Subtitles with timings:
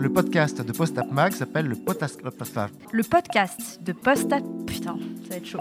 [0.00, 2.20] Le podcast de Postap Mag s'appelle le podcast.
[2.92, 4.42] Le podcast de Postap.
[4.66, 5.60] Putain, ça va être chaud.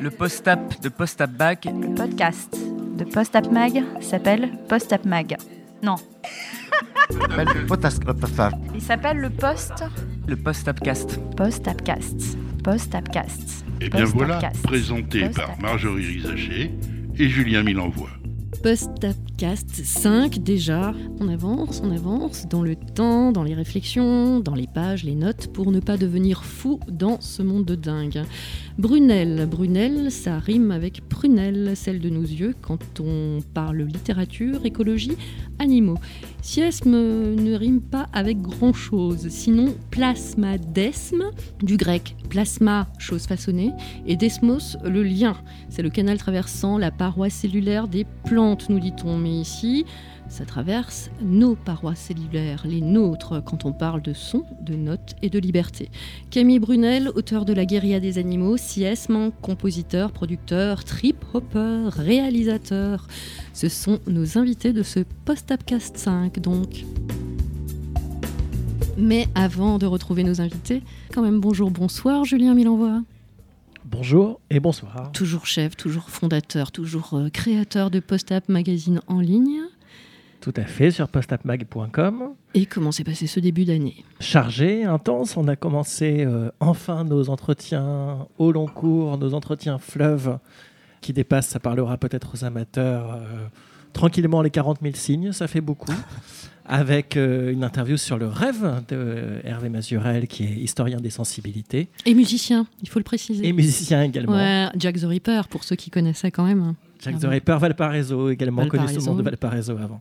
[0.00, 1.64] Le post-up de Post-up Back.
[1.64, 2.54] Le podcast
[2.98, 5.36] de Postap Mag s'appelle Postap Mag.
[5.82, 5.96] Non,
[7.10, 8.02] s'appelle le podcast.
[8.74, 9.84] il s'appelle le Post.
[10.26, 11.18] Le Post-upcast.
[11.36, 12.36] Postapcast.
[12.62, 13.64] Postapcast.
[13.80, 14.62] Et Eh bien voilà, Postapcast.
[14.62, 15.62] présenté par Postapcast.
[15.62, 16.70] Marjorie Rizaché
[17.18, 18.10] et Julien Milenvoix.
[18.62, 20.92] Postapcast 5 déjà.
[21.18, 25.46] On avance, on avance dans le temps, dans les réflexions, dans les pages, les notes,
[25.52, 28.22] pour ne pas devenir fou dans ce monde de dingue.
[28.78, 35.16] Brunel, Brunel, ça rime avec prunelle, celle de nos yeux, quand on parle littérature, écologie,
[35.58, 35.98] animaux.
[36.40, 41.30] Siesme ne rime pas avec grand-chose, sinon plasmadesme,
[41.62, 43.72] du grec plasma, chose façonnée,
[44.06, 45.36] et desmos, le lien.
[45.68, 49.18] C'est le canal traversant la paroi cellulaire des plantes, nous dit-on.
[49.18, 49.84] Mais ici,
[50.30, 55.28] ça traverse nos parois cellulaires, les nôtres, quand on parle de son, de notes et
[55.28, 55.90] de liberté.
[56.30, 63.08] Camille Brunel, auteur de La guérilla des animaux, siesme, compositeur, producteur, trip-hopper, réalisateur.
[63.52, 66.84] Ce sont nos invités de ce Postapcast 5, donc.
[68.96, 70.82] Mais avant de retrouver nos invités,
[71.12, 73.02] quand même bonjour, bonsoir, Julien Milenvoix.
[73.84, 75.10] Bonjour et bonsoir.
[75.12, 79.62] Toujours chef, toujours fondateur, toujours euh, créateur de Postap Magazine en ligne.
[80.40, 82.30] Tout à fait, sur postapmag.com.
[82.54, 84.04] Et comment s'est passé ce début d'année?
[84.20, 90.38] Chargé, intense, on a commencé euh, enfin nos entretiens au long cours, nos entretiens fleuves
[91.02, 93.46] qui dépassent, ça parlera peut-être aux amateurs, euh,
[93.92, 95.92] tranquillement les 40 000 signes, ça fait beaucoup.
[96.66, 101.88] Avec euh, une interview sur le rêve de Hervé Mazurel, qui est historien des sensibilités,
[102.06, 103.44] Et musicien, il faut le préciser.
[103.46, 104.34] et musicien également.
[104.34, 106.74] Ouais, Jack the Ripper, pour ceux qui connaissaient quand même.
[107.00, 107.28] Jack Ah the.
[107.28, 109.22] Ripper, Valparaiso, également sous le nom de Valparaiso.
[109.22, 110.00] Valparaiso avant.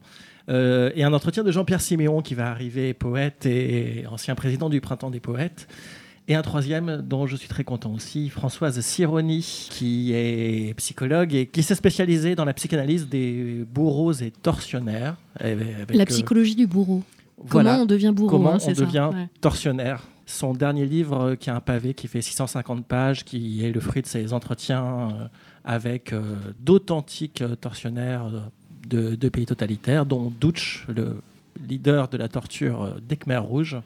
[0.50, 4.82] Euh, et un entretien de Jean-Pierre Siméon qui va arriver, poète et ancien président du
[4.82, 5.68] Printemps des Poètes.
[6.28, 11.48] Et un troisième dont je suis très content aussi, Françoise Sironi, qui est psychologue et
[11.48, 15.16] qui s'est spécialisée dans la psychanalyse des bourreaux et tortionnaires.
[15.40, 17.02] avec, La euh, psychologie du bourreau.
[17.38, 19.28] voilà, Comment on devient bourreau comment hein, on ça devient Ouais.
[19.42, 20.04] tortionnaire.
[20.28, 23.80] Son dernier livre, euh, qui est un pavé qui fait 650 pages, qui est le
[23.80, 25.30] fruit de ses entretiens
[25.66, 26.14] avec
[26.60, 28.30] d'authentiques tortionnaires
[28.90, 31.22] de, pays totalitaires, dont Douch, le
[31.68, 33.78] leader de la torture euh, des Khmers rouges,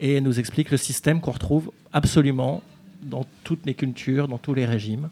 [0.00, 2.62] et nous explique le système qu'on retrouve absolument
[3.02, 5.08] dans toutes les cultures, dans tous les régimes.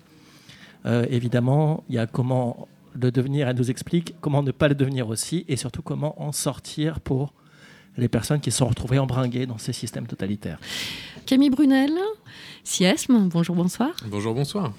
[0.87, 2.69] Euh, évidemment, il y a comment
[3.01, 6.33] le devenir, elle nous explique comment ne pas le devenir aussi, et surtout comment en
[6.33, 7.33] sortir pour
[7.97, 10.59] les personnes qui sont retrouvées embringuées dans ces systèmes totalitaires.
[11.27, 11.93] Camille Brunel,
[12.65, 13.91] Siesme, bonjour, bonsoir.
[14.09, 14.73] Bonjour, bonsoir.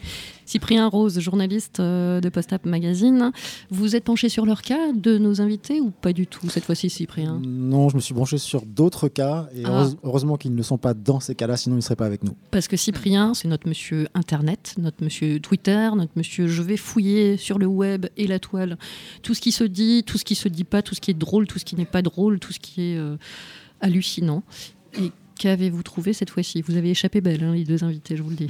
[0.45, 3.31] Cyprien Rose, journaliste euh, de Postap Magazine.
[3.71, 6.89] Vous êtes penché sur leur cas de nos invités ou pas du tout cette fois-ci,
[6.89, 7.39] Cyprien?
[7.43, 9.69] Non, je me suis branché sur d'autres cas et Ah.
[9.69, 12.23] heureuse- heureusement qu'ils ne sont pas dans ces cas-là, sinon ils ne seraient pas avec
[12.23, 12.35] nous.
[12.51, 17.37] Parce que Cyprien, c'est notre monsieur Internet, notre monsieur Twitter, notre monsieur je vais fouiller
[17.37, 18.77] sur le web et la toile
[19.23, 21.15] tout ce qui se dit, tout ce qui se dit pas, tout ce qui est
[21.15, 23.17] drôle, tout ce qui n'est pas drôle, tout ce qui est euh,
[23.81, 24.43] hallucinant.
[25.01, 25.11] Et
[25.43, 28.35] qu'avez-vous trouvé cette fois-ci Vous avez échappé belle, hein, les deux invités, je vous le
[28.37, 28.47] dis.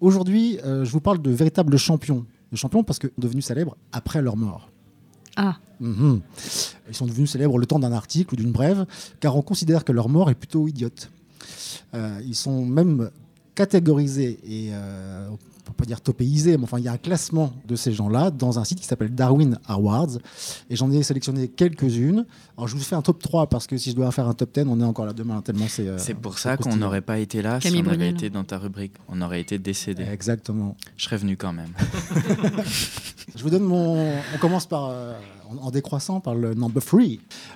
[0.00, 2.24] Aujourd'hui, euh, je vous parle de véritables champions.
[2.52, 4.70] De champions parce qu'ils sont devenus célèbres après leur mort.
[5.36, 6.20] Ah, Mhm.
[6.88, 8.84] Ils sont devenus célèbres le temps d'un article ou d'une brève,
[9.20, 11.10] car on considère que leur mort est plutôt idiote.
[11.94, 13.10] Euh, ils sont même
[13.54, 15.28] catégorisés et euh,
[15.68, 18.30] on peut pas dire topéisés, mais enfin il y a un classement de ces gens-là
[18.30, 20.18] dans un site qui s'appelle Darwin Awards,
[20.70, 22.24] et j'en ai sélectionné quelques-unes.
[22.56, 24.54] Alors je vous fais un top 3 parce que si je dois faire un top
[24.54, 25.86] 10, on est encore là demain tellement c'est.
[25.86, 28.14] euh, C'est pour ça qu'on n'aurait pas été là Camille si on avait Brunel.
[28.14, 28.94] été dans ta rubrique.
[29.08, 30.04] On aurait été décédé.
[30.04, 30.76] Exactement.
[30.96, 31.72] Je serais venu quand même.
[33.36, 34.10] Je vous donne mon.
[34.34, 35.12] On commence par, euh,
[35.60, 37.00] en, décroissant par le number 3.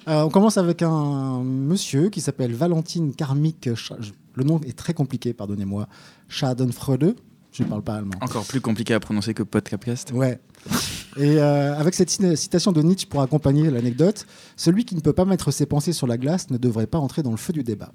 [0.06, 3.92] on commence avec un monsieur qui s'appelle Valentine je-
[4.34, 5.88] Le nom est très compliqué, pardonnez-moi.
[6.28, 7.16] Schadenfreude.
[7.52, 8.14] Je ne parle pas allemand.
[8.20, 10.10] Encore plus compliqué à prononcer que podcast.
[10.14, 10.40] Ouais.
[11.18, 14.26] Et euh, avec cette cita- citation de Nietzsche pour accompagner l'anecdote,
[14.56, 17.22] celui qui ne peut pas mettre ses pensées sur la glace ne devrait pas entrer
[17.22, 17.92] dans le feu du débat.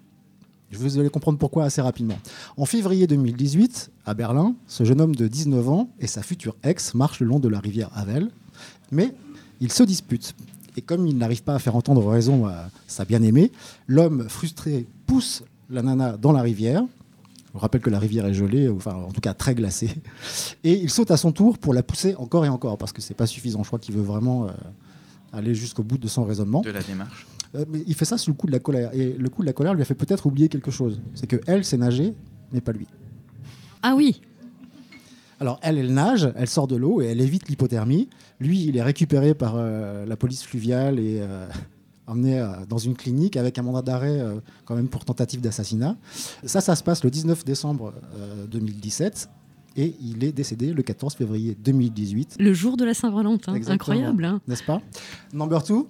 [0.69, 2.19] Je vous allez comprendre pourquoi assez rapidement.
[2.57, 6.94] En février 2018, à Berlin, ce jeune homme de 19 ans et sa future ex
[6.94, 8.30] marchent le long de la rivière Havel,
[8.92, 9.13] mais
[9.62, 10.36] ils se disputent.
[10.75, 13.51] Et comme il n'arrive pas à faire entendre raison à sa bien-aimée,
[13.88, 16.83] l'homme frustré pousse la nana dans la rivière.
[17.48, 19.90] Je vous rappelle que la rivière est gelée, enfin en tout cas très glacée.
[20.64, 23.14] Et il saute à son tour pour la pousser encore et encore, parce que c'est
[23.14, 23.64] pas suffisant.
[23.64, 24.52] Je crois qu'il veut vraiment euh,
[25.34, 26.62] aller jusqu'au bout de son raisonnement.
[26.62, 27.26] De la démarche.
[27.56, 28.90] Euh, mais il fait ça sous le coup de la colère.
[28.94, 31.02] Et le coup de la colère lui a fait peut-être oublier quelque chose.
[31.16, 32.14] C'est que elle sait nager,
[32.52, 32.86] mais pas lui.
[33.82, 34.22] ah oui,
[35.40, 38.10] Alors elle, elle nage, elle sort de l'eau et elle évite l'hypothermie.
[38.40, 41.48] Lui, il est récupéré par euh, la police fluviale et euh,
[42.07, 45.95] emmené euh, dans une clinique avec un mandat d'arrêt euh, quand même pour tentative d'assassinat.
[46.44, 49.30] Ça, ça se passe le 19 décembre euh, 2017
[49.75, 53.54] et il est décédé le 14 février 2018, Le jour de la Saint-Valentin.
[53.68, 54.81] Incroyable, hein n'est-ce pas?
[55.33, 55.86] Number 2,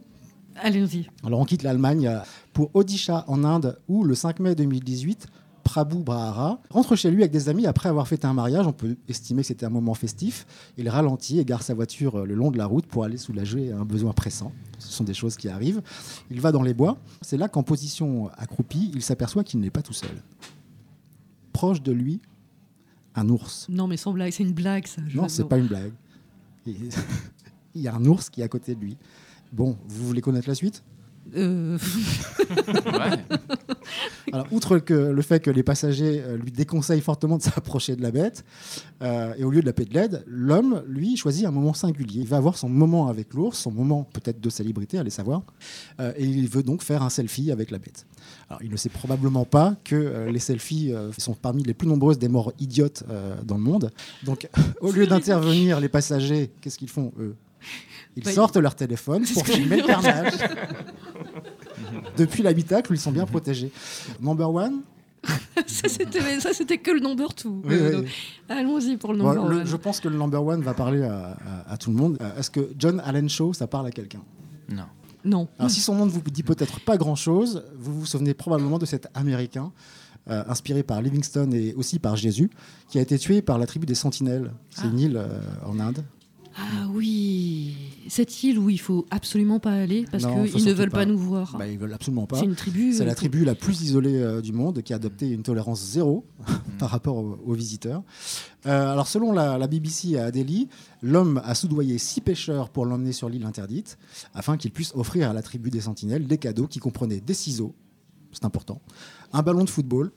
[0.62, 1.08] Allez-y.
[1.24, 2.20] alors on quitte l'Allemagne euh,
[2.54, 5.28] pour Odisha en Inde où le 5 mai 2018,
[5.68, 8.66] Prabhu Brahara rentre chez lui avec des amis après avoir fêté un mariage.
[8.66, 10.48] On peut estimer que c'était un moment festif.
[10.78, 13.74] Il ralentit et gare sa voiture euh, le long de la route pour aller soulager
[13.74, 14.54] un besoin pressant.
[14.80, 15.82] Ce sont des choses qui arrivent.
[16.32, 16.98] Il va dans les bois.
[17.22, 20.24] C'est là qu'en position accroupie, il s'aperçoit qu'il n'est pas tout seul.
[21.52, 22.22] Proche de lui,
[23.14, 23.68] un ours.
[23.68, 25.02] Non, mais sans blague, c'est une blague, ça.
[25.06, 25.92] je Non, c'est pas une blague.
[26.66, 28.98] Il y a un ours qui est à côté de lui.
[29.52, 30.82] Bon, vous voulez connaître la suite?
[31.36, 31.78] Euh,
[32.86, 33.24] Ouais.
[34.34, 38.02] Alors, outre que le fait que les passagers euh, lui déconseillent fortement de s'approcher de
[38.02, 38.44] la bête,
[39.02, 42.22] euh, et au lieu de la paix de l'aide, l'homme, lui, choisit un moment singulier.
[42.22, 45.44] Il va avoir son moment avec l'ours, son moment peut-être de célébrité, allez savoir,
[46.00, 48.06] euh, et il veut donc faire un selfie avec la bête.
[48.50, 51.88] Alors, il ne sait probablement pas que euh, les selfies euh, sont parmi les plus
[51.88, 53.92] nombreuses des morts idiotes euh, dans le monde.
[54.24, 54.50] Donc,
[54.82, 57.36] au lieu d'intervenir, les passagers, qu'est-ce qu'ils font, eux?
[58.16, 60.34] Ils Bah, sortent leur téléphone pour filmer le carnage.
[62.18, 63.72] Depuis l'habitacle où ils sont bien protégés.
[64.22, 64.82] Number one,
[65.68, 67.62] ça, c'était, mais ça, c'était que le number two.
[67.66, 67.96] Oui, Euh, oui.
[67.96, 68.06] donc,
[68.50, 69.68] Allons-y pour le Bon, number le- one.
[69.68, 71.38] je pense que le number one va parler à,
[71.68, 72.18] à- à tout le monde.
[72.22, 74.22] Euh, Est-ce que John Allen Shaw, ça parle à quelqu'un?
[74.70, 74.86] Non.
[75.26, 75.48] Non.
[75.60, 78.86] Alors, si son nom ne vous dit peut-être pas grand-chose, vous vous souvenez probablement de
[78.86, 79.72] cet Américain,
[80.30, 82.50] euh, inspiré par Livingstone et aussi par Jésus,
[82.90, 84.52] qui a été tué par la tribu des Sentinelles.
[84.70, 84.88] C'est Ah.
[84.92, 86.04] une île euh, en Inde.
[86.60, 87.76] Ah oui,
[88.08, 91.00] cette île où il faut absolument pas aller parce qu'ils ne veulent pas.
[91.00, 91.56] pas nous voir.
[91.58, 92.40] Bah, ils veulent absolument pas.
[92.40, 92.94] c'est une tribu.
[92.94, 95.84] C'est euh, la tribu la plus isolée euh, du monde qui a adopté une tolérance
[95.84, 96.26] zéro
[96.80, 98.02] par rapport aux, aux visiteurs.
[98.66, 100.68] Euh, alors selon la, la BBC à Delhi,
[101.04, 104.00] l'homme a soudoyé six pêcheurs pour l'emmener sur l'île interdite
[104.34, 107.76] afin qu'ils puissent offrir à la tribu des sentinelles des cadeaux qui comprenaient des ciseaux,
[108.32, 108.82] c'est important,
[109.32, 110.12] un ballon de football,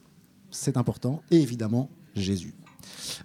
[0.49, 2.55] c'est important, et évidemment Jésus.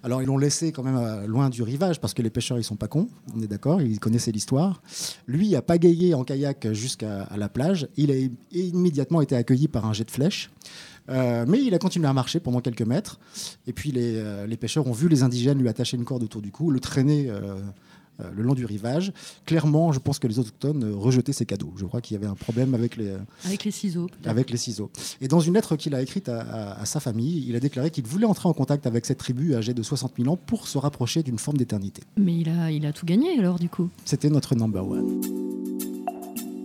[0.03, 2.63] Alors ils l'ont laissé quand même euh, loin du rivage parce que les pêcheurs ils
[2.63, 4.81] sont pas cons, on est d'accord, ils connaissaient l'histoire.
[5.27, 7.87] Lui a pagayé en kayak jusqu'à la plage.
[7.97, 8.15] Il a
[8.51, 10.49] immédiatement été accueilli par un jet de flèche.
[11.09, 13.19] Euh, mais il a continué à marcher pendant quelques mètres.
[13.65, 16.41] Et puis les, euh, les pêcheurs ont vu les indigènes lui attacher une corde autour
[16.41, 17.31] du cou, le traîner
[18.35, 19.11] le long du rivage.
[19.45, 21.73] Clairement, je pense que les autochtones euh, rejetaient ces cadeaux.
[21.75, 23.13] Je crois qu'il y avait un problème avec les,
[23.45, 24.07] Avec les ciseaux.
[24.25, 24.89] avec les ciseaux.
[25.21, 27.91] Et dans une lettre qu'il a écrite à, à- à sa famille, il a déclaré
[27.91, 30.77] qu'il voulait entrer en contact avec cette tribu âgée de 60 000 ans pour se
[30.77, 32.03] rapprocher d'une forme d'éternité.
[32.17, 33.89] Mais il a, il a tout gagné alors du coup.
[34.05, 35.21] C'était notre number one.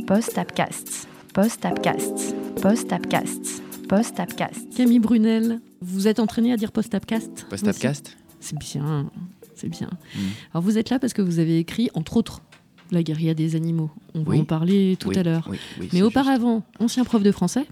[0.07, 1.07] Post-Apcast.
[1.35, 2.35] Post-Apcast.
[2.61, 3.63] Post-Apcast.
[3.89, 4.75] Post-Apcast.
[4.77, 8.17] Camille Brunel, vous êtes entraîné à dire post-apcast Post-upcast?
[8.41, 9.11] C'est bien,
[9.63, 9.89] c'est bien.
[10.15, 10.19] Mm.
[10.53, 12.43] Alors vous êtes là parce que vous avez écrit, entre autres,
[12.91, 13.91] La guérilla des animaux.
[14.15, 14.41] On va Oui.
[14.41, 15.49] en parler tout Oui, à l'heure.
[15.51, 17.67] oui, Mais auparavant, ancien prof de français.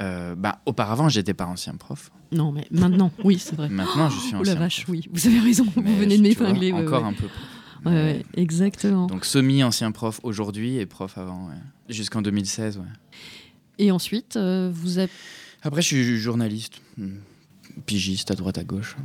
[0.00, 2.12] Euh, bah, auparavant, j'étais pas ancien prof.
[2.30, 3.68] Non, mais maintenant, oui, c'est vrai.
[3.68, 4.54] Maintenant, je suis Oh ancien.
[4.54, 4.90] la vache, prof.
[4.90, 6.72] oui, vous avez raison, vous venez de m'épingler.
[6.72, 7.08] ouais, Encore ouais.
[7.08, 7.26] un peu.
[7.84, 9.06] Ouais, ouais, exactement.
[9.08, 11.54] Donc semi-ancien prof aujourd'hui et prof avant, ouais.
[11.88, 12.78] jusqu'en 2016.
[12.78, 12.84] Ouais.
[13.78, 15.10] Et ensuite, euh, vous avez...
[15.62, 17.16] Après, je suis journaliste, hmm,
[17.86, 18.96] pigiste à droite à gauche.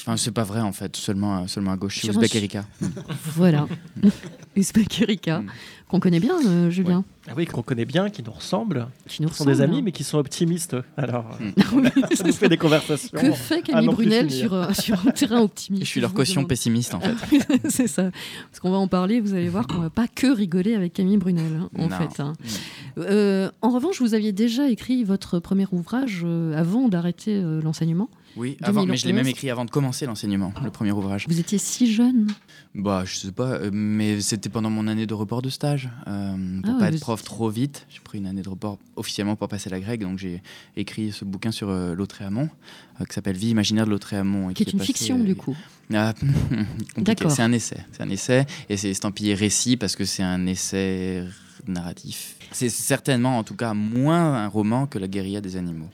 [0.00, 1.94] Enfin, c'est pas vrai en fait, seulement, à- seulement à gauche.
[1.94, 2.64] Je suis Sur un Ouzbek Erika.
[3.34, 3.66] Voilà.
[4.56, 5.46] Uzbek Erika, Mm.
[5.88, 7.04] qu'on connaît bien, euh, Julien.
[7.28, 8.86] Ah oui, qu'on connaît bien, qui nous ressemblent.
[9.08, 9.82] Qui nous sont des amis, hein.
[9.84, 10.76] mais qui sont optimistes.
[10.96, 11.52] Alors, Mm.
[11.74, 13.18] Oui, ça nous fait des conversations.
[13.18, 16.48] Que fait Camille Brunel sur, euh, sur un terrain optimiste Je suis leur caution demande.
[16.48, 17.14] pessimiste en fait.
[17.68, 18.10] c'est ça.
[18.50, 21.16] Parce qu'on va en parler, vous allez voir qu'on va pas que rigoler avec Camille
[21.18, 21.96] Brunel, hein, en Non.
[21.96, 22.20] fait.
[22.20, 22.32] hein.
[22.98, 28.08] Euh, en revanche, vous aviez déjà écrit votre premier ouvrage euh, avant d'arrêter euh, l'enseignement.
[28.36, 29.30] Oui, avant, mais je l'ai même 2011.
[29.30, 31.26] écrit avant de commencer l'enseignement, le premier ouvrage.
[31.28, 32.26] Vous étiez si jeune.
[32.74, 35.88] Bah, je sais pas, euh, mais c'était pendant mon année de report de stage.
[36.06, 38.78] Euh, pour Ah, pas ouais, être prof trop vite, j'ai pris une année de report
[38.96, 40.42] officiellement pour passer la grecque, donc j'ai
[40.76, 42.50] écrit ce bouquin sur euh, Lautréamont,
[43.00, 44.50] euh, qui s'appelle Vie imaginaire de Lautréamont.
[44.50, 45.56] et Qui est une passé, fiction, du coup.
[45.94, 46.12] Ah.
[46.98, 47.30] D'accord.
[47.30, 47.78] C'est un essai.
[47.92, 51.24] C'est un essai et c'est estampillé récit parce que c'est un essai
[51.66, 52.36] narratif.
[52.52, 55.88] C'est certainement, en tout cas, moins un roman que La guérilla des animaux.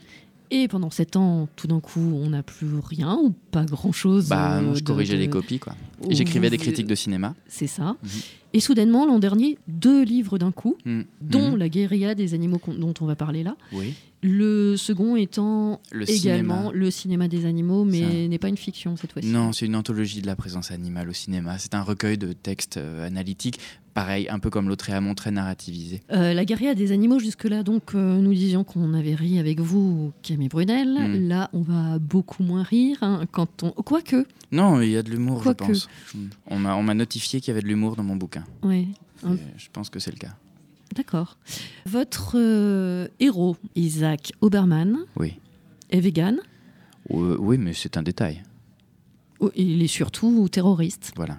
[0.55, 4.27] Et pendant sept ans, tout d'un coup, on n'a plus rien ou pas grand-chose.
[4.29, 5.73] Bah, euh, je de- corrigeais de- les copies, quoi.
[6.11, 7.33] J'écrivais des critiques de cinéma.
[7.47, 7.95] C'est ça.
[8.03, 8.09] Mhm.
[8.53, 11.01] Et soudainement, l'an dernier, deux livres d'un coup, Mm.
[11.21, 11.57] dont Mhm.
[11.57, 13.55] La guérilla des animaux dont on va parler là.
[13.71, 13.93] Oui.
[14.25, 16.71] Le second étant Le également cinéma.
[16.73, 19.27] le cinéma des animaux, mais n'est pas une fiction cette fois-ci.
[19.27, 21.57] Non, c'est une anthologie de la présence animale au cinéma.
[21.57, 23.59] C'est un recueil de textes euh, analytiques,
[23.93, 26.01] pareil, un peu comme Lautréamont, très narrativisé.
[26.13, 30.13] Euh, la guérilla des animaux, jusque-là, donc, euh, nous disions qu'on avait ri avec vous,
[30.21, 30.87] Camille Brunel.
[30.93, 31.27] Mm.
[31.27, 32.99] Là, on va beaucoup moins rire.
[33.01, 33.71] hein, quand on...
[33.71, 35.89] Quoique, Non, il y a de l'humour, je pense.
[36.15, 36.19] Mm.
[36.47, 38.42] On m'a on m'a notifié qu'il y avait de l'humour dans mon bouquin.
[38.63, 38.87] Ouais.
[39.23, 39.37] Et Hum.
[39.57, 40.35] Je pense que c'est le cas.
[40.95, 41.37] D'accord.
[41.85, 45.39] Votre euh, héros, Isaac Oberman, Oui.
[45.89, 46.39] est vegan?
[47.11, 48.43] Euh, oui, mais c'est un détail.
[49.39, 51.13] Oh, Il est surtout terroriste.
[51.15, 51.37] Voilà.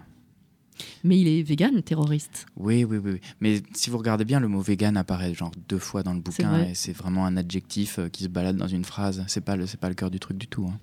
[1.04, 2.46] Mais il est vegan, terroriste.
[2.56, 3.20] Oui, oui, oui, oui.
[3.40, 6.50] Mais si vous regardez bien, le mot vegan apparaît genre deux fois dans le bouquin
[6.50, 6.70] vrai.
[6.70, 9.22] et c'est vraiment un adjectif euh, qui se balade dans une phrase.
[9.28, 10.66] C'est pas le, c'est pas le cœur du truc du tout.
[10.66, 10.78] hein.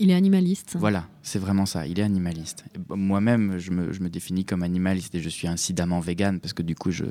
[0.00, 0.76] Il est animaliste.
[0.78, 1.86] Voilà, c'est vraiment ça.
[1.86, 2.64] Il est animaliste.
[2.88, 6.90] Moi-même, je me, définis comme animaliste et je suis incidemment vegan parce que du coup,
[6.90, 7.04] je,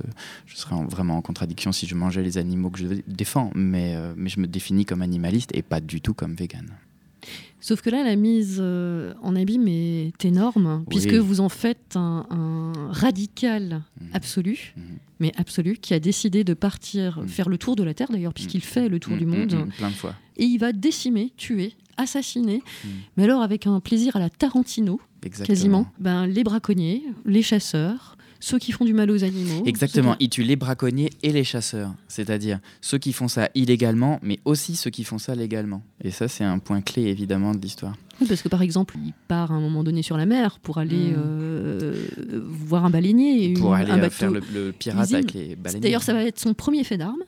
[0.48, 3.52] serais en- vraiment en contradiction si je mangeais les animaux que je défends.
[3.56, 6.70] Mais, euh, mais je me définis comme animaliste et pas du tout comme vegan.
[7.68, 12.26] Sauf que là, la mise euh, en abîme est énorme, puisque vous en faites un,
[12.30, 14.10] un radical Mhm.
[14.14, 14.84] absolu, Mhm.
[15.20, 17.28] mais absolu, qui a décidé de partir Mhm.
[17.28, 19.96] faire le tour de la Terre, d'ailleurs, puisqu'il fait le tour du monde, plein de
[19.96, 20.16] fois.
[20.38, 22.64] et il va décimer, tuer, assassiner,
[23.18, 25.48] mais alors avec un plaisir à la Tarantino, Exactement.
[25.48, 29.64] quasiment, ben, les braconniers, les chasseurs, ceux qui font du mal aux animaux.
[29.66, 33.50] Exactement, ceux qui- il tue les braconniers et les chasseurs, c'est-à-dire ceux qui font ça
[33.56, 35.82] illégalement, mais aussi ceux qui font ça légalement.
[36.04, 37.96] Et ça, c'est un point clé évidemment de l'histoire.
[38.20, 40.78] Oui, parce que par exemple, il part à un moment donné sur la mer pour
[40.80, 41.16] aller Mhm.
[41.18, 41.94] euh,
[42.44, 43.54] voir un baleinier.
[43.54, 44.14] Pour une- aller un euh, bateau.
[44.16, 45.82] faire le, le pirate avec les baleines.
[45.82, 47.22] D'ailleurs, ça va être son premier fait d'armes.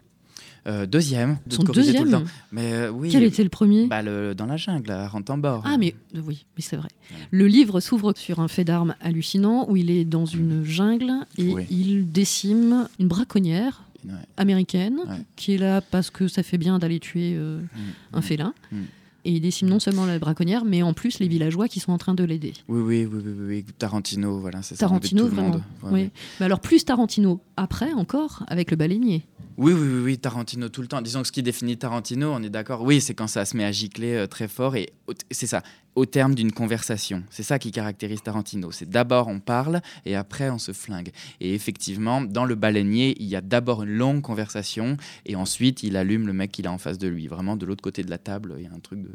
[0.70, 2.12] Euh, deuxième, de Son tout le deuxième.
[2.12, 2.24] temps.
[2.52, 3.88] Mais euh, oui, Quel était le premier?
[3.88, 5.64] Bah, le- dans la jungle, à Rentambor.
[5.66, 6.90] Ah, mais euh, oui, mais c'est vrai.
[7.32, 11.54] Le livre s'ouvre sur un fait d'armes hallucinant où il est dans une jungle et
[11.54, 11.66] Oui.
[11.72, 14.14] il décime une braconnière Ouais.
[14.38, 15.16] américaine Ouais.
[15.36, 17.68] qui est là parce que ça fait bien d'aller tuer euh, Mm.
[18.14, 18.54] un félin.
[18.72, 18.78] Mm.
[19.26, 21.98] Et il décime non seulement la braconnière, mais en plus les villageois qui sont en
[21.98, 22.54] train de l'aider.
[22.70, 24.80] Oui, oui, oui, oui, oui, Tarantino, voilà, c'est ça.
[24.86, 25.50] Tarantino, tout le vraiment.
[25.56, 25.64] monde.
[25.84, 26.10] Ouais, oui.
[26.40, 29.24] Mais alors plus Tarantino après encore avec le baleinier.
[29.62, 31.01] Oui, oui, oui, Tarantino tout le temps.
[31.01, 32.82] Disons que ce qui définit Tarantino, on est d'accord.
[32.82, 34.94] Oui, c'est quand ça se met à gicler euh, très fort et
[35.32, 35.63] c'est ça,
[35.96, 37.25] au terme d'une conversation.
[37.30, 38.72] C'est ça qui caractérise Tarantino.
[38.72, 41.12] C'est d'abord on parle et après on se flingue.
[41.42, 45.98] Et effectivement, dans le baleinier, il y a d'abord une longue conversation et ensuite il
[45.98, 47.28] allume le mec qu'il a en face de lui.
[47.28, 49.12] Vraiment de l'autre côté de la table, il y a un truc de.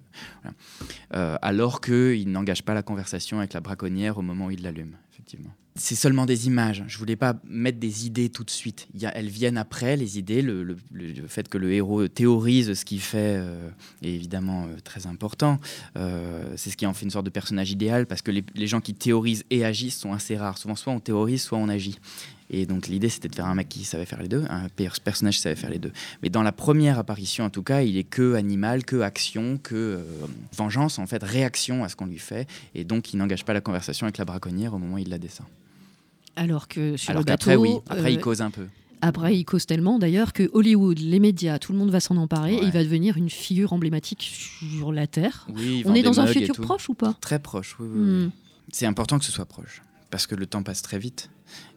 [1.14, 4.94] Euh, alors qu'il n'engage pas la conversation avec la braconnière au moment où il l'allume,
[5.10, 5.54] effectivement.
[5.76, 6.84] C'est seulement des images.
[6.86, 8.86] Je voulais pas mettre des idées tout de suite.
[9.12, 10.40] Elles viennent après, les idées.
[10.40, 10.76] Le,
[11.26, 13.68] fait que le héros théorise ce qu'il fait euh,
[14.00, 15.58] est évidemment euh, très important.
[15.96, 18.80] Euh, c'est ce qui en fait une sorte de personnage idéal parce que les, gens
[18.80, 20.58] qui théorisent et agissent sont assez rares.
[20.58, 21.98] Souvent, soit on théorise, soit on agit.
[22.50, 24.90] Et donc l'idée, c'était de faire un mec qui savait faire les deux, un per-
[25.02, 25.92] personnage qui savait faire les deux.
[26.22, 30.04] Mais dans la première apparition, en tout cas, il est que animal, que action, que
[30.56, 32.46] vengeance, en fait, réaction à ce qu'on lui fait.
[32.76, 35.18] Et donc, il n'engage pas la conversation avec la braconnière au moment où il la
[35.18, 35.46] descend.
[36.36, 38.66] Alors que sur Alors le oui, après, il euh, cause un peu.
[39.00, 42.54] Après, il cause tellement d'ailleurs que Hollywood, les médias, tout le monde va s'en emparer
[42.54, 45.46] et il va devenir une figure emblématique sur la Terre.
[45.54, 47.14] Oui, il On est dans un futur proche ou pas?
[47.20, 47.86] Très proche, oui.
[47.90, 48.24] oui, oui.
[48.26, 48.30] Hmm.
[48.72, 49.82] C'est important que ce soit proche.
[50.10, 51.28] Parce que le temps passe très vite.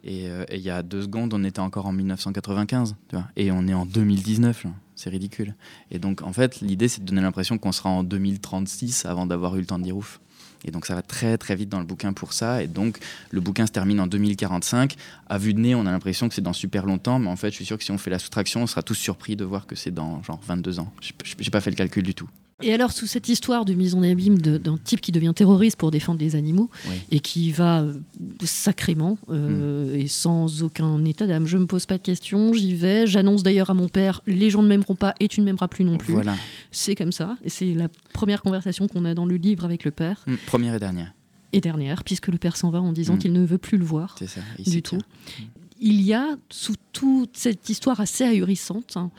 [0.04, 2.96] Et euh, il y a deux secondes, on était encore en 1995.
[3.08, 4.64] Tu vois, et on est en 2019.
[4.64, 4.70] là.
[4.94, 5.54] C'est ridicule.
[5.90, 9.54] Et donc, en fait, l'idée, c'est de donner l'impression qu'on sera en 2036 avant d'avoir
[9.56, 10.20] eu le temps de dire ouf.
[10.64, 12.62] Et donc, ça va très, très vite dans le bouquin pour ça.
[12.62, 12.98] Et donc,
[13.30, 14.96] le bouquin se termine en 2045.
[15.28, 17.18] À vue de nez, on a l'impression que c'est dans super longtemps.
[17.18, 18.94] Mais en fait, je suis sûr que si on fait la soustraction, on sera tous
[18.94, 20.92] surpris de voir que c'est dans genre 22 ans.
[21.00, 22.28] J'ai pas fait le calcul du tout.
[22.60, 25.92] Et alors, sous cette histoire de mise en abîme d'un type qui devient terroriste pour
[25.92, 26.96] défendre les animaux Oui.
[27.12, 27.94] et qui va euh,
[28.42, 33.06] sacrément euh, et sans aucun état d'âme, je me pose pas de questions, j'y vais.
[33.06, 35.84] J'annonce d'ailleurs à mon père les gens ne m'aimeront pas et tu ne m'aimeras plus
[35.84, 36.12] non plus.
[36.14, 36.34] Voilà.
[36.72, 37.36] C'est comme ça.
[37.44, 40.74] Et c'est la première conversation qu'on a dans le livre avec le père Hmm, Première
[40.74, 41.12] et dernière.
[41.52, 43.18] et dernière, puisque le père s'en va en disant Mm.
[43.18, 44.16] qu'il ne veut plus le voir.
[44.18, 44.40] Ça.
[44.66, 44.98] Du tout.
[45.80, 49.12] Il y a, sous toute cette histoire assez ahurissante, hein,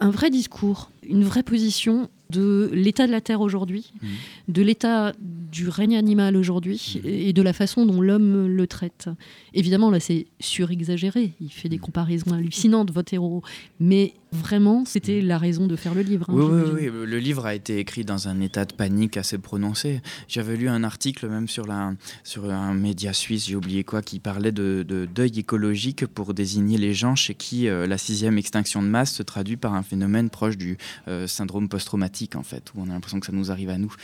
[0.00, 4.08] un vrai discours, une vraie position de l'état de la Terre aujourd'hui, Mhm.
[4.48, 5.12] de l'état
[5.52, 7.08] du règne animal aujourd'hui Mhm.
[7.10, 9.08] et de la façon dont l'homme le traite.
[9.54, 11.32] Évidemment, là, c'est surexagéré.
[11.40, 11.82] Il fait des Mhm.
[11.82, 13.42] comparaisons hallucinantes, votre héros.
[13.78, 16.26] Mais vraiment, c'était la raison de faire le livre.
[16.28, 19.38] hein, Oui, oui, oui, le livre a été écrit dans un état de panique assez
[19.38, 20.00] prononcé.
[20.28, 21.94] J'avais lu un article même sur, la,
[22.24, 26.76] sur un média suisse, j'ai oublié quoi, qui parlait de, de deuil écologique pour désigner
[26.76, 30.28] les gens chez qui euh, la sixième extinction de masse se traduit par un phénomène
[30.28, 30.76] proche du
[31.08, 33.94] euh, syndrome post-traumatique, en fait, où on a l'impression que ça nous arrive à nous.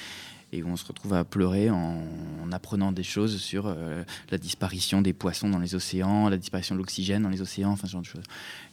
[0.54, 2.04] Et où on se retrouve à pleurer en,
[2.44, 6.75] en apprenant des choses sur euh, la disparition des poissons dans les océans, la disparition
[6.75, 8.25] de l'oxygène dans les océans, enfin ce genre de choses.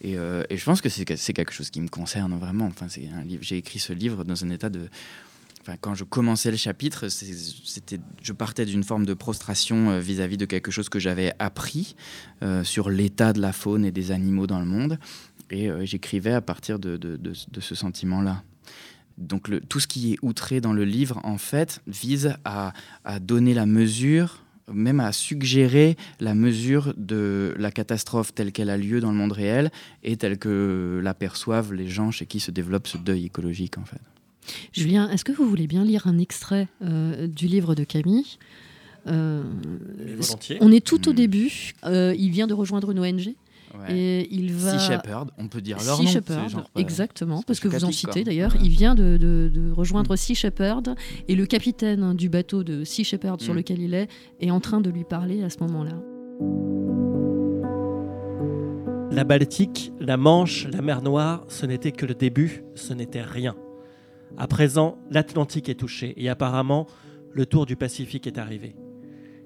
[0.01, 2.65] Et, euh, je pense que c'est que- c'est quelque chose qui me concerne vraiment.
[2.65, 2.88] Enfin.
[3.39, 4.89] J'ai écrit ce livre dans un état de.
[5.81, 7.07] Quand je commençais le chapitre,
[8.21, 11.95] je partais d'une forme de prostration vis-à-vis de quelque chose que j'avais appris
[12.63, 14.97] sur l'état de la faune et des animaux dans le monde,
[15.51, 18.44] et euh, j'écrivais à partir de, de- de- de ce sentiment-là.
[19.18, 22.74] Donc le- tout ce qui est outré dans le livre, en fait, vise à,
[23.06, 28.77] à donner la mesure même à suggérer la mesure de la catastrophe telle qu'elle a
[28.77, 29.72] lieu dans le monde réel
[30.03, 33.98] et telle que l'aperçoivent les gens chez qui se développe ce deuil écologique en fait.
[34.72, 38.38] Julien, est-ce que vous voulez bien lire un extrait euh, du livre de Camille?
[39.08, 39.41] Euh.
[40.62, 41.15] On est tout au Hmm.
[41.15, 41.74] début.
[41.86, 43.34] Euh, il vient de rejoindre une ONG
[43.77, 43.97] Ouais.
[43.97, 44.77] et il va.
[44.77, 46.09] Sea Shepherd, on peut dire leur Sea nom.
[46.09, 48.55] Shepherd, genre, exactement, parce que vous en citez d'ailleurs.
[48.61, 50.95] Il vient de, de- de rejoindre Sea Shepherd
[51.27, 53.57] et le capitaine hein, du bateau de Sea Shepherd sur Mm.
[53.57, 54.07] lequel il est
[54.39, 55.93] est en train de lui parler à ce moment-là.
[59.11, 63.55] La Baltique, la Manche, la mer Noire, ce n'était que le début, ce n'était rien.
[64.38, 66.88] À présent, l'Atlantique est touché et apparemment,
[67.33, 68.75] le tour du Pacifique est arrivé.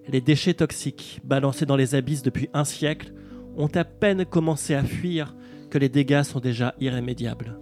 [0.09, 3.13] Les déchets toxiques, balancés dans les abysses depuis un siècle,
[3.57, 5.35] ont à peine commencé à fuir
[5.69, 7.59] que les dégâts sont déjà irrémédiables.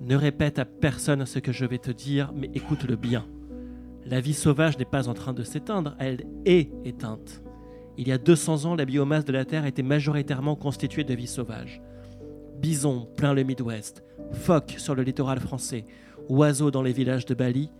[0.00, 3.26] Ne répète à personne ce que je vais te dire, mais écoute-le bien.
[4.06, 7.42] La vie sauvage n'est pas en train de s'éteindre, elle est éteinte.
[7.98, 11.26] Il y a 200 ans, la biomasse de la Terre était majoritairement constituée de vie
[11.26, 11.82] sauvage.
[12.60, 15.84] Bisons plein le Midwest, phoques sur le littoral français,
[16.28, 17.70] oiseaux dans les villages de Bali.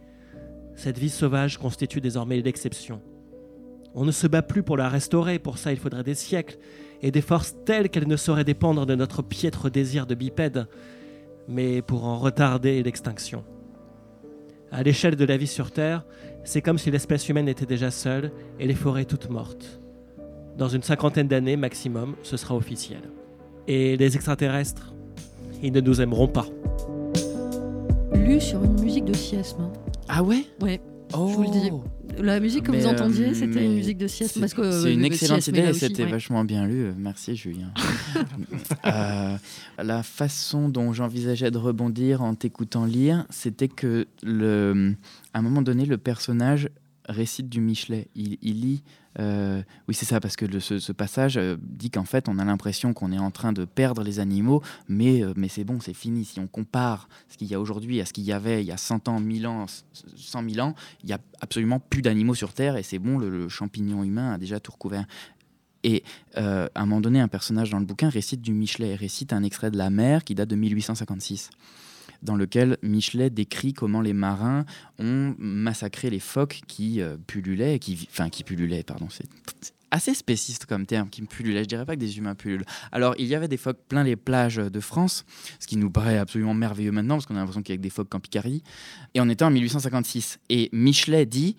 [0.75, 3.01] Cette vie sauvage constitue désormais l'exception.
[3.95, 6.59] On ne se bat plus pour la restaurer, pour ça il faudrait des siècles,
[7.03, 10.67] et des forces telles qu'elles ne sauraient dépendre de notre piètre désir de bipède,
[11.49, 13.45] mais pour en retarder l'extinction.
[14.71, 16.05] À l'échelle de la vie sur Terre,
[16.45, 19.81] c'est comme si l'espèce humaine était déjà seule et les forêts toutes mortes.
[20.59, 23.01] Dans une cinquantaine d'années maximum, ce sera officiel.
[23.67, 24.93] Et les extraterrestres,
[25.63, 26.47] ils ne nous aimeront pas.
[28.15, 29.63] Lu sur une musique de Siesme.
[29.63, 29.73] hein.
[30.09, 30.45] Ah ouais?
[30.61, 30.81] Ouais.
[31.15, 31.29] Oh.
[31.31, 31.71] Je vous le dis.
[32.19, 34.33] La musique que Mais, vous entendiez, euh, c'était mais une musique de Siesme.
[34.35, 36.11] C'est parce que, c'est euh, une le excellente idée et c'était ouais.
[36.11, 36.93] vachement bien lu.
[36.97, 37.73] Merci Julien.
[38.85, 39.37] Euh,
[39.83, 44.95] la façon dont j'envisageais de rebondir en t'écoutant lire, c'était que le,
[45.35, 46.71] à un moment donné, le personnage
[47.09, 48.09] récite du Michelet.
[48.15, 48.83] Il, il lit.
[49.21, 52.93] Euh, oui, c'est ça, parce que ce, passage euh, dit qu'en fait, on a l'impression
[52.95, 56.25] qu'on est en train de perdre les animaux, mais, euh, mais c'est bon, c'est fini.
[56.25, 58.73] Si on compare ce qu'il y a aujourd'hui à ce qu'il y avait il y
[58.73, 59.67] a 100 ans, 1000 ans,
[60.17, 63.29] 100 000 ans, il n'y a absolument plus d'animaux sur Terre et c'est bon, le,
[63.29, 65.07] le champignon humain a déjà tout recouvert.
[65.85, 66.03] Et
[66.35, 69.71] à un moment donné, un personnage dans le bouquin récite du Michelet, récite un extrait
[69.71, 71.51] de La mer qui date de 1856,
[72.23, 74.65] dans lequel Michelet décrit comment les marins
[74.99, 79.29] ont massacré les phoques qui euh, pullulaient, qui, enfin qui pullulaient, pardon, c'est
[79.91, 81.63] assez spéciste comme terme, qui pullulaient.
[81.63, 82.65] Je dirais pas que des humains pullulent.
[82.93, 85.25] Alors, il y avait des phoques plein les plages de France,
[85.59, 87.91] ce qui nous paraît absolument merveilleux maintenant, parce qu'on a l'impression qu'il y a des
[87.91, 88.63] phoques en Picardie.
[89.15, 90.41] Et on était en 1856.
[90.51, 91.57] Et Michelet dit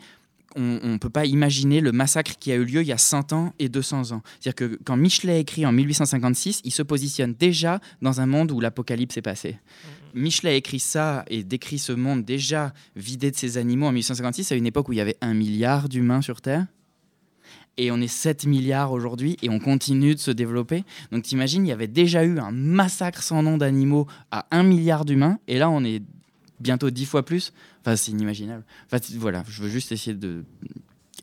[0.56, 3.34] on ne peut pas imaginer le massacre qui a eu lieu il y a 100
[3.34, 4.22] ans et 200 ans.
[4.40, 8.60] C'est-à-dire que quand Michelet écrit en 1856, il se positionne déjà dans un monde où
[8.60, 9.60] l'apocalypse est passé.
[10.14, 14.56] Michelet écrit ça et décrit ce monde déjà vidé de ses animaux en 1856, à
[14.56, 16.66] une époque où il y avait un milliard d'humains sur Terre.
[17.78, 20.84] Et on est 7 milliards aujourd'hui et on continue de se développer.
[21.12, 25.06] Donc t'imagines, il y avait déjà eu un massacre sans nom d'animaux à un milliard
[25.06, 25.40] d'humains.
[25.48, 26.04] Et là, on est
[26.60, 27.54] bientôt 10 fois plus.
[27.82, 28.66] Enfin, c'est inimaginable.
[28.86, 30.44] Enfin, voilà, je veux juste essayer de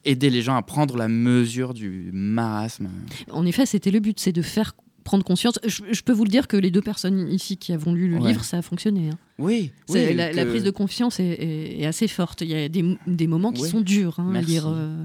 [0.07, 2.89] aider les gens à prendre la mesure du marasme.
[3.31, 4.75] En effet, c'était le but, c'est de faire
[5.07, 5.59] prendre conscience.
[5.67, 8.19] Je, je peux vous le dire que les deux personnes ici qui avont lu le
[8.19, 8.29] Ouais.
[8.29, 9.09] livre, ça a fonctionné.
[9.11, 9.19] hein.
[9.39, 12.43] Oui, oui, la, prise de confiance est, est- est assez forte.
[12.43, 14.51] Il y a des, des moments qui sont durs hein, à Merci.
[14.51, 14.67] lire.
[14.69, 15.05] euh,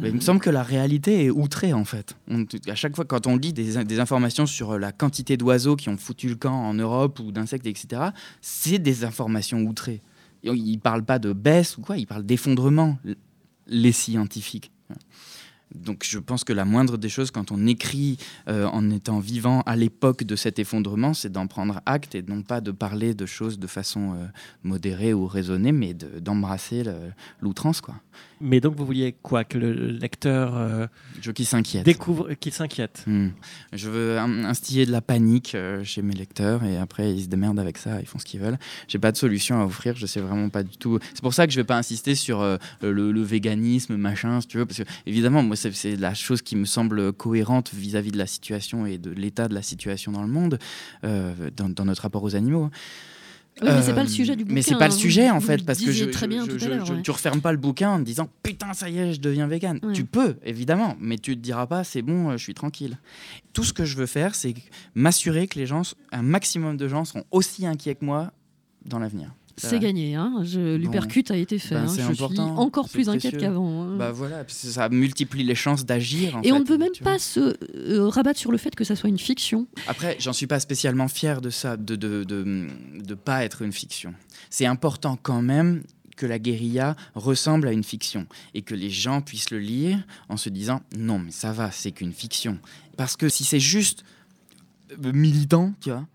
[0.00, 2.16] Mais il me semble que la réalité est outrée en fait.
[2.28, 5.88] On- à chaque fois, quand on lit des, des informations sur la quantité d'oiseaux qui
[5.88, 8.02] ont foutu le camp en Europe ou d'insectes, etc.,
[8.40, 10.02] c'est des informations outrées.
[10.42, 12.98] Ils ne parlent pas de baisse ou quoi, ils parlent d'effondrement,
[13.66, 14.70] les scientifiques.
[15.74, 18.16] Donc je pense que la moindre des choses quand on écrit
[18.48, 22.42] euh, en étant vivant à l'époque de cet effondrement, c'est d'en prendre acte et non
[22.42, 24.26] pas de parler de choses de façon euh,
[24.64, 26.82] modérée ou raisonnée, mais de- d'embrasser
[27.40, 27.80] l'outrance.
[27.80, 27.94] quoi.
[28.42, 30.86] Mais donc vous vouliez quoi Que le lecteur euh,
[31.20, 31.84] Je qui s'inquiète.
[31.84, 33.28] découvre, qu'il s'inquiète Hmm.
[33.72, 37.28] Je veux in- instiller de la panique euh, chez mes lecteurs et après ils se
[37.28, 38.58] démerdent avec ça, ils font ce qu'ils veulent.
[38.88, 40.98] J'ai pas de solution à offrir, je sais vraiment pas du tout.
[41.14, 44.46] C'est pour ça que je vais pas insister sur euh, le, le véganisme, machin, si
[44.46, 48.18] tu veux, parce que évidemment, moi c'est- la chose qui me semble cohérente vis-à-vis de
[48.18, 50.58] la situation et de l'état de la situation dans le monde,
[51.04, 52.64] euh, dans, dans notre rapport aux animaux.
[52.64, 52.70] hein.
[53.62, 54.54] Oui, mais c'est Euh, pas le sujet du bouquin.
[54.54, 54.96] Mais c'est pas le hein.
[54.96, 57.02] sujet en fait, parce que je, très bien je- tout à je- l'heure, je- ouais.
[57.02, 59.78] tu refermes pas le bouquin en te disant putain ça y est, je deviens vegan.
[59.82, 59.92] Ouais.
[59.92, 62.96] Tu peux évidemment, mais tu te diras pas c'est bon, euh, je suis tranquille.
[63.52, 64.54] Tout ce que je veux faire, c'est
[64.94, 65.82] m'assurer que les gens,
[66.12, 68.32] un maximum de gens, seront aussi inquiets que moi
[68.86, 69.34] dans l'avenir.
[69.68, 70.14] C'est gagné.
[70.14, 70.40] Hein.
[70.42, 71.74] Je, L'hypercute a été fait.
[71.74, 71.94] Ben, hein.
[72.10, 73.82] Je suis encore plus inquiète qu'avant.
[73.84, 73.96] hein.
[73.96, 76.38] Bah voilà, ça multiplie les chances d'agir.
[76.42, 77.12] Et on ne peut même vois.
[77.12, 79.66] pas se euh, rabattre sur le fait que ça soit une fiction.
[79.86, 82.66] Après, j'en suis pas spécialement fier de ça, de de, de,
[83.02, 84.14] de pas être une fiction.
[84.48, 85.82] C'est important quand même
[86.16, 90.36] que la guérilla ressemble à une fiction et que les gens puissent le lire en
[90.36, 92.58] se disant non mais ça va, c'est qu'une fiction.
[92.96, 94.04] Parce que si c'est juste
[95.04, 96.06] euh, militant, tu vois,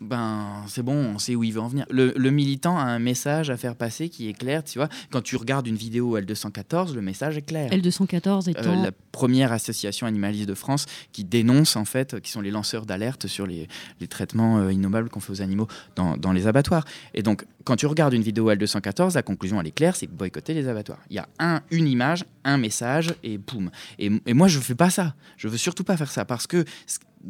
[0.00, 1.86] ben c'est bon, on sait où il veut en venir.
[1.90, 4.88] Le, le militant a un message à faire passer qui est clair, tu vois.
[5.10, 7.70] Quand tu regardes une vidéo L214, le message est clair.
[7.70, 8.82] L214 Euh, étant.
[8.82, 13.26] la première association animaliste de France qui dénonce en fait, qui sont les lanceurs d'alerte
[13.26, 13.68] sur les,
[14.00, 16.84] les traitements euh, innommables qu'on fait aux animaux dans, dans les abattoirs.
[17.14, 20.52] Et donc, quand tu regardes une vidéo L214, la conclusion elle est claire, c'est boycotter
[20.54, 20.98] les abattoirs.
[21.10, 23.70] Il y a un, une image, un message et boum.
[23.98, 25.14] Et, et moi, je fais pas ça.
[25.38, 26.64] Je veux surtout pas faire ça parce que,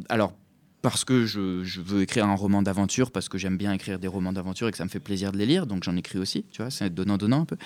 [0.09, 0.33] alors.
[0.83, 4.09] Parce que je, je veux écrire un roman d'aventure, parce que j'aime bien écrire des
[4.09, 6.45] romans d'aventure et que ça me fait plaisir de les lire, donc j'en écris aussi,
[6.53, 7.57] tu vois, c'est donnant-donnant un peu.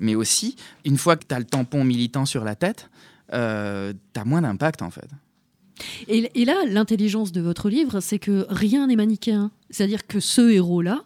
[0.00, 2.90] Mais aussi, une fois que tu as le tampon militant sur la tête,
[3.32, 5.08] euh, tu as moins d'impact en fait.
[6.08, 9.50] Et, et là, l'intelligence de votre livre, c'est que rien n'est manichéen.
[9.68, 11.04] C'est-à-dire que ce héros-là,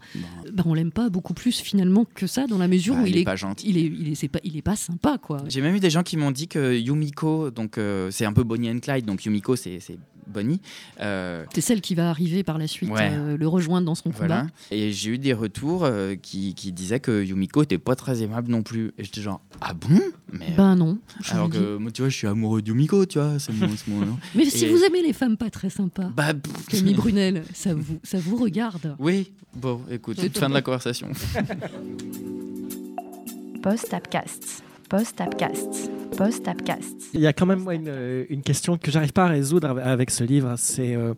[0.53, 3.17] ben, on l'aime pas beaucoup plus finalement que ça, dans la mesure Bah, où il
[3.17, 3.69] est est pas gentil.
[3.69, 5.43] Il est, il est, c'est pas, il est pas sympa, quoi.
[5.49, 8.45] J'ai même eu des gens qui m'ont dit que Yumiko, donc euh, c'est un peu
[8.45, 9.81] Bonnie and Clyde, donc Yumiko c'est
[10.27, 10.61] Bonnie.
[11.01, 13.11] euh, C'est celle qui va arriver par la suite, Ouais.
[13.13, 14.41] euh, le rejoindre dans son voilà.
[14.43, 14.53] combat.
[14.71, 18.51] Et j'ai eu des retours euh, qui, qui disaient que Yumiko était pas très aimable
[18.51, 18.93] non plus.
[18.99, 20.01] Et j'étais genre, ah bon?
[20.33, 20.99] Mais Ben non.
[21.21, 23.69] je alors que moi, tu vois, je suis amoureux de Yumiko, tu vois, c'est mon,
[23.77, 24.19] c'est mon nom.
[24.35, 26.33] Mais si vous aimez les femmes pas très sympas, Bah,
[26.69, 28.95] Camille Brunel, ça vous, ça vous regarde.
[28.99, 31.09] oui, bon, écoute, fin de la conversation.
[33.63, 34.63] Post-Tapcast.
[34.91, 35.89] Post-Tapcast.
[36.19, 37.11] Post-Tapcast.
[37.15, 39.69] Il y a quand même moi, une, euh, une question que j'arrive pas à résoudre
[39.69, 40.55] av- avec ce livre.
[40.57, 41.15] C'est euh,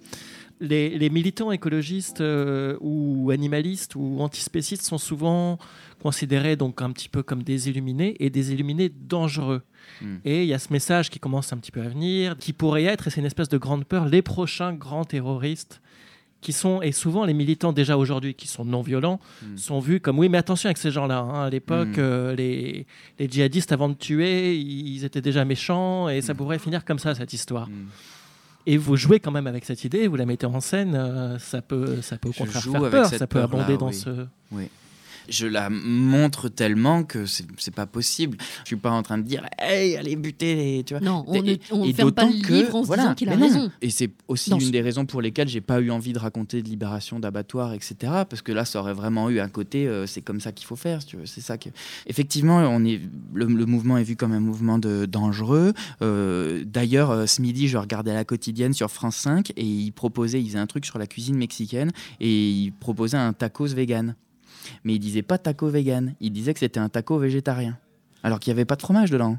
[0.61, 5.57] les, les militants écologistes euh, ou animalistes ou antispécistes sont souvent
[6.03, 9.63] considérés donc un petit peu comme des illuminés et des illuminés dangereux.
[10.03, 10.17] Hmm.
[10.27, 12.85] Et il y a ce message qui commence un petit peu à venir, qui pourrait
[12.85, 15.81] être, et c'est une espèce de grande peur, les prochains grands terroristes
[16.43, 19.57] qui sont, et souvent les militants déjà aujourd'hui qui sont non violents, Hmm.
[19.57, 21.21] sont vus comme oui mais attention avec ces gens-là.
[21.21, 21.45] hein.
[21.47, 22.01] À l'époque, Mm.
[22.01, 22.87] euh, les,
[23.19, 26.37] les djihadistes avant de tuer, ils étaient déjà méchants et ça Mm.
[26.37, 27.69] pourrait finir comme ça cette histoire.
[28.67, 31.63] Et vous jouez quand même avec cette idée, vous la mettez en scène, euh, ça
[31.63, 33.95] peut, ça peut au contraire faire peur, ça peut abonder dans oui.
[33.95, 34.11] ce.
[35.29, 38.37] Je la montre tellement que c'est pas possible.
[38.63, 40.85] Je suis pas en train de dire, hey, allez buter les.
[40.85, 42.87] Tu vois Non, on Et- ne on et ferme pas le que- livre en se
[42.87, 43.71] voilà, disant qu'il a raison.
[43.81, 46.69] Et c'est aussi une des raisons pour lesquelles j'ai pas eu envie de raconter de
[46.69, 47.95] libération d'abattoirs, etc.
[48.29, 50.77] Parce que là, ça aurait vraiment eu un côté, euh, c'est comme ça qu'il faut
[50.77, 51.03] faire.
[51.03, 51.17] si.
[51.27, 51.69] C'est ça que.
[52.07, 53.01] Effectivement, on est
[53.35, 55.73] le, le mouvement est vu comme un mouvement de dangereux.
[56.03, 60.41] Euh, D'ailleurs, euh, ce midi, je regardais la quotidienne sur France 5 et ils proposaient,
[60.41, 64.15] ils faisaient un truc sur la cuisine mexicaine et ils proposaient un tacos vegan.
[64.85, 67.79] Mais ils disaient pas taco vegan, ils disaient que c'était un taco végétarien.
[68.23, 69.39] Alors qu'il n'y avait pas de fromage dedans.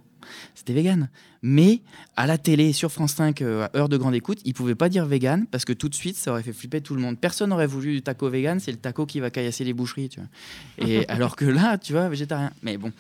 [0.56, 1.10] C'était vegan.
[1.46, 1.82] Mais
[2.16, 4.88] à la télé, sur France 5, euh, à heure de grande écoute, ils pouvaient pas
[4.88, 7.18] dire vegan parce que tout de suite, ça aurait fait flipper tout le monde.
[7.20, 10.22] Personne n'aurait voulu du taco vegan, c'est le taco qui va caillasser les boucheries, tu
[10.22, 10.88] vois.
[10.88, 12.52] Et alors que là, tu vois, végétarien.
[12.62, 12.94] Mais bon.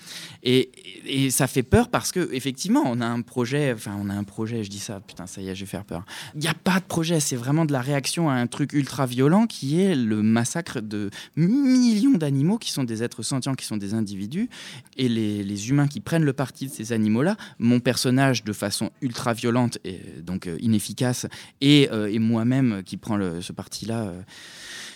[0.43, 0.71] Et,
[1.05, 4.25] et ça fait peur parce que effectivement, on a un projet, enfin, on a un
[4.25, 6.03] projet, je dis ça, putain, ça y est, je vais faire peur.
[6.35, 9.05] Il n'y a pas de projet, c'est vraiment de la réaction à un truc ultra
[9.05, 13.77] violent qui est le massacre de millions d'animaux qui sont des êtres sentients, qui sont
[13.77, 14.49] des individus.
[14.97, 18.89] Et les, les humains qui prennent le parti de ces animaux-là, mon personnage de façon
[19.01, 21.27] ultra violente et donc euh, inefficace,
[21.61, 24.05] et, euh, et moi-même qui prends ce parti-là.
[24.07, 24.21] euh,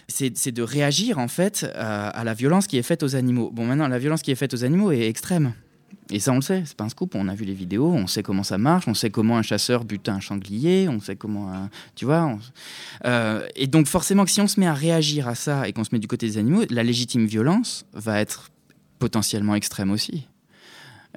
[0.08, 3.52] c'est de réagir en fait à, la violence qui est faite aux animaux.
[3.54, 5.54] Bon, maintenant, la violence qui est faite aux animaux est extrême.
[6.10, 7.14] Et ça, on le sait, c'est pas un scoop.
[7.16, 9.84] On a vu les vidéos, on sait comment ça marche, on sait comment un chasseur
[9.84, 11.52] bute un sanglier, on sait comment.
[11.54, 12.38] un- tu vois
[13.04, 15.84] Euh, Et donc, forcément, que si on se met à réagir à ça et qu'on
[15.84, 18.50] se met du côté des animaux, la légitime violence va être
[19.00, 20.28] potentiellement extrême aussi.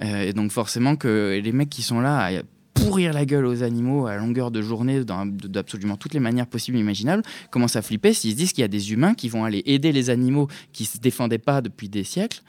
[0.02, 2.42] Euh, et donc, forcément, que les mecs qui sont là à
[2.74, 6.78] pourrir la gueule aux animaux à longueur de journée dans- d'absolument toutes les manières possibles
[6.78, 9.44] et imaginables commencent à flipper s'ils se disent qu'il y a des humains qui vont
[9.44, 12.40] aller aider les animaux qui se défendaient pas depuis des siècles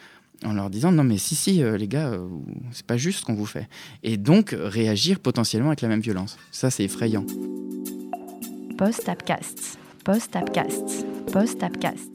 [0.46, 2.28] en leur disant non mais si si euh, les gars euh,
[2.72, 3.68] c'est pas juste ce qu'on vous fait
[4.04, 7.26] et donc réagir potentiellement avec la même violence ça c'est effrayant
[8.78, 9.78] Post-Tapcast.
[10.04, 11.06] Post-Tapcast.
[11.32, 12.10] Post-Tapcast.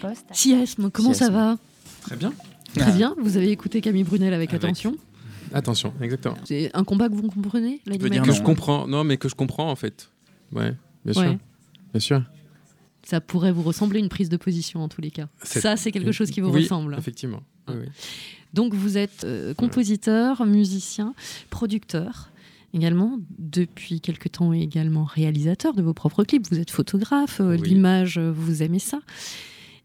[0.00, 0.26] Post-Tapcast.
[0.32, 1.58] Siesme, comment ça va?
[2.02, 2.32] Très bien.
[2.74, 4.96] Très bien, vous avez écouté Camille Brunel avec, Avec- attention.
[5.54, 6.36] Attention, exactement.
[6.44, 8.34] C'est un combat que vous comprenez dire Que l'animalisme non.
[8.34, 8.86] je comprends.
[8.86, 10.10] Non, mais que je comprends en fait.
[10.52, 11.28] Ouais, bien Ouais.
[11.28, 11.38] sûr.
[11.92, 12.22] Bien sûr.
[13.04, 15.28] Ça pourrait vous ressembler une prise de position en tous les cas.
[15.42, 16.94] Ça, c'est quelque chose qui vous Oui, ressemble.
[16.98, 17.42] Effectivement.
[17.68, 17.86] Oui, oui.
[18.54, 21.14] Donc vous êtes euh, compositeur, musicien,
[21.50, 22.30] producteur
[22.74, 26.46] également, depuis quelque temps également réalisateur de vos propres clips.
[26.50, 27.68] Vous êtes photographe, euh, Oui.
[27.68, 29.00] l'image, euh, vous aimez ça.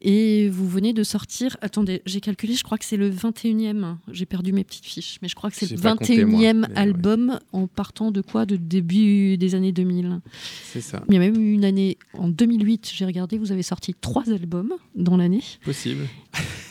[0.01, 4.25] Et vous venez de sortir, attendez, j'ai calculé, je crois que c'est le 21e, j'ai
[4.25, 6.67] perdu mes petites fiches, mais je crois que c'est le pas compté, 21e moi, mais
[6.67, 6.75] ouais.
[6.75, 8.45] album en partant de quoi?
[8.45, 10.19] De début des années 2000.
[10.63, 11.03] C'est ça.
[11.07, 14.29] Il y a même eu une année, en 2008, j'ai regardé, vous avez sorti trois
[14.29, 15.43] albums dans l'année.
[15.63, 16.07] Possible.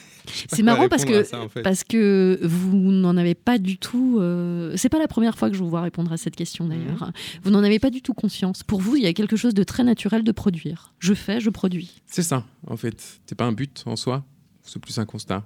[0.53, 1.63] C'est marrant parce que ça, en fait.
[1.63, 4.19] parce que vous n'en avez pas du tout.
[4.21, 7.07] euh, C'est pas la première fois que je vous vois répondre à cette question d'ailleurs.
[7.07, 7.13] Mhm.
[7.45, 8.63] Vous n'en avez pas du tout conscience.
[8.63, 10.95] Pour vous, il y a quelque chose de très naturel de produire.
[10.99, 12.03] Je fais, je produis.
[12.07, 13.21] C'est ça, en fait.
[13.27, 14.25] C'est pas un but en soi,
[14.63, 15.45] c'est plus un constat.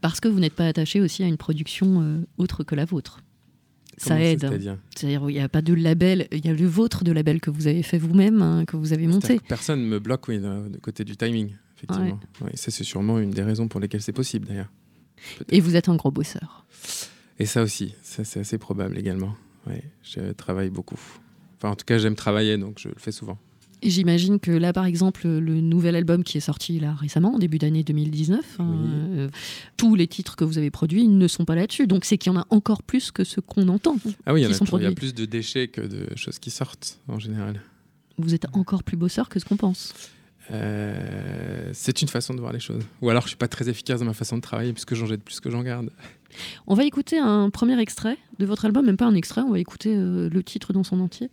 [0.00, 3.20] Parce que vous n'êtes pas attaché aussi à une production euh, autre que la vôtre.
[3.98, 4.40] Ça aide.
[4.96, 7.50] C'est-à-dire il n'y a pas de label, il y a le vôtre de label que
[7.50, 9.38] vous avez fait vous-même, hein, que vous avez monté.
[9.46, 11.50] Personne me bloque oui, de de côté du timing,
[11.82, 12.20] effectivement.
[12.40, 14.70] Ouais, ça, c'est sûrement une des raisons pour lesquelles c'est possible, d'ailleurs.
[15.50, 16.66] Et vous êtes un gros bosseur.
[17.38, 19.34] Et ça aussi, ça, c'est assez probable également.
[20.02, 20.98] Je travaille beaucoup.
[21.58, 23.38] Enfin, en tout cas, j'aime travailler, donc je le fais souvent.
[23.84, 27.58] J'imagine que là, par exemple, le nouvel album qui est sorti là récemment, en début
[27.58, 29.18] d'année 2019, hein, Oui.
[29.18, 29.28] euh,
[29.76, 31.88] tous les titres que vous avez produits ne sont pas là-dessus.
[31.88, 33.96] Donc c'est qu'il y en a encore plus que ce qu'on entend.
[34.24, 37.18] Ah oui, il y, y a plus de déchets que de choses qui sortent, en
[37.18, 37.60] général.
[38.18, 39.94] Vous êtes encore plus bosseur que ce qu'on pense.
[40.50, 42.82] Euh, c'est une façon de voir les choses.
[43.00, 45.22] Ou alors, je suis pas très efficace dans ma façon de travailler, puisque j'en jette
[45.22, 45.90] plus que j'en garde.
[46.66, 49.58] On va écouter un premier extrait de votre album, même pas un extrait, on va
[49.58, 51.30] écouter euh, le titre dans son entier.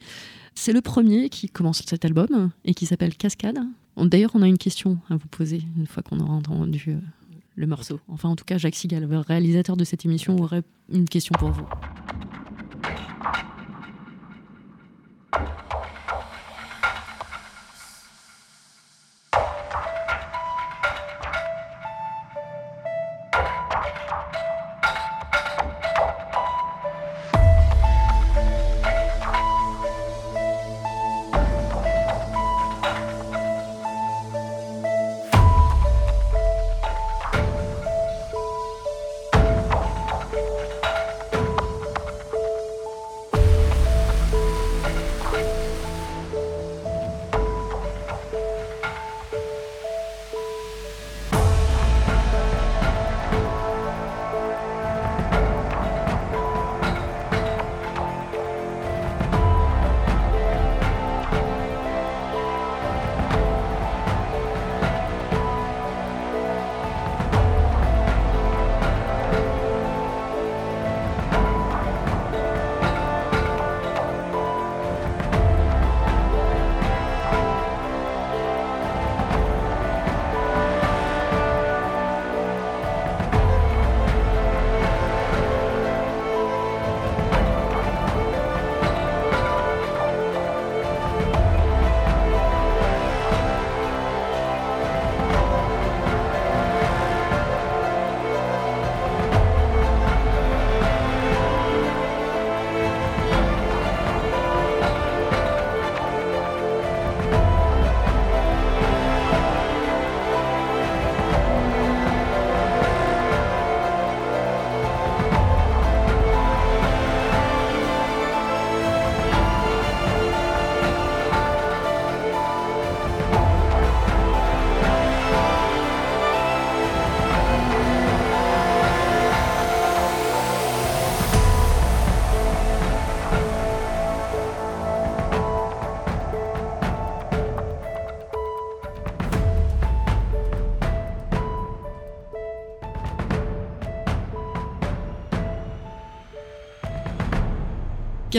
[0.55, 3.59] C'est le premier qui commence cet album et qui s'appelle Cascade.
[3.97, 6.99] D'ailleurs, on a une question à vous poser une fois qu'on aura entendu euh,
[7.55, 7.99] le morceau.
[8.07, 11.51] Enfin, en tout cas, Jacques Sigal, le réalisateur de cette émission, aurait une question pour
[11.51, 11.65] vous.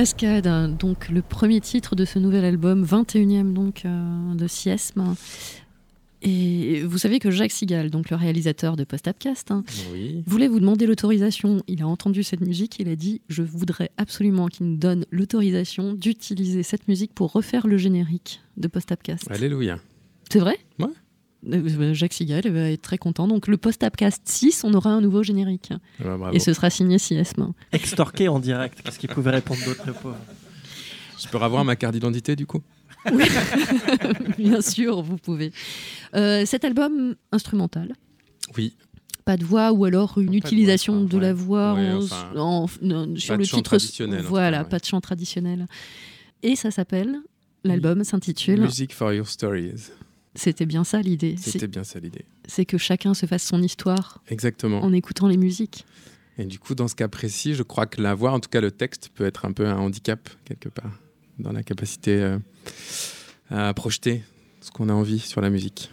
[0.01, 5.15] Cascade, hein, donc le premier titre de ce nouvel album, 21e donc euh, de Siesme.
[6.23, 10.23] Et vous savez que Jacques Sigal, donc le réalisateur de Post-Upcast, hein, Oui.
[10.27, 11.63] voulait vous demander l'autorisation.
[11.69, 15.93] Il a entendu cette musique, il a dit Je voudrais absolument qu'il nous donne l'autorisation
[15.93, 19.31] d'utiliser cette musique pour refaire le générique de Post-Upcast.
[19.31, 19.81] Alléluia.
[20.33, 20.57] C'est vrai?
[20.79, 20.87] Ouais.
[21.49, 23.27] Euh, Jacques Sigal va être très content.
[23.29, 25.71] Donc le Post-Upcast 6, on aura un nouveau générique.
[26.05, 26.17] Ah.
[26.33, 27.53] Et ce sera signé Siesme.
[27.73, 28.81] Extorqué en direct.
[28.83, 30.17] Qu'est-ce qu'il pouvait répondre d'autre, le pauvre
[31.23, 32.61] Je peux revoir ma carte d'identité, du coup?
[34.39, 35.53] Bien sûr, vous pouvez.
[36.15, 37.95] Euh, cet album instrumental,
[38.57, 38.75] Oui.
[39.25, 42.31] pas de voix ou alors une Pas de utilisation de la voix Ouais, en- enfin,
[42.37, 43.79] en- en- sur pas de le chant titre.
[44.29, 45.67] Voilà, pas de chant traditionnel.
[46.43, 47.17] Et ça s'appelle,
[47.65, 49.91] l'album s'intitule, Music for Your Stories.
[50.35, 52.25] C'était bien ça l'idée, C'était bien ça l'idée.
[52.47, 54.81] c'est que chacun se fasse son histoire Exactement.
[54.83, 55.85] en écoutant les musiques.
[56.39, 58.61] Et du coup, dans ce cas précis, je crois que la voix, en tout cas
[58.61, 60.93] le texte, peut être un peu un handicap, quelque part,
[61.39, 62.39] dans la capacité euh,
[63.51, 64.23] à projeter
[64.61, 65.91] ce qu'on a envie sur la musique.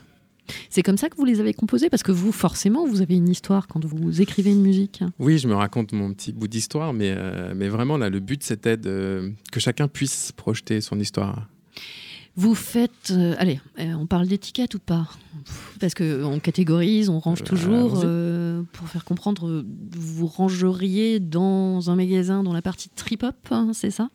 [0.69, 1.89] C'est comme ça que vous les avez composés?
[1.89, 5.03] Parce que vous, forcément, vous avez une histoire quand vous écrivez une musique.
[5.19, 8.43] Oui, je me raconte mon petit bout d'histoire, mais, euh, mais vraiment, là, le but,
[8.43, 11.49] c'était que chacun puisse projeter son histoire.
[12.39, 13.09] Vous faites.
[13.11, 15.07] euh, allez, euh, on parle d'étiquette ou pas?
[15.79, 18.01] Parce qu'on catégorise, on range Euh, toujours.
[18.05, 19.65] euh, pour faire comprendre,
[19.97, 24.09] vous rangeriez dans un magasin dans la partie trip-hop, hein, c'est ça?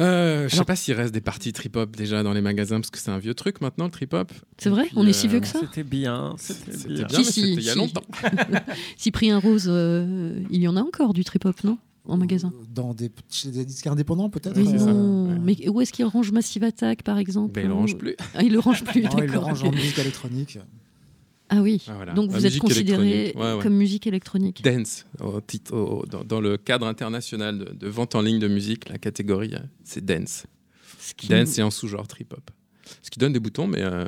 [0.00, 2.98] Euh, je sais pas s'il reste des parties trip-hop déjà dans les magasins, parce que
[2.98, 4.32] c'est un vieux truc maintenant, le trip-hop.
[4.58, 6.34] C'est vrai puis, On est si vieux que ça C'était bien.
[6.38, 7.06] C'était bien.
[7.06, 7.78] bien, Si, mais si, c'était il y a si.
[7.78, 8.02] longtemps.
[8.96, 11.76] Cyprien Rose, euh, il y en a encore du trip-hop, non?
[12.04, 15.38] En magasin Dans des, chez des disques indépendants, peut-être Mais non, ouais.
[15.40, 18.16] mais où est-ce qu'il range Massive Attack, par exemple Ben, il le range plus.
[18.34, 19.44] Ah, il le range plus, Non, il le d'accord.
[19.44, 20.58] range en musique électronique.
[21.48, 22.12] Ah oui, Ah, voilà.
[22.14, 23.36] donc La vous êtes considéré électronique.
[23.44, 23.62] Ouais, ouais.
[23.62, 24.62] comme musique électronique.
[24.64, 28.48] Dance, au titre, au- dans, dans le cadre international de, de vente en ligne de
[28.48, 30.44] musique, la catégorie, euh, c'est dance.
[30.98, 32.50] Ce qui- Dance et en sous-genre trip-hop.
[33.02, 34.06] Ce qui donne des boutons, mais, euh,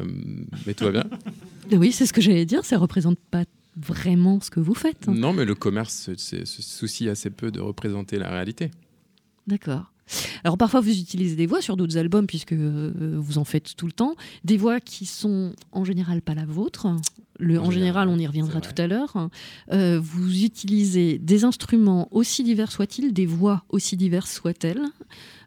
[0.66, 1.04] mais tout va bien.
[1.78, 3.44] Oui, c'est ce que j'allais dire, ça représente pas
[3.76, 5.08] vraiment ce que vous faites.
[5.08, 8.70] non, mais le commerce se, soucie assez peu de représenter la réalité.
[9.46, 9.90] D'accord.
[10.44, 13.86] Alors parfois vous utilisez des voix sur d'autres albums puisque euh, vous en faites tout
[13.86, 16.88] le temps, des voix qui sont en général pas la vôtre.
[17.38, 19.30] Le, en, En général, général, on y reviendra tout à l'heure.
[19.72, 24.82] Euh, vous utilisez des instruments aussi divers soient-ils, des voix aussi diverses soient-elles.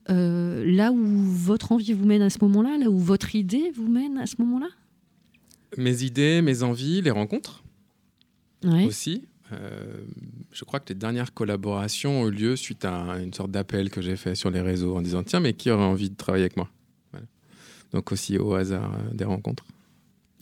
[0.10, 3.88] Euh, là où votre envie vous mène à ce moment-là, là où votre idée vous
[3.88, 4.70] mène à ce moment-là?
[5.78, 7.64] Mes idées, mes envies, les rencontres
[8.64, 8.86] Ouais.
[8.86, 9.26] aussi.
[9.54, 10.02] Euh,
[10.52, 14.02] je crois que les dernières collaborations ont eu lieu suite à une sorte d'appel que
[14.02, 16.58] j'ai fait sur les réseaux en disant tiens, mais qui aurait envie de travailler avec
[16.58, 16.70] moi?
[17.12, 17.26] Voilà.
[17.94, 19.66] Donc aussi au hasard euh, des rencontres.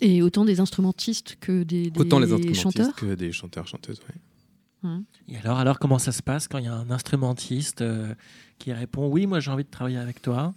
[0.02, 2.96] Et autant des instrumentistes que des, des Autant les instrumentistes chanteurs?
[2.96, 4.00] que des chanteurs, chanteuses.
[4.10, 4.16] ouais.
[5.28, 8.14] Et alors, alors, comment ça se passe quand il y a un instrumentiste euh,
[8.60, 10.54] qui répond Oui, moi j'ai envie de travailler avec toi?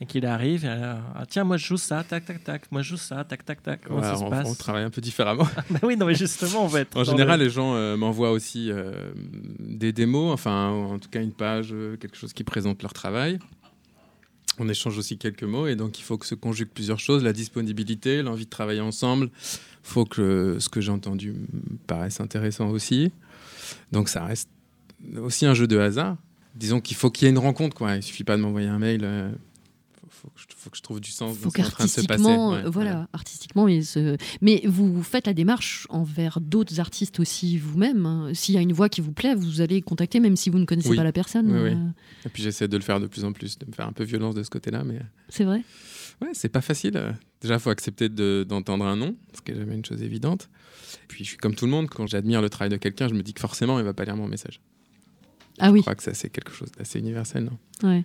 [0.00, 2.82] Et qu'il arrive et alors, Ah, tiens, moi je joue ça, tac, tac, tac, moi
[2.82, 3.80] je joue ça, tac, tac, tac.
[3.86, 5.46] Comment Ouais, ça se on, passe on travaille un peu différemment.
[5.70, 6.96] Bah oui, non, mais justement, on va être.
[6.96, 8.92] En général, le- les gens euh, m'envoient aussi euh,
[9.58, 13.38] des démos, enfin, en tout cas une page, euh, quelque chose qui présente leur travail.
[14.58, 17.34] On échange aussi quelques mots et donc il faut que se conjuguent plusieurs choses la
[17.34, 19.26] disponibilité, l'envie de travailler ensemble.
[19.26, 23.12] Il faut que ce que j'ai entendu me paraisse intéressant aussi.
[23.92, 24.48] Donc ça reste
[25.18, 26.16] aussi un jeu de hasard.
[26.54, 27.96] Disons qu'il faut qu'il y ait une rencontre, quoi.
[27.96, 29.00] Il suffit pas de m'envoyer un mail.
[29.04, 29.30] euh,
[30.66, 31.84] faut, faut que je, je trouve du sens faut dans ce qui est en train
[31.84, 32.22] de se passer.
[32.24, 37.56] Ouais, euh, voilà, artistiquement, mais, ce- mais vous faites la démarche envers d'autres artistes aussi
[37.58, 38.06] vous-même.
[38.06, 38.30] hein.
[38.34, 40.64] S'il y a une voix qui vous plaît, vous allez contacter même si vous ne
[40.64, 40.96] connaissez Oui.
[40.96, 41.50] pas la personne.
[41.50, 41.70] Oui, oui.
[41.70, 43.92] euh, Et puis j'essaie de le faire de plus en plus, de me faire un
[43.92, 45.62] peu violence de ce côté-là, mais C'est vrai.
[46.22, 46.96] Ouais, c'est pas facile.
[46.96, 47.12] euh.
[47.42, 50.48] Déjà, il faut accepter de- d'entendre un nom, ce qui est jamais une chose évidente.
[51.08, 53.22] Puis, je suis comme tout le monde, quand j'admire le travail de quelqu'un, je me
[53.22, 54.60] dis que forcément, il va pas lire mon message.
[55.58, 55.78] Ah oui.
[55.80, 57.58] Je crois que ça, c'est quelque chose d'assez universel, non?
[57.88, 58.04] Ouais.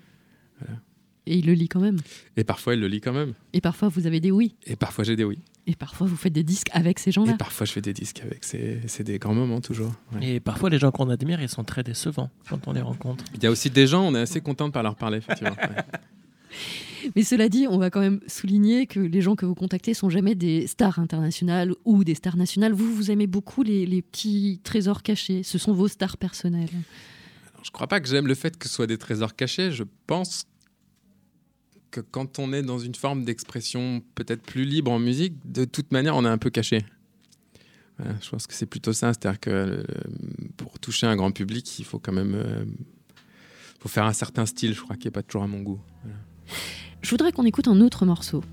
[0.59, 0.79] Voilà.
[1.27, 1.97] Et il le lit quand même.
[2.35, 3.33] Et parfois, il le lit quand même.
[3.53, 4.55] Et parfois, vous avez des oui.
[4.65, 5.39] Et parfois, j'ai des oui.
[5.67, 7.33] Et parfois, vous faites des disques avec ces gens-là.
[7.33, 8.43] Et parfois, je fais des disques avec.
[8.43, 9.93] C'est c'est des grands moments, toujours.
[10.13, 10.35] Ouais.
[10.35, 13.23] Et parfois, les gens qu'on admire, ils sont très décevants quand on les rencontre.
[13.35, 15.55] Il y a aussi des gens, on est assez content de pas leur parler, effectivement.
[16.51, 17.09] Ouais.
[17.15, 20.09] Mais cela dit, on va quand même souligner que les gens que vous contactez sont
[20.09, 22.73] jamais des stars internationales ou des stars nationales.
[22.73, 25.43] Vous, vous aimez beaucoup les, les petits trésors cachés.
[25.43, 26.69] Ce sont vos stars personnelles.
[27.53, 29.71] Alors, je crois pas que j'aime le fait que ce soit des trésors cachés.
[29.71, 30.45] Je pense
[31.91, 35.91] que quand on est dans une forme d'expression peut-être plus libre en musique, de toute
[35.91, 36.85] manière, on est un peu caché.
[38.21, 39.13] Je pense que c'est plutôt ça.
[39.13, 39.83] C'est-à-dire que euh,
[40.57, 42.65] pour toucher un grand public, il faut quand même euh,
[43.87, 45.79] faire un certain style, je crois, qui n'est pas toujours à mon goût.
[47.01, 48.43] Je voudrais qu'on écoute un autre morceau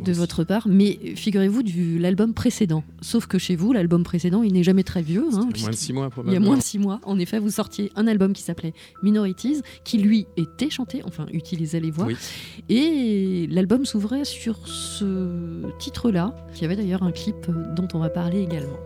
[0.00, 2.84] de votre part, mais figurez-vous de l'album précédent.
[3.00, 5.24] Sauf que chez vous, l'album précédent, il n'est jamais très vieux.
[5.34, 6.46] hein, Il y a moins de six mois, Il y a probablement.
[6.46, 10.26] moins de six mois, en effet, vous sortiez un album qui s'appelait Minorities, qui lui
[10.36, 12.06] était chanté, enfin utilisait les voix.
[12.06, 12.16] Oui.
[12.68, 18.42] Et l'album s'ouvrait sur ce titre-là, qui avait d'ailleurs un clip dont on va parler
[18.42, 18.76] également.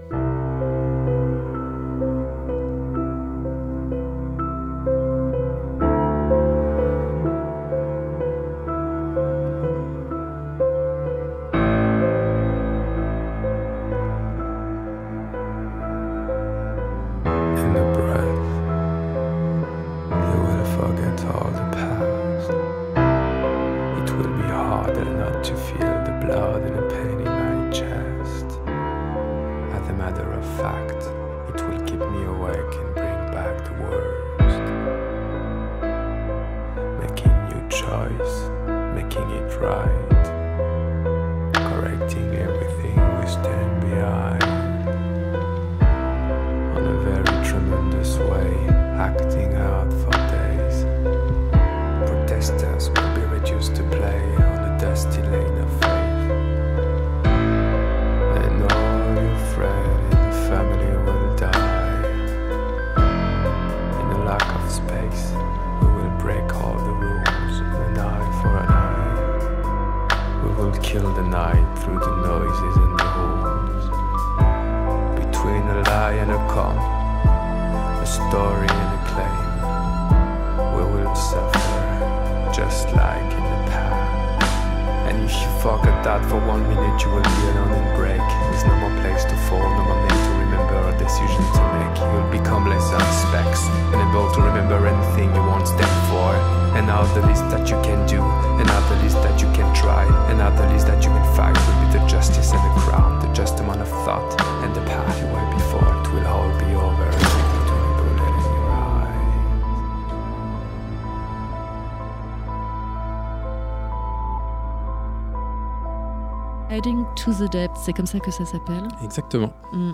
[117.84, 118.86] C'est comme ça que ça s'appelle.
[119.04, 119.92] Exactement, Mm.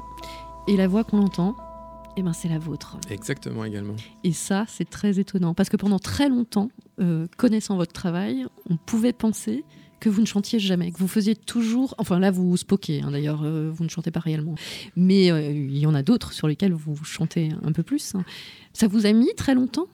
[0.69, 1.57] Et la voix qu'on entend,
[2.17, 2.97] eh ben, c'est la vôtre.
[3.11, 3.95] exactement également.
[4.25, 5.55] Et ça, c'est très étonnant.
[5.55, 6.71] Parce que pendant très longtemps,
[7.01, 9.65] euh, connaissant votre travail, on pouvait penser
[10.01, 11.95] que vous ne chantiez jamais, que vous faisiez toujours...
[11.99, 14.57] Enfin là, vous spoquez, hein, d'ailleurs, euh, vous ne chantez pas réellement.
[14.97, 18.15] Mais euh, il y en a d'autres sur lesquels vous chantez un peu plus.
[18.15, 18.25] hein.
[18.73, 19.87] Ça vous a mis très longtemps?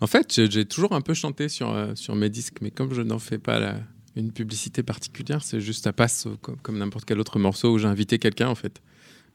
[0.00, 3.18] En fait, j'ai- toujours un peu chanté sur, sur mes disques, mais comme je n'en
[3.20, 3.76] fais pas la-
[4.16, 7.88] une publicité particulière, c'est juste ça passe comme, comme n'importe quel autre morceau où j'ai
[7.88, 8.80] invité quelqu'un en fait.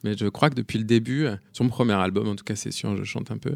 [0.03, 2.71] Mais je crois que depuis le début, sur mon premier album en tout cas, c'est
[2.71, 3.55] sûr, je chante un peu.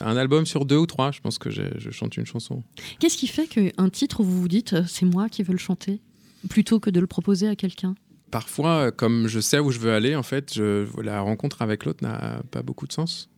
[0.00, 2.62] Un album sur deux ou trois, je pense que je chante une chanson.
[2.98, 6.00] Qu'est-ce qui fait qu'un titre, vous vous dites, euh, c'est moi qui veux le chanter,
[6.48, 7.94] plutôt que de le proposer à quelqu'un?
[8.30, 12.02] Parfois, comme je sais où je veux aller, en fait, je, la rencontre avec l'autre
[12.02, 13.28] n'a pas beaucoup de sens.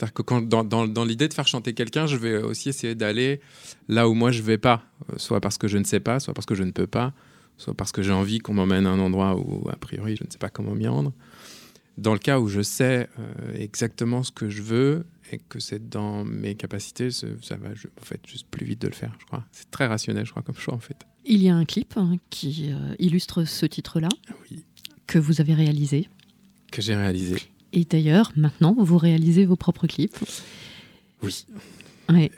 [0.00, 2.94] C'est-à-dire que quand, dans, dans- dans l'idée de faire chanter quelqu'un, je vais aussi essayer
[2.94, 3.40] d'aller
[3.86, 6.32] là où moi je vais pas, Euh, soit parce que je ne sais pas, soit
[6.32, 7.12] parce que je ne peux pas,
[7.58, 10.30] soit parce que j'ai envie qu'on m'emmène à un endroit où a priori je ne
[10.30, 11.12] sais pas comment m'y rendre.
[11.98, 15.90] Dans le cas où je sais euh, exactement ce que je veux et que c'est
[15.90, 17.26] dans mes capacités, ça
[17.58, 19.44] va je- en fait juste plus vite de le faire, je crois.
[19.52, 20.96] C'est très rationnel, je crois, comme choix en fait.
[21.26, 24.08] Il y a un clip hein, qui euh, illustre ce titre-là,
[24.50, 24.64] Oui.
[25.06, 26.08] que vous avez réalisé.
[26.72, 27.36] Que j'ai réalisé.
[27.72, 30.16] Et d'ailleurs, maintenant, vous réalisez vos propres clips.
[31.22, 31.46] Oui.
[32.08, 32.30] Ouais.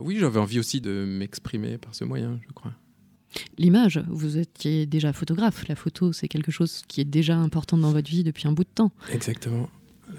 [0.00, 2.72] Oui, j'avais envie aussi de m'exprimer par ce moyen, je crois.
[3.58, 5.68] L'image, vous étiez déjà photographe.
[5.68, 8.64] La photo, c'est quelque chose qui est déjà important dans votre vie depuis un bout
[8.64, 8.90] de temps.
[9.12, 9.68] Exactement.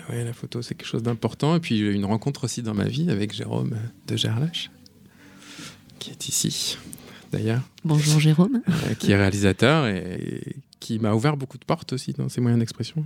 [0.10, 1.56] Ouais, la photo, c'est quelque chose d'important.
[1.56, 3.76] Et puis, j'ai eu une rencontre aussi dans ma vie avec Jérôme
[4.08, 4.70] de Gerlache,
[6.00, 6.78] qui est ici,
[7.32, 8.62] d'ailleurs, Bonjour Jérôme.
[8.70, 12.60] euh, qui est réalisateur et qui m'a ouvert beaucoup de portes aussi dans ses moyens
[12.60, 13.06] d'expression.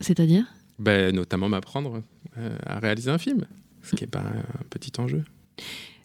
[0.00, 0.46] C'est-à-dire?
[0.80, 2.02] Ben, notamment m'apprendre
[2.38, 3.44] euh, à réaliser un film,
[3.82, 5.24] ce qui n'est pas un petit enjeu.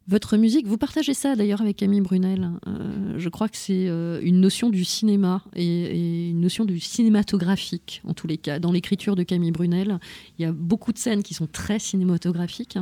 [0.08, 2.52] Votre musique, vous partagez ça d'ailleurs avec Camille Brunel.
[2.68, 6.80] Euh, je crois que c'est euh, une notion du cinéma et, et une notion du
[6.82, 8.60] cinématographique en tous les cas.
[8.60, 9.98] Dans l'écriture de Camille Brunel,
[10.38, 12.78] il y a beaucoup de scènes qui sont très cinématographiques.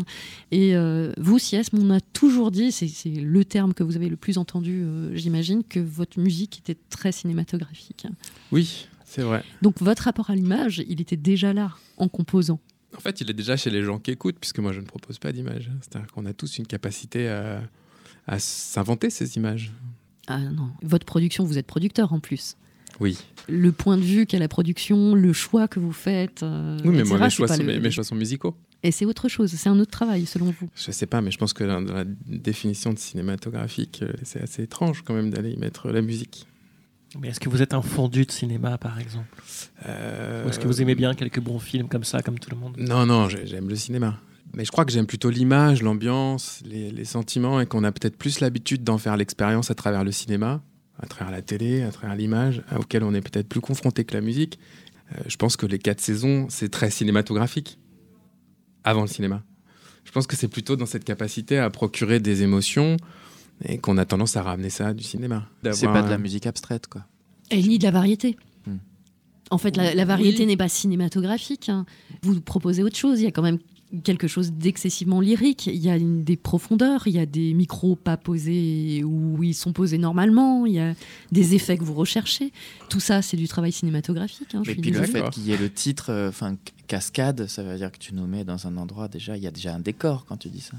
[0.51, 4.17] Et euh, vous, Sies, on a toujours dit, c'est le terme que vous avez le
[4.17, 4.83] plus entendu,
[5.13, 8.07] j'imagine, que votre musique était très cinématographique.
[8.51, 9.43] Oui, c'est vrai.
[9.61, 12.59] Donc votre rapport à l'image, il était déjà là en composant.
[12.95, 15.18] En fait, il est déjà chez les gens qui écoutent, puisque moi, je ne propose
[15.20, 15.72] pas d'image.
[15.82, 17.61] C'est-à-dire qu'on a tous une capacité à,
[18.28, 19.72] à s'inventer ces images.
[20.28, 22.55] Ah non, votre production, vous êtes producteur en plus.
[22.99, 23.18] Oui.
[23.49, 26.43] le point de vue qu'a la production, le choix que vous faites.
[26.43, 28.55] euh, Oui, mais etc., moi, mes choix, sont, le- mes, mes choix sont musicaux.
[28.84, 30.70] Et c'est autre chose, c'est un autre travail selon vous.
[30.76, 34.61] Je sais pas, mais je pense que dans la définition de cinématographique, euh, c'est assez
[34.64, 36.45] étrange quand même d'aller y mettre la musique.
[37.20, 39.28] Mais est-ce que vous êtes un fondu de cinéma, par exemple?
[39.86, 42.76] Ou est-ce que vous aimez bien quelques bons films comme ça, comme tout le monde?
[42.78, 44.20] Non, non, j'ai- j'aime le cinéma.
[44.55, 48.39] Mais je crois que j'aime plutôt l'image, l'ambiance, les, sentiments, et qu'on a peut-être plus
[48.39, 50.61] l'habitude d'en faire l'expérience à travers le cinéma,
[50.99, 54.22] à travers la télé, à travers l'image, auquel on est peut-être plus confronté que la
[54.22, 54.59] musique.
[55.11, 57.80] Euh, je pense que les quatre saisons, c'est très cinématographique,
[58.84, 59.43] avant le cinéma.
[60.05, 62.97] Je pense que c'est plutôt dans cette capacité à procurer des émotions,
[63.66, 65.47] et qu'on a tendance à ramener ça du cinéma.
[65.72, 67.06] C'est pas de la musique abstraite, quoi.
[67.51, 68.36] Et ni de la variété.
[68.66, 68.78] Hmm.
[69.51, 70.45] En fait, la, la variété Oui.
[70.47, 71.70] n'est pas cinématographique.
[71.70, 71.86] hein.
[72.24, 73.20] Vous proposez autre chose.
[73.20, 73.60] Il y a quand même
[74.04, 75.68] quelque chose d'excessivement lyrique.
[75.68, 77.04] Il y a une- des profondeurs.
[77.06, 80.66] Il y a des micros pas posés où ils sont posés normalement.
[80.66, 80.95] Il y a
[81.32, 82.51] des effets que vous recherchez.
[82.89, 84.56] Tout ça, c'est du travail cinématographique.
[84.56, 86.56] hein, je Et suis puis le fait qu'il y ait le titre, euh, enfin
[86.88, 89.51] cascade, ça veut dire que tu nous mets dans un endroit déjà, il y a
[89.51, 90.78] déjà un décor quand tu dis ça.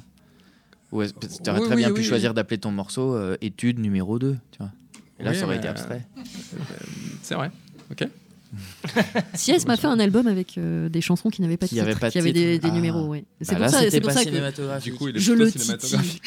[1.03, 2.07] Tu aurais Oui, très oui, bien oui, pu oui.
[2.07, 4.71] choisir d'appeler ton morceau euh, étude numéro 2, tu vois.
[5.19, 6.07] Et là, Oui, ça aurait été euh, abstrait.
[7.23, 7.51] C'est vrai.
[7.91, 8.07] Ok.
[9.35, 11.87] Sies m'a fait un album avec euh, des chansons qui n'avaient pas de Qui titre,
[11.89, 12.71] avaient pas de qui avaient des, Ah.
[12.71, 13.07] numéros.
[13.09, 13.25] Ouais.
[13.41, 14.93] C'est Bah pour là, ça, pour ça que cinématographique.
[14.93, 16.23] Du coup, il est je le cinématographique.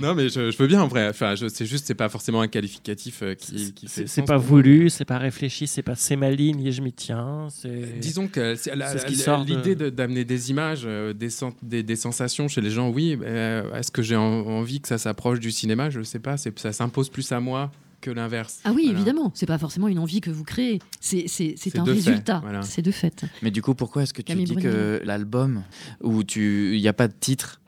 [0.00, 1.08] Non, mais je, je veux bien en vrai.
[1.08, 4.90] Enfin, c'est juste, c'est pas forcément un qualificatif euh, qui, qui fait C'est pas voulu,
[4.90, 7.48] c'est pas réfléchi, c'est pas c'est ma ligne et je m'y tiens.
[7.50, 10.50] c'est- Disons que c'est la- C'est ce qui la- sort de- l'idée de- d'amener des
[10.50, 13.18] images, euh, des, sen- des, des sensations chez les gens, oui.
[13.22, 15.90] euh, Est-ce que j'ai en- envie que ça s'approche du cinéma?
[15.90, 16.36] Je sais pas.
[16.36, 17.70] c'est- Ça s'impose plus à moi
[18.00, 18.60] que l'inverse.
[18.64, 18.98] Ah oui, Voilà.
[18.98, 22.40] évidemment, c'est pas forcément une envie que vous créez, c'est c'est- c'est C'est un résultat,
[22.42, 22.62] voilà.
[22.62, 23.24] c'est de fait.
[23.42, 25.62] Mais du coup, pourquoi est-ce que tu Camille dis que l'album
[26.02, 27.60] où tu il n'y a pas de titre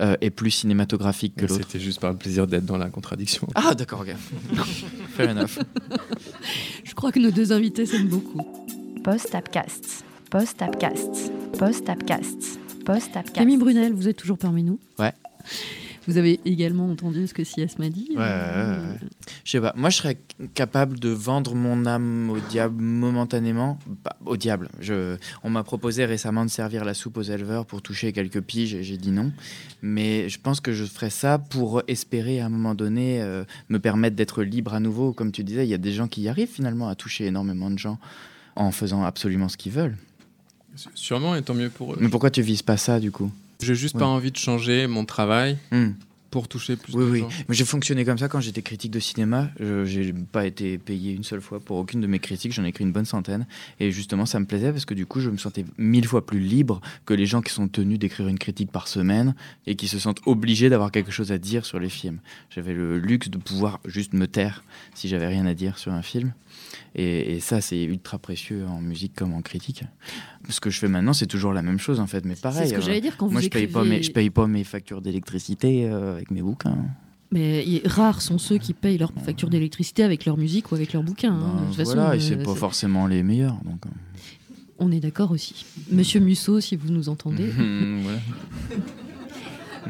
[0.00, 3.46] euh, est plus cinématographique que l'autre C'était juste par le plaisir d'être dans la contradiction.
[3.54, 4.14] Ah d'accord, ok.
[5.16, 5.58] Fair enough.
[6.84, 8.42] Je crois que nos deux invités s'aiment beaucoup.
[9.04, 10.04] Post-Tapcast.
[10.30, 11.32] Post-Tapcast.
[11.58, 12.60] Post-Tapcast.
[12.84, 13.34] Post-Tapcast.
[13.34, 15.12] Camille Brunel, vous êtes toujours parmi nous Ouais.
[16.06, 19.08] Vous avez également entendu ce que Sias m'a dit Ouais, ouais, ouais, ouais.
[19.44, 20.18] Je sais pas, moi je serais
[20.54, 23.78] capable de vendre mon âme au diable momentanément.
[24.04, 24.68] Bah, au diable.
[24.80, 28.74] Je, on m'a proposé récemment de servir la soupe aux éleveurs pour toucher quelques piges
[28.74, 29.32] et j'ai dit non.
[29.82, 33.78] Mais je pense que je ferais ça pour espérer à un moment donné euh, me
[33.78, 35.12] permettre d'être libre à nouveau.
[35.12, 37.70] Comme tu disais, il y a des gens qui y arrivent finalement à toucher énormément
[37.70, 37.98] de gens
[38.56, 39.96] en faisant absolument ce qu'ils veulent.
[40.94, 41.98] Sûrement, et tant mieux pour eux.
[42.00, 43.30] Mais pourquoi tu vises pas ça du coup?
[43.62, 44.00] J'ai juste Ouais.
[44.00, 45.90] pas envie de changer mon travail Hmm.
[46.30, 47.18] pour toucher plus Oui, de oui.
[47.20, 47.28] gens.
[47.48, 49.50] Mais j'ai fonctionné comme ça quand j'étais critique de cinéma.
[49.58, 52.52] Je j'ai pas été payé une seule fois pour aucune de mes critiques.
[52.52, 53.46] J'en ai écrit une bonne centaine.
[53.80, 56.38] Et justement, ça me plaisait parce que du coup, je me sentais mille fois plus
[56.38, 59.34] libre que les gens qui sont tenus d'écrire une critique par semaine
[59.66, 62.20] et qui se sentent obligés d'avoir quelque chose à dire sur les films.
[62.50, 64.62] J'avais le luxe de pouvoir juste me taire
[64.94, 66.32] si j'avais rien à dire sur un film.
[66.96, 69.84] Et, et ça, c'est ultra précieux en musique comme en critique.
[70.48, 72.62] Ce que je fais maintenant, c'est toujours la même chose en fait, mais pareil.
[72.64, 74.10] C'est ce que euh, j'allais dire quand moi, vous je paye pas écrivez- mes, je
[74.12, 76.76] paye pas mes factures d'électricité euh, avec mes bouquins.
[77.32, 80.92] Mais y- rares sont ceux qui payent leur facture d'électricité avec leur musique ou avec
[80.92, 81.32] leur bouquin.
[81.32, 81.54] hein.
[81.56, 83.54] Ben, De toute façon, voilà, et euh, c'est pas c'est- forcément les meilleurs.
[83.64, 83.90] Donc, euh.
[84.80, 85.64] on est d'accord aussi.
[85.92, 87.46] Monsieur Musso, si vous nous entendez.
[88.02, 88.18] Voilà.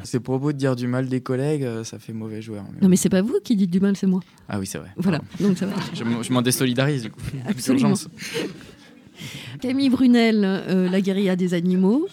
[0.04, 2.64] Ces propos de dire du mal des collègues, euh, ça fait mauvais joueur.
[2.72, 4.20] mais Non mais c'est pas vous qui dites du mal, c'est moi.
[4.48, 4.90] Ah oui, c'est vrai.
[4.96, 5.48] Voilà, Pardon.
[5.48, 5.74] donc ça va.
[5.94, 7.20] Je, m'en- désolidarise du coup.
[7.46, 7.94] Absolument.
[9.60, 12.06] Camille Brunel, euh, La guérilla des animaux.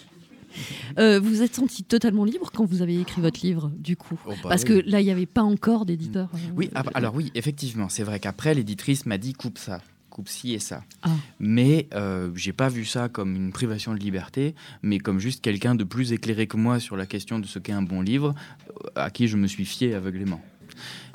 [0.98, 4.30] Euh, vous êtes senti totalement libre quand vous avez écrit votre livre, du coup Oh,
[4.42, 4.82] bah Parce oui.
[4.82, 6.28] que là, il n'y avait pas encore d'éditeur.
[6.56, 9.80] Oui, ah, alors oui, effectivement, c'est vrai qu'après, l'éditrice m'a dit coupe ça,
[10.18, 10.82] coupe ci et ça.
[11.02, 11.10] Ah.
[11.38, 15.76] Mais euh, j'ai pas vu ça comme une privation de liberté, mais comme juste quelqu'un
[15.76, 18.34] de plus éclairé que moi sur la question de ce qu'est un bon livre,
[18.68, 20.40] euh, à qui je me suis fié aveuglément.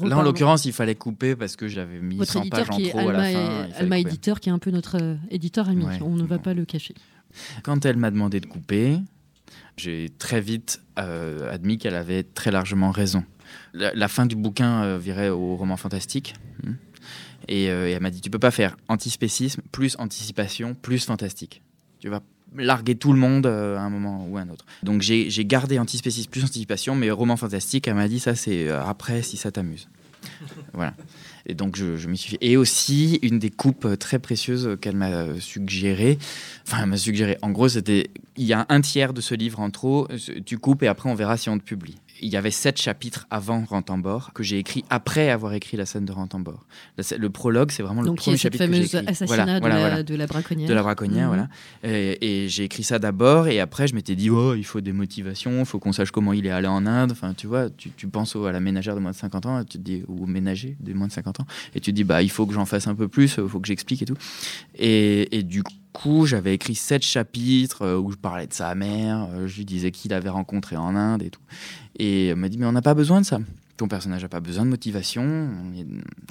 [0.02, 2.90] Là, en l'occurrence, il fallait couper parce que j'avais mis Votre 100 éditeur pages en
[2.90, 3.28] trop à la fin.
[3.30, 4.10] et- il fallait Alma couper.
[4.10, 5.84] Éditeur, qui est un peu notre euh, éditeur ami.
[5.86, 6.44] Ouais, On ne va bon.
[6.44, 6.96] pas le cacher.
[7.64, 8.98] Quand elle m'a demandé de couper,
[9.76, 13.24] j'ai très vite euh, admis qu'elle avait très largement raison.
[13.74, 16.36] La, la fin du bouquin euh, virait au roman fantastique.
[16.64, 16.72] hmm.
[17.48, 21.62] Et, euh, et elle m'a dit, tu peux pas faire antispécisme plus anticipation plus fantastique.
[22.00, 22.22] Tu vas
[22.58, 24.66] larguer tout le monde euh, à un moment ou à un autre.
[24.84, 28.84] Donc j'ai gardé antispécisme plus anticipation, mais roman fantastique, elle m'a dit, ça c'est euh,
[28.84, 29.90] après si ça t'amuse.
[30.74, 30.94] voilà.
[31.46, 32.38] Et donc je, je m'y suis fait.
[32.42, 36.18] Et aussi une des coupes très précieuses qu'elle m'a euh, suggéré.
[36.66, 37.38] Enfin, elle m'a suggéré.
[37.42, 40.08] En gros, c'était il y a un tiers de ce livre en trop.
[40.46, 41.96] Tu coupes et après on verra si on te publie.
[42.24, 46.06] Il y avait sept chapitres avant Rentambord que j'ai écrit après avoir écrit la scène
[46.06, 46.66] de Rentambord.
[47.00, 48.98] Scè- Le prologue, c'est vraiment le Donc, premier chapitre que j'ai écrit.
[49.06, 50.70] assassinat Voilà, de, voilà, la, voilà de la braconnière.
[50.70, 51.48] de la braconnière, Mhm.
[51.84, 51.96] voilà.
[51.98, 54.94] Et, et j'ai écrit ça d'abord, et après je m'étais dit, oh, il faut des
[54.94, 57.12] motivations, il faut qu'on sache comment il est allé en Inde.
[57.12, 59.60] Enfin, tu vois, tu, tu penses au- à la ménagère de moins de 50 ans,
[59.60, 61.46] et tu te dis, ou au ménager de moins de 50 ans,
[61.76, 63.60] et tu te dis, bah, il faut que j'en fasse un peu plus, il faut
[63.60, 64.16] que j'explique et tout.
[64.76, 65.74] Et, et du coup,
[66.26, 69.92] j'avais écrit sept chapitres euh, où je parlais de sa mère, euh, je lui disais
[69.92, 71.42] qui l'avait rencontré en Inde et tout.
[71.98, 73.40] Et elle m'a dit, mais on n'a pas besoin de ça.
[73.78, 75.50] Ton personnage n'a pas besoin de motivation,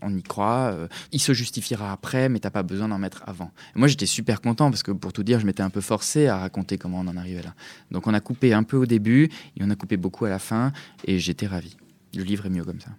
[0.02, 0.70] on y, croit.
[0.72, 3.50] euh, il se justifiera après, mais t'as pas besoin d'en mettre avant.
[3.74, 6.38] Moi, j'étais super content parce que pour tout dire, je m'étais un peu forcé à
[6.38, 7.54] raconter comment on en arrivait là.
[7.90, 9.24] Donc, on a coupé un peu au début
[9.56, 10.72] et on a coupé beaucoup à la fin,
[11.04, 11.76] et j'étais ravi.
[12.14, 12.90] Le livre est mieux comme ça.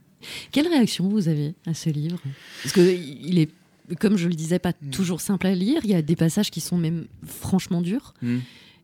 [0.52, 2.20] Quelle réaction vous avez à ce livre?
[2.64, 3.50] Parce que il est,
[4.00, 4.90] comme je le disais, pas Hmm.
[4.90, 5.82] toujours simple à lire.
[5.84, 8.14] Il y a des passages qui sont même franchement durs.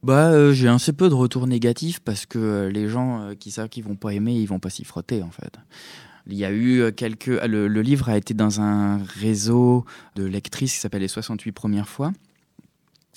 [0.03, 3.51] Bah, euh, j'ai assez peu de retours négatifs parce que euh, les gens euh, qui
[3.51, 5.53] savent qu'ils vont pas aimer, ils vont pas s'y frotter en fait.
[6.27, 7.37] Il y a eu quelques.
[7.41, 9.83] ah, Le, le livre a été dans un réseau
[10.15, 12.11] de lectrices qui s'appelle Les 68 premières fois.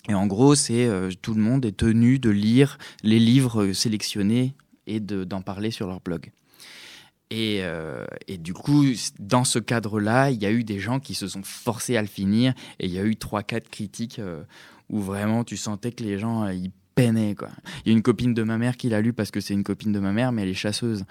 [0.09, 4.55] Et en gros, c'est euh, tout le monde est tenu de lire les livres sélectionnés
[4.89, 6.33] et de- d'en parler sur leur blog.
[7.35, 8.85] Et, euh, et du coup,
[9.19, 12.07] dans ce cadre-là, il y a eu des gens qui se sont forcés à le
[12.07, 12.53] finir.
[12.79, 14.43] Et il y a eu trois, quatre critiques euh,
[14.91, 17.35] où vraiment tu sentais que les gens euh, ils peinaient.
[17.35, 17.49] Quoi.
[17.87, 19.65] Il y a une copine de ma mère qui l'a lu parce que c'est une
[19.65, 21.07] copine de ma mère, mais elle est chasseuse.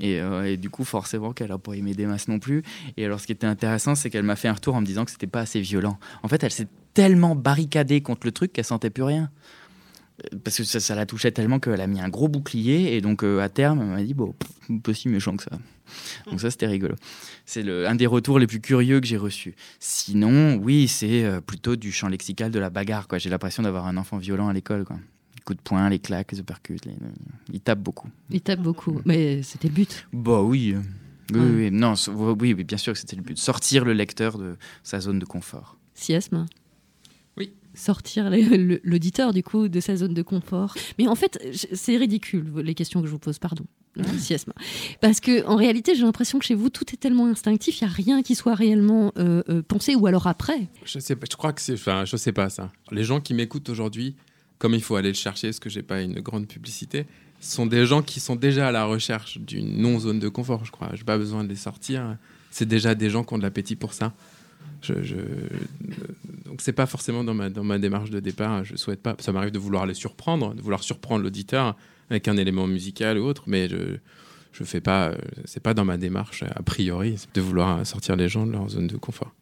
[0.00, 2.62] Et, et du coup, forcément, qu'elle a pas aimé des masses non plus.
[2.96, 5.04] Et alors, ce qui était intéressant, c'est qu'elle m'a fait un retour en me disant
[5.04, 5.98] que c'était pas assez violent.
[6.22, 9.30] En fait, elle s'est tellement barricadée contre le truc qu'elle sentait plus rien.
[10.42, 13.22] Parce que ça, ça la touchait tellement qu'elle a mis un gros bouclier et donc
[13.22, 15.58] euh, à terme elle m'a dit bon pff, pas si méchant que ça.
[16.30, 16.96] Donc ça c'était rigolo.
[17.46, 19.54] C'est un des retours les plus curieux que j'ai reçus.
[19.78, 23.18] Sinon oui c'est euh, plutôt du champ lexical de la bagarre quoi.
[23.18, 24.98] J'ai l'impression d'avoir un enfant violent à l'école quoi.
[25.44, 26.92] Coups de poing, les claques, les uppercuts, les-
[27.52, 28.08] il tape beaucoup.
[28.30, 29.00] Il tape beaucoup.
[29.06, 30.06] Mais c'était le but.
[30.12, 30.74] Bah oui.
[31.32, 31.46] Oui, Ouais.
[31.56, 34.98] oui, non, oui, oui, bien sûr que c'était le but, sortir le lecteur de sa
[35.00, 35.76] zone de confort.
[35.94, 36.46] Siesme Oui.
[37.78, 38.28] Sortir
[38.84, 40.74] l'auditeur, du coup, de sa zone de confort.
[40.98, 41.38] Mais en fait,
[41.72, 43.64] c'est ridicule, les questions que je vous pose, pardon.
[43.98, 44.02] hein.
[45.00, 47.90] Parce que, en réalité, j'ai l'impression que chez vous, tout est tellement instinctif, il n'y
[47.90, 50.68] a rien qui soit réellement euh, euh, pensé, ou alors après.
[50.84, 52.70] Je sais pas, je crois que c'est, enfin, je sais pas ça.
[52.90, 54.16] Les gens qui m'écoutent aujourd'hui,
[54.58, 57.06] comme il faut aller le chercher, parce que j'ai pas une grande publicité,
[57.40, 60.90] sont des gens qui sont déjà à la recherche d'une non-zone de confort, je crois.
[60.94, 62.16] J'ai pas besoin de les sortir.
[62.50, 64.12] C'est déjà des gens qui ont de l'appétit pour ça.
[64.80, 65.16] Je, je...
[66.44, 68.64] Donc c'est pas forcément dans ma, dans ma démarche de départ.
[68.64, 69.16] Je souhaite pas.
[69.18, 71.76] Ça m'arrive de vouloir les surprendre, de vouloir surprendre l'auditeur
[72.10, 73.98] avec un élément musical ou autre, mais je
[74.52, 75.12] je fais pas.
[75.44, 78.86] C'est pas dans ma démarche a priori de vouloir sortir les gens de leur zone
[78.86, 79.32] de confort.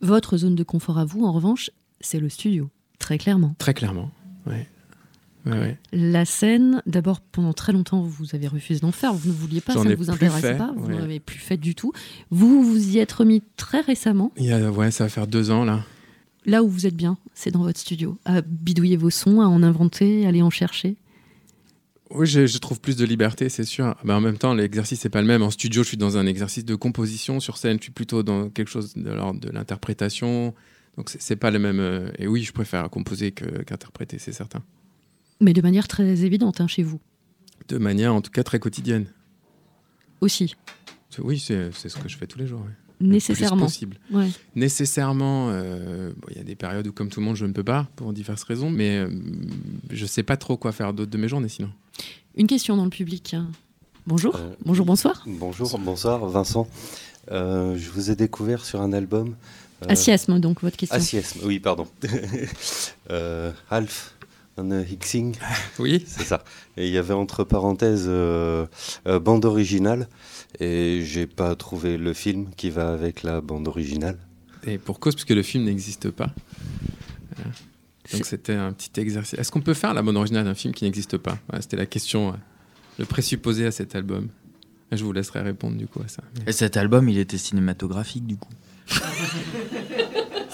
[0.00, 1.70] Votre zone de confort à vous, en revanche,
[2.00, 3.54] c'est le studio, très clairement.
[3.58, 4.10] Très clairement.
[4.46, 4.68] Ouais.
[5.44, 5.78] Ouais, ouais.
[5.92, 9.12] La scène, d'abord, pendant très longtemps, vous avez refusé d'en faire.
[9.12, 10.94] Vous ne vouliez pas, ça ne vous intéressait fait, pas, vous ouais.
[10.94, 11.92] n'en avez plus fait du tout.
[12.30, 14.32] Vous vous y êtes remis très récemment.
[14.36, 15.84] Il y a, ouais, ça va faire deux ans là.
[16.44, 19.62] Là où vous êtes bien, c'est dans votre studio, à bidouiller vos sons, à en
[19.62, 20.96] inventer, à aller en chercher.
[22.10, 23.94] Oui, je, je trouve plus de liberté, c'est sûr.
[24.04, 25.42] Mais en même temps, l'exercice n'est pas le même.
[25.42, 27.40] En studio, je suis dans un exercice de composition.
[27.40, 30.52] Sur scène, je suis plutôt dans quelque chose de l'ordre de l'interprétation.
[30.98, 31.80] Donc, c'est pas le même.
[31.80, 34.62] euh, Et oui, je préfère composer qu'interpréter, c'est certain.
[35.42, 37.00] Mais de manière très évidente hein, chez vous
[37.68, 39.06] De manière, en tout cas, très quotidienne.
[40.20, 40.54] aussi,
[41.18, 42.60] Oui, c'est ce que je fais tous les jours.
[42.60, 42.66] ouais.
[43.00, 43.64] Le plus nécessairement.
[43.64, 43.96] possible.
[44.12, 44.28] Ouais.
[44.54, 47.52] Nécessairement, euh, bon, il y a des périodes où, comme tout le monde, je ne
[47.52, 48.70] peux pas, pour diverses raisons.
[48.70, 49.10] Mais euh,
[49.90, 51.70] je sais pas trop quoi faire d'autre de mes journées sinon.
[52.36, 53.34] Une question dans le public.
[54.06, 55.24] Bonjour, Euh, bonjour, bonsoir.
[55.26, 56.68] Bonjour, bonsoir, Vincent.
[57.32, 59.34] Euh, je vous ai découvert sur un album.
[59.82, 60.96] euh, Asiasme, donc, votre question.
[60.96, 61.88] Asiasme, oui, pardon.
[63.10, 63.50] euh,
[64.56, 65.36] On a Hixing.
[65.78, 66.04] Oui.
[66.06, 66.44] C'est ça.
[66.76, 68.66] Et il y avait entre parenthèses euh,
[69.06, 70.08] euh, bande originale.
[70.60, 74.18] Et j'ai pas trouvé le film qui va avec la bande originale.
[74.64, 76.30] Et pour cause, puisque le film n'existe pas.
[77.36, 77.50] Voilà.
[78.12, 79.38] Donc c'était un petit exercice.
[79.38, 81.38] Est-ce qu'on peut faire la bande originale d'un film qui n'existe pas?
[81.48, 82.36] Voilà, C'était la question, euh,
[82.98, 84.28] le présupposé à cet album.
[84.90, 86.22] Je vous laisserai répondre du coup à ça.
[86.46, 88.50] Et cet album, il était cinématographique du coup.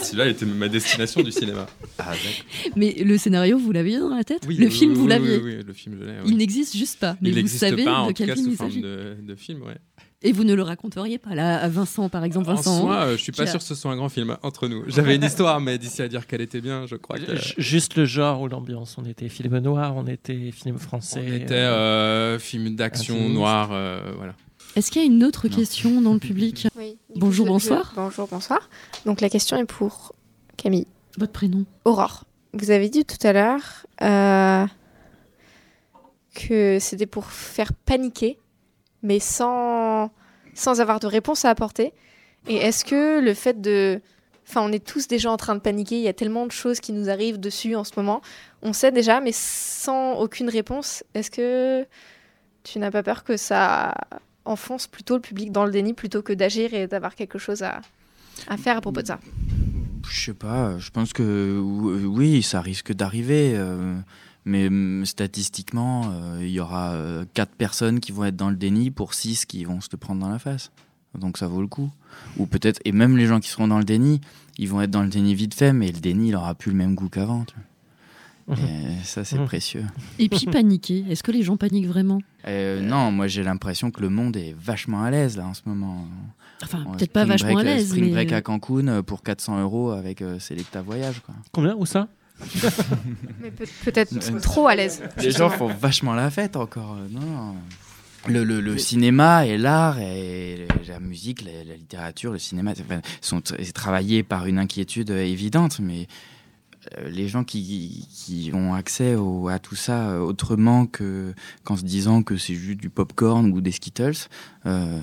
[0.08, 1.66] Celui-là était ma destination du cinéma.
[2.00, 2.12] Ah.
[2.76, 4.44] Mais le scénario, vous l'aviez dans la tête?
[4.46, 5.36] Oui, Le oui, film, oui, vous l'aviez?
[5.38, 6.12] Oui, oui, le film, je l'ai.
[6.26, 7.16] Il n'existe juste pas.
[7.20, 8.80] Mais Il vous n'existe savez pas, en de quel cas, film il s'agit.
[8.80, 9.76] de, de film, ouais.
[10.22, 12.76] Et vous ne le raconteriez pas là à Vincent, par exemple, Vincent.
[12.78, 14.38] En soi, euh, je suis pas a- sûr que ce soit un grand film hein,
[14.42, 14.84] entre nous.
[14.88, 17.32] J'avais une histoire, mais d'ici à dire qu'elle était bien, je crois que.
[17.56, 18.96] Juste le genre ou l'ambiance.
[18.98, 21.24] On était film noir, on était film français.
[21.24, 24.34] On était euh, film d'action noir, euh, voilà.
[24.76, 25.56] Est-ce qu'il y a une autre Non.
[25.56, 26.98] question dans le public Oui.
[27.16, 27.92] Bonjour, je- je- bonsoir.
[27.96, 28.68] bonjour, bonsoir.
[29.06, 30.14] Donc la question est pour
[30.56, 30.86] Camille.
[31.16, 32.24] Votre prénom Aurore.
[32.54, 34.66] Vous avez dit tout à l'heure euh,
[36.34, 38.38] que c'était pour faire paniquer,
[39.02, 40.10] mais sans,
[40.54, 41.92] sans avoir de réponse à apporter.
[42.46, 44.00] Et est-ce que le fait de...
[44.48, 46.80] Enfin, on est tous déjà en train de paniquer, il y a tellement de choses
[46.80, 48.22] qui nous arrivent dessus en ce moment.
[48.62, 51.04] On sait déjà, mais sans aucune réponse.
[51.14, 51.86] Est-ce que
[52.62, 53.92] tu n'as pas peur que ça
[54.48, 57.80] enfonce plutôt le public dans le déni plutôt que d'agir et d'avoir quelque chose à,
[58.56, 59.18] faire à propos de ça
[60.10, 63.52] Je sais pas, je pense que ou- oui, ça risque d'arriver.
[63.56, 63.98] euh,
[64.44, 68.56] mais hum, statistiquement, euh, il y aura euh, quatre personnes qui vont être dans le
[68.56, 70.70] déni pour six qui vont se le prendre dans la face.
[71.18, 71.90] Donc ça vaut le coup.
[72.38, 74.20] Ou peut-être, et même les gens qui seront dans le déni,
[74.56, 76.76] ils vont être dans le déni vite fait, mais le déni, il aura plus le
[76.78, 77.44] même goût qu'avant.
[78.50, 79.44] Et ça, c'est Mhm.
[79.46, 79.84] précieux.
[80.18, 81.04] Et puis paniquer.
[81.10, 82.20] Est-ce que les gens paniquent vraiment?
[82.46, 85.62] Euh, non, moi j'ai l'impression que le monde est vachement à l'aise là en ce
[85.66, 86.06] moment.
[86.62, 87.88] Enfin, peut-être pas vachement break, à euh, l'aise.
[87.88, 88.10] Spring mais...
[88.10, 91.20] break à Cancun euh, pour 400 euros avec euh, Selecta Voyage.
[91.24, 91.34] Quoi.
[91.52, 92.08] Combien Où ça?
[93.42, 95.02] Mais peut- peut-être Euh, trop à l'aise.
[95.18, 96.96] Les gens font vachement la fête encore.
[97.10, 97.54] Non, non.
[98.28, 102.72] Le, le- le cinéma et l'art et la musique, la, la littérature, le cinéma
[103.20, 106.08] sont tra- travaillés par une inquiétude évidente, mais
[107.06, 109.16] les gens qui, qui ont accès
[109.50, 111.34] à tout ça euh, autrement que
[111.64, 114.28] qu'en se disant que c'est juste du popcorn ou des Skittles
[114.66, 115.00] euh,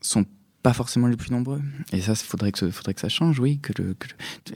[0.00, 0.24] sont
[0.62, 1.60] pas forcément les plus nombreux.
[1.92, 3.60] Et ça, faudrait que, faudrait que ça change, oui.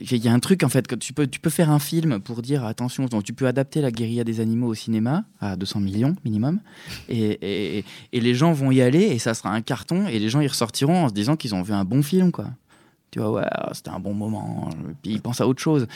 [0.01, 2.65] Il y a un truc, en fait, que tu peux, faire un film pour dire,
[2.65, 6.61] attention, donc tu peux adapter la guérilla des animaux au cinéma à 200 millions minimum,
[7.09, 10.41] et, et les gens vont y aller, et ça sera un carton, et les gens
[10.41, 12.47] y ressortiront en se disant qu'ils ont vu un bon film, quoi.
[13.11, 14.69] Tu vois, ouais, ah, c'était un bon moment,
[15.01, 15.87] puis ils pensent à autre chose.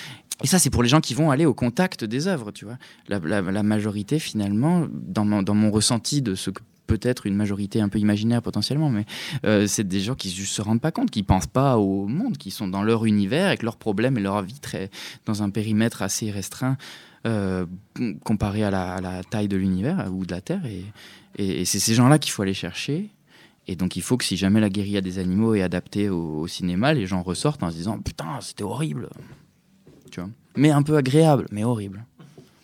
[0.44, 2.78] Et ça, c'est pour les gens qui vont aller au contact des œuvres, tu vois.
[3.08, 7.82] La, majorité, finalement, dans mon, dans mon ressenti de ce que peut être une majorité
[7.82, 9.06] un peu imaginaire potentiellement, mais
[9.46, 12.38] euh, c'est des gens qui juste se rendent pas compte, qui pensent pas au monde,
[12.38, 14.90] qui sont dans leur univers avec leurs problèmes et leur vie très
[15.26, 16.78] dans un périmètre assez restreint
[17.26, 17.66] euh,
[18.26, 20.62] comparé à la, taille de l'univers ou de la Terre.
[21.38, 23.10] Et c'est ces gens-là qu'il faut aller chercher.
[23.68, 26.94] Et donc il faut que si jamais la guérilla des animaux est adaptée au, cinéma,
[26.94, 29.10] les gens ressortent en se disant putain c'était horrible,
[30.12, 30.30] tu vois.
[30.56, 32.06] Mais un peu agréable, mais horrible.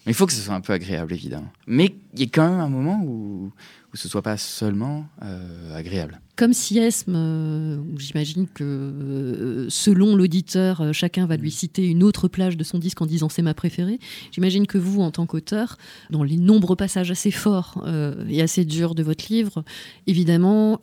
[0.06, 1.52] Il faut que ce soit un peu agréable évidemment.
[1.68, 3.52] Mais il y a quand même un moment où
[3.94, 6.22] où ce soit pas seulement euh, agréable.
[6.40, 12.30] Comme Siesme, euh, j'imagine que euh, selon l'auditeur, euh, chacun va lui citer une autre
[12.30, 14.00] plage de son disque en disant c'est ma préférée.
[14.32, 15.78] J'imagine que vous, en tant qu'auteur,
[16.12, 17.86] dans les nombreux passages assez forts
[18.30, 19.66] et assez durs de votre livre,
[20.08, 20.80] évidemment,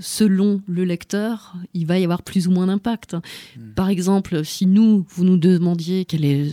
[0.00, 3.16] selon le lecteur, il va y avoir plus ou moins d'impact.
[3.74, 6.46] Par exemple, si nous, vous nous demandiez quelle est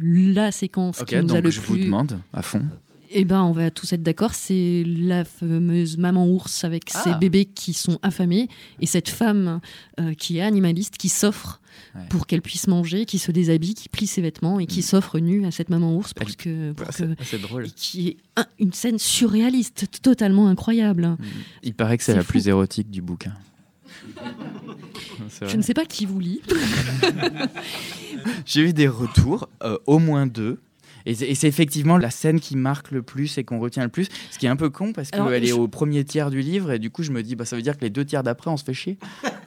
[0.00, 2.62] la séquence Ok, qui nous a donc le je plus vous demande à fond.
[3.12, 7.18] Eh ben, on va tous être d'accord, c'est la fameuse maman ours avec ses Ah.
[7.18, 8.48] bébés qui sont affamés
[8.80, 9.60] et cette femme
[9.98, 11.60] euh, qui est animaliste qui s'offre
[11.94, 12.02] Ouais.
[12.08, 15.44] pour qu'elle puisse manger, qui se déshabille, qui plie ses vêtements et qui s'offre nue
[15.46, 17.66] à cette maman ours pour Elle- que, pour Ah, c'est que- c'est drôle.
[17.66, 21.16] et qui est un- une scène surréaliste, totalement incroyable.
[21.62, 22.28] Il paraît que c'est C'est la fou.
[22.30, 23.32] plus érotique du bouquin.
[25.48, 26.42] Je ne sais pas qui vous lit.
[28.46, 30.60] J'ai eu des retours, euh, au moins deux.
[31.06, 34.08] Et c'est effectivement la scène qui marque le plus et qu'on retient le plus.
[34.30, 36.78] Ce qui est un peu con parce qu'elle est au premier tiers du livre et
[36.78, 38.56] du coup je me dis bah ça veut dire que les deux tiers d'après on
[38.56, 38.98] se fait chier.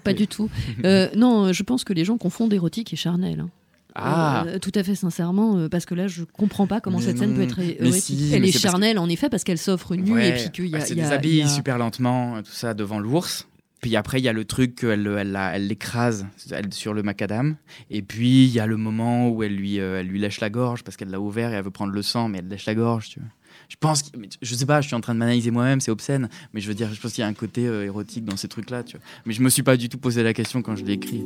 [0.04, 0.50] Pas du tout.
[0.86, 3.40] Euh, non, je pense que les gens confondent érotique et charnel.
[3.42, 3.50] hein.
[3.96, 4.44] Ah.
[4.48, 7.20] Euh, tout à fait sincèrement, euh, parce que là, je comprends pas comment Mais cette
[7.20, 8.02] scène peut être Mais érotique.
[8.02, 10.68] si, Elle mais est charnelle, en effet, parce qu'elle s'offre nue Ouais, et puis qu'il
[10.68, 10.80] y a.
[10.80, 13.48] elle se déshabille super lentement, euh, tout ça devant l'ours.
[13.84, 16.26] Puis après, il y a le truc qu'elle elle, la- elle l'écrase
[16.72, 17.58] sur le macadam.
[17.90, 20.50] Et puis, il y a le moment où elle lui, euh, elle lui lèche la
[20.50, 22.76] gorge parce qu'elle l'a ouvert et elle veut prendre le sang, mais elle lèche la
[22.76, 23.10] gorge.
[23.10, 23.28] Tu vois.
[23.68, 26.30] Je pense, que- je sais pas, je suis en train de m'analyser moi-même, c'est obscène,
[26.54, 28.48] mais je veux dire, je pense qu'il y a un côté euh, érotique dans ces
[28.48, 28.84] trucs-là.
[28.84, 29.06] Tu vois.
[29.26, 31.24] Mais je me suis pas du tout posé la question quand je l'ai écrit.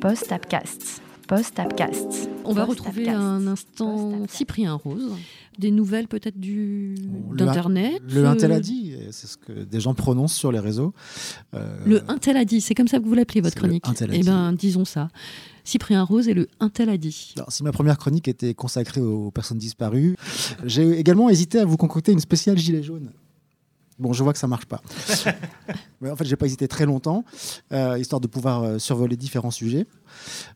[0.00, 1.02] Post-Tapcast.
[1.26, 2.30] Post-Tapcast.
[2.44, 5.12] On va retrouver un instant Cyprien Rose.
[5.58, 6.94] Des nouvelles peut-être du
[7.34, 8.00] d'internet.
[8.08, 10.94] Le euh, Intel a dit, c'est ce que des gens prononcent sur les réseaux.
[11.54, 13.86] Euh, Le Intel a dit, c'est comme ça que vous l'appelez votre chronique.
[13.88, 15.08] Intel a Eh ben, disons ça.
[15.64, 17.34] Cyprien Rose et le Intel a dit.
[17.36, 20.16] Alors, si ma première chronique était consacrée aux personnes disparues,
[20.64, 23.10] j'ai également hésité à vous concocter une spéciale gilet jaune.
[23.98, 24.80] Bon, je vois que ça marche pas.
[26.00, 27.24] Mais en fait, j'ai pas hésité très longtemps,
[27.72, 29.86] euh, histoire de pouvoir euh, survoler différents sujets.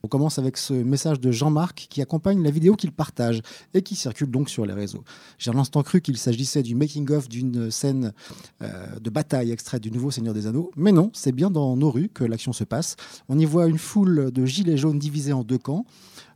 [0.01, 3.41] On commence avec ce message de Jean-Marc qui accompagne la vidéo qu'il partage
[3.73, 5.03] et qui circule donc sur les réseaux.
[5.37, 8.13] J'ai un instant cru qu'il s'agissait du making-of d'une scène
[8.61, 11.91] euh, de bataille extraite du nouveau Seigneur des Anneaux, mais non, c'est bien dans nos
[11.91, 12.95] rues que l'action se passe.
[13.27, 15.85] On y voit une foule de gilets jaunes divisés en deux camps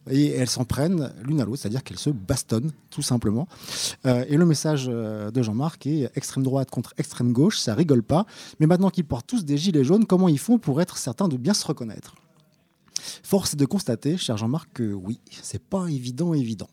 [0.10, 3.48] et elles s'en prennent l'une à l'autre, c'est-à-dire qu'elles se bastonnent tout simplement.
[4.06, 8.04] Euh, et le message euh, de Jean-Marc est extrême droite contre extrême gauche, ça rigole
[8.04, 8.26] pas.
[8.60, 11.38] Mais maintenant qu'ils portent tous des gilets jaunes, comment ils font pour être certains de
[11.38, 12.16] bien se reconnaître?
[13.24, 16.70] Force est de constater, cher Jean-Marc, que oui, c'est pas évident, évident.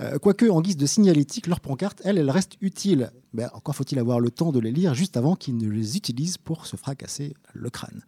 [0.00, 3.10] Euh, quoique, en guise de signalétique, leur pancarte, elle, elle reste utile.
[3.32, 6.38] Ben, encore faut-il avoir le temps de les lire juste avant qu'ils ne les utilisent
[6.38, 8.02] pour se fracasser le crâne.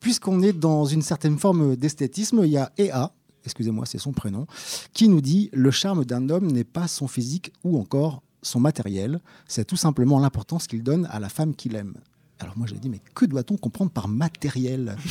[0.00, 3.12] Puisqu'on est dans une certaine forme d'esthétisme, il y a EA,
[3.44, 4.46] excusez-moi, c'est son prénom,
[4.92, 9.20] qui nous dit le charme d'un homme n'est pas son physique ou encore son matériel,
[9.46, 11.94] c'est tout simplement l'importance qu'il donne à la femme qu'il aime.
[12.38, 14.96] Alors moi j'ai dit mais que doit-on comprendre par matériel?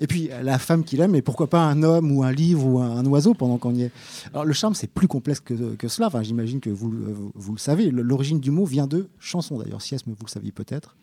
[0.00, 2.80] Et puis la femme qu'il aime, et pourquoi pas un homme ou un livre ou
[2.80, 3.90] un, oiseau pendant qu'on y est?
[4.32, 7.52] Alors le charme c'est plus complexe que, que cela, enfin, j'imagine que vous, euh, vous
[7.54, 7.90] le savez.
[7.90, 10.96] L'origine du mot vient de chanson d'ailleurs, Siesme, vous le saviez peut-être.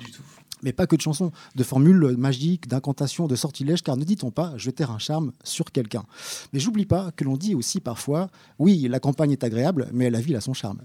[0.00, 0.22] Du tout.
[0.62, 4.56] Mais pas que de chansons, de formules magiques, d'incantations, de sortilèges, car ne dit-on pas
[4.56, 6.04] jeter un charme sur quelqu'un.
[6.52, 8.28] Mais j'oublie pas que l'on dit aussi parfois,
[8.58, 10.80] oui, la campagne est agréable, mais la ville a son charme.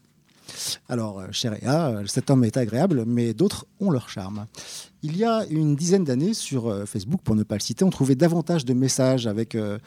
[0.90, 4.46] Alors, euh, cher Ea, euh, cet homme est agréable, mais d'autres ont leur charme.
[5.06, 7.90] Il y a une dizaine d'années, sur euh, Facebook, pour ne pas le citer, on
[7.90, 9.78] trouvait davantage de messages euh, euh,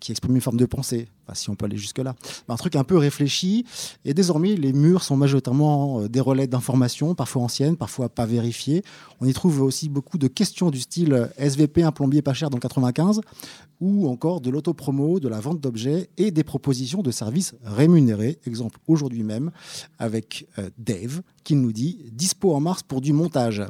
[0.00, 2.14] qui expriment une forme de pensée, si on peut aller jusque-là.
[2.48, 3.66] Un truc un peu réfléchi.
[4.04, 8.84] Et désormais, les murs sont majoritairement des relais d'informations, parfois anciennes, parfois pas vérifiées.
[9.20, 12.58] On y trouve aussi beaucoup de questions du style SVP, un plombier pas cher dans
[12.58, 13.22] 95,
[13.80, 18.38] ou encore de l'autopromo, de la vente d'objets et des propositions de services rémunérés.
[18.46, 19.50] Exemple aujourd'hui même
[19.98, 20.46] avec
[20.78, 23.64] Dave qui nous dit dispo en mars pour du montage.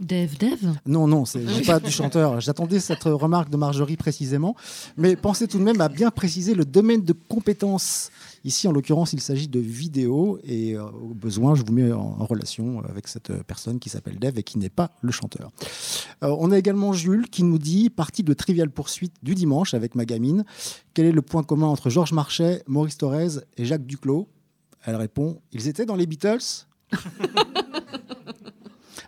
[0.00, 2.40] Dev, Dev Non, non, c'est pas du chanteur.
[2.40, 4.54] J'attendais cette remarque de Marjorie précisément,
[4.96, 8.10] mais pensez tout de même à bien préciser le domaine de compétence.
[8.44, 12.16] Ici, en l'occurrence, il s'agit de vidéo et euh, au besoin, je vous mets en,
[12.18, 15.50] en relation avec cette personne qui s'appelle Dev et qui n'est pas le chanteur.
[16.22, 19.96] Euh, on a également Jules qui nous dit, partie de Trivial Poursuite du dimanche avec
[19.96, 20.44] ma gamine,
[20.94, 24.28] quel est le point commun entre Georges Marchais, Maurice Thorez et Jacques Duclos?
[24.84, 26.66] Elle répond, ils étaient dans les Beatles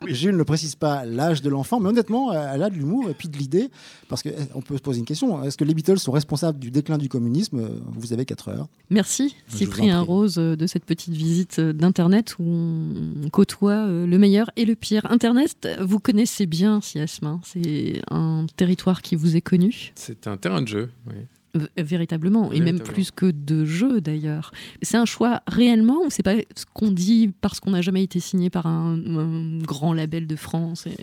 [0.06, 3.28] Jules ne précise pas l'âge de l'enfant, mais honnêtement, elle a de l'humour et puis
[3.28, 3.68] de l'idée.
[4.08, 6.98] Parce qu'on peut se poser une question est-ce que les Beatles sont responsables du déclin
[6.98, 7.68] du communisme?
[7.92, 8.68] Vous avez 4 heures.
[8.88, 10.06] Merci Je Cyprien prie.
[10.06, 14.64] Rose euh, de cette petite visite euh, d'Internet où on côtoie euh, le meilleur et
[14.64, 15.06] le pire.
[15.10, 19.92] Internet, vous connaissez bien Siasmin, c'est un territoire qui vous est connu.
[19.94, 20.90] C'est un terrain de jeu.
[21.06, 21.14] oui.
[21.76, 24.52] Véritablement, et même plus que de jeu d'ailleurs.
[24.82, 28.20] C'est un choix réellement ou c'est pas ce qu'on dit parce qu'on n'a jamais été
[28.20, 30.96] signé par un, un grand label de France et-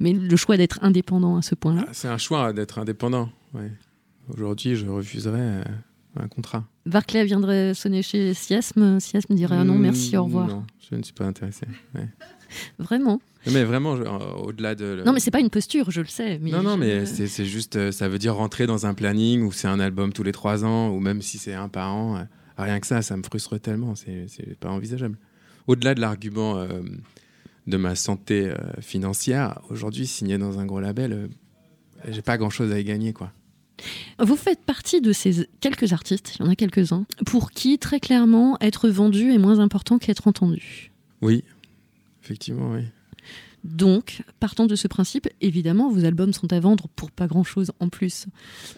[0.00, 1.86] Mais le choix d'être indépendant à ce point-là?
[1.92, 3.28] C'est un choix d'être indépendant.
[3.54, 3.70] ouais.
[4.32, 5.62] Aujourd'hui, je refuserais euh,
[6.20, 6.64] un contrat.
[6.86, 10.46] Barclay viendrait sonner chez Siasme, Siasme dirait ah non merci, au revoir.
[10.46, 11.66] Non, je ne suis pas intéressé.
[11.94, 12.08] ouais.
[12.78, 13.20] Vraiment.
[13.50, 14.04] Mais vraiment, euh,
[14.44, 14.84] au-delà de.
[14.84, 16.38] le- Non mais c'est pas une posture, je le sais.
[16.40, 19.42] Mais non, non, je- mais c'est juste, euh, ça veut dire rentrer dans un planning
[19.42, 22.16] où c'est un album tous les trois ans, ou même si c'est un par an.
[22.18, 22.22] euh,
[22.58, 24.28] rien que ça, ça me frustre tellement, c'est
[24.60, 25.18] pas envisageable.
[25.66, 26.64] Au-delà de l'argument
[27.66, 31.28] de ma santé financière, aujourd'hui, signer dans un gros label,
[32.08, 33.32] j'ai pas grand-chose à y gagner, quoi.
[34.20, 37.98] Vous faites partie de ces quelques artistes, il y en a quelques-uns, pour qui très
[38.00, 40.92] clairement être vendu est moins important qu'être entendu.
[41.20, 41.42] Oui,
[42.22, 42.82] effectivement, oui.
[43.64, 47.88] Donc, partant de ce principe, évidemment, vos albums sont à vendre pour pas grand-chose en
[47.88, 48.26] plus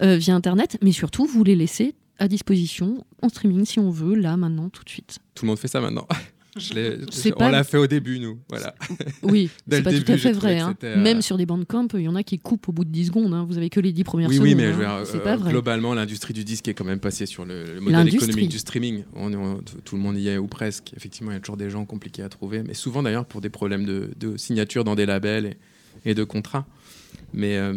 [0.02, 4.14] euh, via Internet, mais surtout, vous les laissez à disposition en streaming si on veut,
[4.14, 5.18] là, maintenant, tout de suite.
[5.34, 6.06] Tout le monde fait ça maintenant.
[7.38, 8.38] On l'a fait au début, nous.
[8.48, 8.74] Voilà.
[9.22, 10.58] Oui, c'est pas tout à fait vrai.
[10.60, 10.74] hein.
[10.84, 13.06] euh, Même sur des bandcamp, il y en a qui coupent au bout de 10
[13.06, 13.34] secondes.
[13.34, 13.44] hein.
[13.48, 14.48] Vous avez que les 10 premières Oui, secondes.
[14.48, 14.72] oui, mais hein.
[14.72, 15.50] je veux dire, c'est euh, pas vrai.
[15.50, 19.04] globalement, l'industrie du disque est quand même passée sur le, le modèle économique du streaming.
[19.14, 20.92] On, est- on- tout le monde y est, ou presque.
[20.96, 23.50] Effectivement, il y a toujours des gens compliqués à trouver, mais souvent d'ailleurs pour des
[23.50, 25.56] problèmes de, de signature dans des labels
[26.04, 26.66] et, et de contrats.
[27.32, 27.72] Mais euh,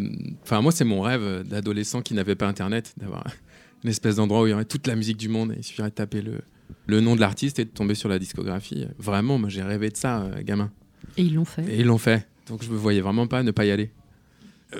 [0.62, 3.26] moi, c'est mon rêve d'adolescent qui n'avait pas Internet, d'avoir
[3.84, 5.90] une espèce d'endroit où il y aurait toute la musique du monde et il suffirait
[5.90, 6.42] de taper le,
[6.86, 8.86] le nom de l'artiste et de tomber sur la discographie.
[8.98, 10.72] Vraiment, moi, j'ai rêvé de ça, euh, gamin.
[11.18, 11.64] Et ils l'ont fait.
[11.70, 12.28] Et ils l'ont fait.
[12.48, 13.92] Donc je me voyais vraiment pas ne pas y aller.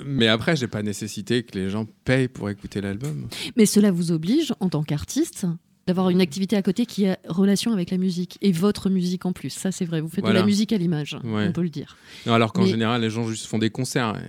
[0.04, 3.28] Mais après, j'ai pas nécessité que les gens payent pour écouter l'album.
[3.56, 5.46] Mais cela vous oblige, en tant qu'artiste,
[5.86, 9.32] d'avoir une activité à côté qui a relation avec la musique et votre musique en
[9.32, 9.48] plus.
[9.48, 10.02] Ça, c'est vrai.
[10.02, 10.40] Vous faites Voilà.
[10.40, 11.46] de la musique à l'image, Ouais.
[11.48, 11.96] on peut le dire.
[12.26, 14.20] Non, alors qu'en Mais- général, les gens juste font des concerts euh,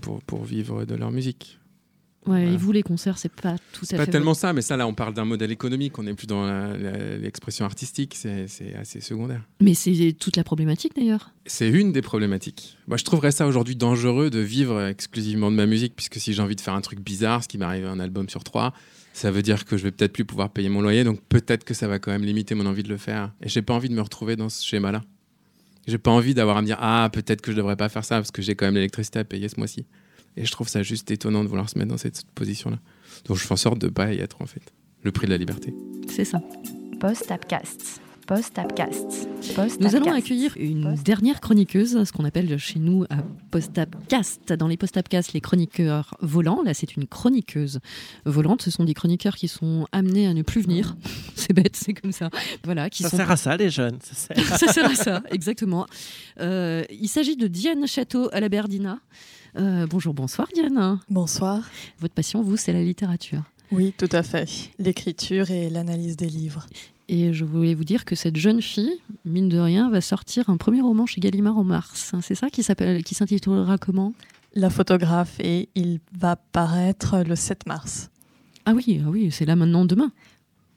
[0.00, 1.58] pour, pour vivre de leur musique.
[2.26, 2.52] Ouais, Voilà.
[2.52, 3.96] Et vous, les concerts, c'est pas tout à fait.
[3.96, 5.98] pas tellement ça, mais ça, là, on parle d'un modèle économique.
[5.98, 6.72] On n'est plus dans
[7.20, 8.14] l'expression artistique.
[8.16, 9.42] C'est c'est assez secondaire.
[9.60, 11.32] Mais c'est toute la problématique d'ailleurs.
[11.46, 12.78] C'est une des problématiques.
[12.86, 16.42] Moi, je trouverais ça aujourd'hui dangereux de vivre exclusivement de ma musique, puisque si j'ai
[16.42, 18.72] envie de faire un truc bizarre, ce qui m'arrive un album sur trois,
[19.12, 21.72] ça veut dire que je vais peut-être plus pouvoir payer mon loyer, donc peut-être que
[21.74, 23.32] ça va quand même limiter mon envie de le faire.
[23.42, 25.02] Et j'ai pas envie de me retrouver dans ce schéma-là.
[25.86, 28.16] J'ai pas envie d'avoir à me dire ah peut-être que je devrais pas faire ça
[28.16, 29.84] parce que j'ai quand même l'électricité à payer ce mois-ci.
[30.36, 32.78] Et je trouve ça juste étonnant de vouloir se mettre dans cette position-là.
[33.26, 34.72] Donc je fais en sorte de pas y être en fait.
[35.02, 35.74] Le prix de la liberté.
[36.08, 36.40] C'est ça.
[36.98, 38.00] Post-Tapcast.
[38.26, 39.28] Post-Tapcast.
[39.54, 39.80] Post-Tapcast.
[39.80, 43.16] Nous allons accueillir une dernière chroniqueuse, ce qu'on appelle chez nous à
[43.50, 44.54] Postapcast.
[44.54, 46.62] Dans les Postapcast, les chroniqueurs volants.
[46.62, 47.80] Là, c'est une chroniqueuse
[48.24, 48.62] volante.
[48.62, 50.96] Ce sont des chroniqueurs qui sont amenés à ne plus venir.
[51.36, 52.30] C'est bête, c'est comme ça.
[52.64, 53.98] Voilà, qui Ça sont sert à ça, les jeunes.
[54.00, 55.84] Ça sert à ça sert à ça, exactement.
[56.40, 58.98] Euh, il s'agit de Diane Château à la Berdina.
[59.56, 60.98] Euh, bonjour, bonsoir Diane.
[61.08, 61.62] Bonsoir.
[62.00, 63.42] Votre passion, vous, c'est la littérature.
[63.70, 64.48] Oui, tout à fait.
[64.78, 66.66] L'écriture et l'analyse des livres.
[67.08, 70.56] Et je voulais vous dire que cette jeune fille, mine de rien, va sortir un
[70.56, 72.14] premier roman chez Gallimard en mars.
[72.22, 74.14] C'est ça qui s'appelle, qui s'intitulera comment?
[74.54, 78.10] La photographe et il va paraître le 7 mars.
[78.66, 80.10] Ah oui, ah oui, c'est là maintenant demain.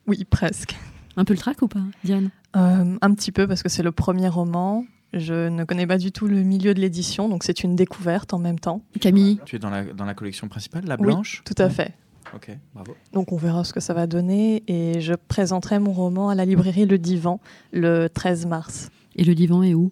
[0.08, 0.76] Oui, presque.
[1.16, 2.30] Un peu le trac ou pas, Diane?
[2.56, 4.86] Euh, un petit peu parce que c'est le premier roman.
[5.14, 8.40] Je ne connais pas du tout le milieu de l'édition, donc c'est une découverte en
[8.40, 8.82] même temps.
[9.00, 11.42] Camille Tu es dans la, dans la collection principale, la Oui, blanche?
[11.46, 11.94] tout à fait.
[12.36, 12.94] Ok, bravo.
[13.14, 16.44] Donc on verra ce que ça va donner et je présenterai mon roman à la
[16.44, 17.40] librairie Le Divan
[17.72, 18.90] le 13 mars.
[19.16, 19.92] Et le divan est où?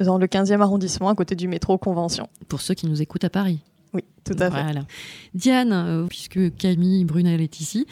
[0.00, 2.28] Dans le 15e arrondissement, à côté du métro Convention.
[2.48, 3.60] Pour ceux qui nous écoutent à Paris.
[3.92, 4.62] Oui, tout à fait.
[4.62, 4.86] Voilà.
[5.34, 7.86] Diane, euh, puisque Camille Brunel est ici,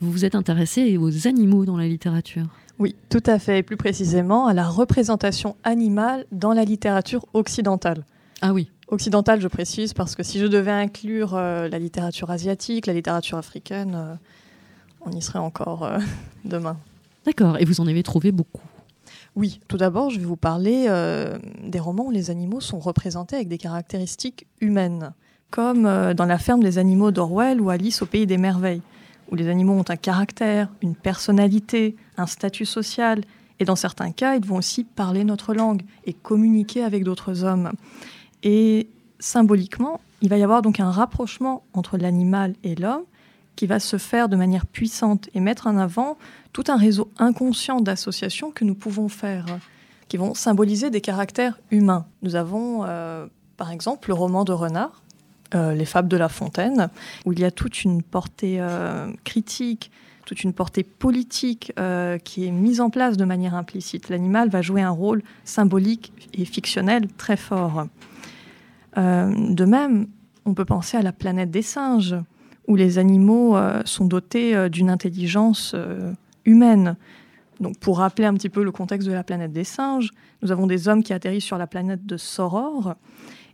[0.00, 2.46] vous vous êtes intéressée aux animaux dans la littérature.
[2.78, 3.58] Oui, tout à fait.
[3.58, 8.04] Et plus précisément, à la représentation animale dans la littérature occidentale.
[8.40, 8.70] Ah oui.
[8.88, 13.36] Occidentale, je précise, parce que si je devais inclure euh, la littérature asiatique, la littérature
[13.36, 14.14] africaine, euh,
[15.04, 15.98] on y serait encore euh,
[16.44, 16.78] demain.
[17.26, 18.62] D'accord, et vous en avez trouvé beaucoup?
[19.36, 20.88] Oui, tout d'abord, je vais vous parler
[21.62, 25.12] des romans où les animaux sont représentés avec des caractéristiques humaines,
[25.50, 25.82] comme
[26.14, 28.82] dans La ferme des animaux d'Orwell ou Alice au pays des merveilles,
[29.30, 33.22] où les animaux ont un caractère, une personnalité, un statut social,
[33.60, 37.72] et dans certains cas, ils vont aussi parler notre langue et communiquer avec d'autres hommes.
[38.42, 38.88] Et
[39.18, 43.02] symboliquement, il va y avoir donc un rapprochement entre l'animal et l'homme
[43.56, 46.16] qui va se faire de manière puissante et mettre en avant
[46.52, 49.46] tout un réseau inconscient d'associations que nous pouvons faire.
[50.08, 52.06] qui vont symboliser des caractères humains.
[52.22, 53.26] Nous avons euh,
[53.58, 55.02] par exemple le roman de Renard,
[55.54, 56.88] euh, Les Fables de La Fontaine,
[57.26, 59.90] où il y a toute une portée euh, critique,
[60.28, 64.10] toute une portée politique euh, qui est mise en place de manière implicite.
[64.10, 67.86] L'animal va jouer un rôle symbolique et fictionnel très fort.
[68.98, 70.06] Euh, de même,
[70.44, 72.14] on peut penser à la planète des singes,
[72.66, 75.74] où les animaux euh, sont dotés d'une intelligence
[76.44, 76.96] humaine.
[77.60, 80.10] Donc, pour rappeler un petit peu le contexte de la planète des singes,
[80.42, 82.96] nous avons des hommes qui atterrissent sur la planète de Soror,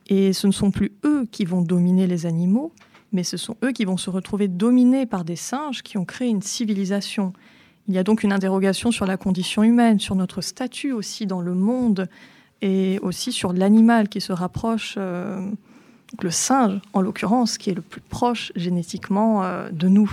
[0.08, 2.72] et ce ne sont plus eux qui vont dominer les animaux,
[3.14, 6.28] mais ce sont eux qui vont se retrouver dominés par des singes qui ont créé
[6.28, 7.32] une civilisation.
[7.88, 11.40] Il y a donc une interrogation sur la condition humaine, sur notre statut aussi dans
[11.40, 12.08] le monde,
[12.60, 15.48] et aussi sur l'animal qui se rapproche, euh,
[16.20, 20.10] le singe en l'occurrence, qui est le plus proche génétiquement euh, de nous,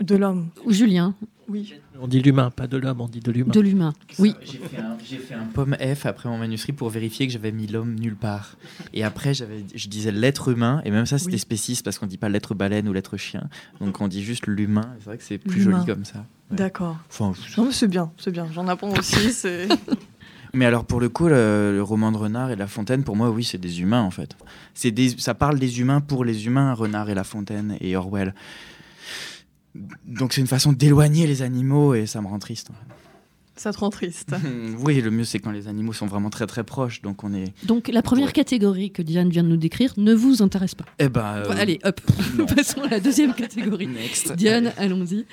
[0.00, 0.48] de l'homme.
[0.68, 1.14] Julien.
[1.48, 1.74] Oui.
[2.04, 3.52] On dit l'humain, pas de l'homme, on dit de l'humain.
[3.52, 4.34] De l'humain, oui.
[4.44, 7.52] J'ai fait, un, j'ai fait un pomme F après mon manuscrit pour vérifier que j'avais
[7.52, 8.56] mis l'homme nulle part.
[8.92, 11.38] Et après, j'avais, je disais l'être humain, et même ça, c'était Oui.
[11.38, 13.48] spéciste parce qu'on dit pas l'être baleine ou l'être chien.
[13.80, 14.88] Donc on dit juste l'humain.
[14.98, 16.26] C'est vrai que c'est plus joli comme ça.
[16.50, 16.56] Ouais.
[16.56, 16.96] D'accord.
[17.08, 17.32] Enfin,
[17.70, 18.46] c'est bien, c'est bien.
[18.52, 19.32] J'en apprends aussi.
[19.32, 19.68] C'est
[20.54, 23.30] Mais alors pour le coup, le, le roman de Renard et La Fontaine, pour moi,
[23.30, 24.36] oui, c'est des humains en fait.
[24.74, 28.34] C'est des, ça parle des humains pour les humains, Renard et La Fontaine et Orwell.
[30.06, 32.68] Donc c'est une façon d'éloigner les animaux et ça me rend triste.
[33.56, 34.34] ça te rend triste.
[34.84, 37.52] oui, le mieux c'est quand les animaux sont vraiment très très proches, donc on est.
[37.66, 40.84] Donc la première catégorie que Diane vient de nous décrire ne vous intéresse pas.
[40.98, 41.36] Eh ben.
[41.36, 42.00] euh, Allez, hop,
[42.36, 42.46] non.
[42.56, 43.86] passons à la deuxième catégorie.
[43.86, 44.32] Next.
[44.32, 45.24] Diane, allons-y.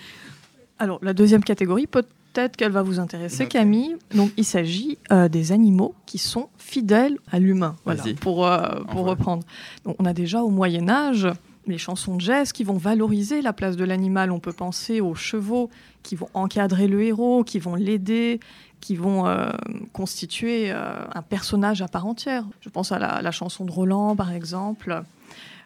[0.82, 3.48] Alors, la deuxième catégorie, peut-être qu'elle va vous intéresser.
[3.48, 3.98] Camille.
[4.16, 7.76] Donc, il s'agit euh, des animaux qui sont fidèles à l'humain.
[7.84, 8.14] Voilà, Vas-y.
[8.14, 9.44] pour, euh, pour reprendre.
[9.84, 11.28] Donc, on a déjà au Moyen-Âge
[11.68, 14.32] les chansons de jazz qui vont valoriser la place de l'animal.
[14.32, 15.70] On peut penser aux chevaux
[16.04, 18.40] qui vont encadrer le héros, qui vont l'aider,
[18.80, 19.52] qui vont euh,
[19.94, 22.46] constituer euh, un personnage à part entière.
[22.62, 25.04] Je pense à la, la chanson de Roland, par exemple.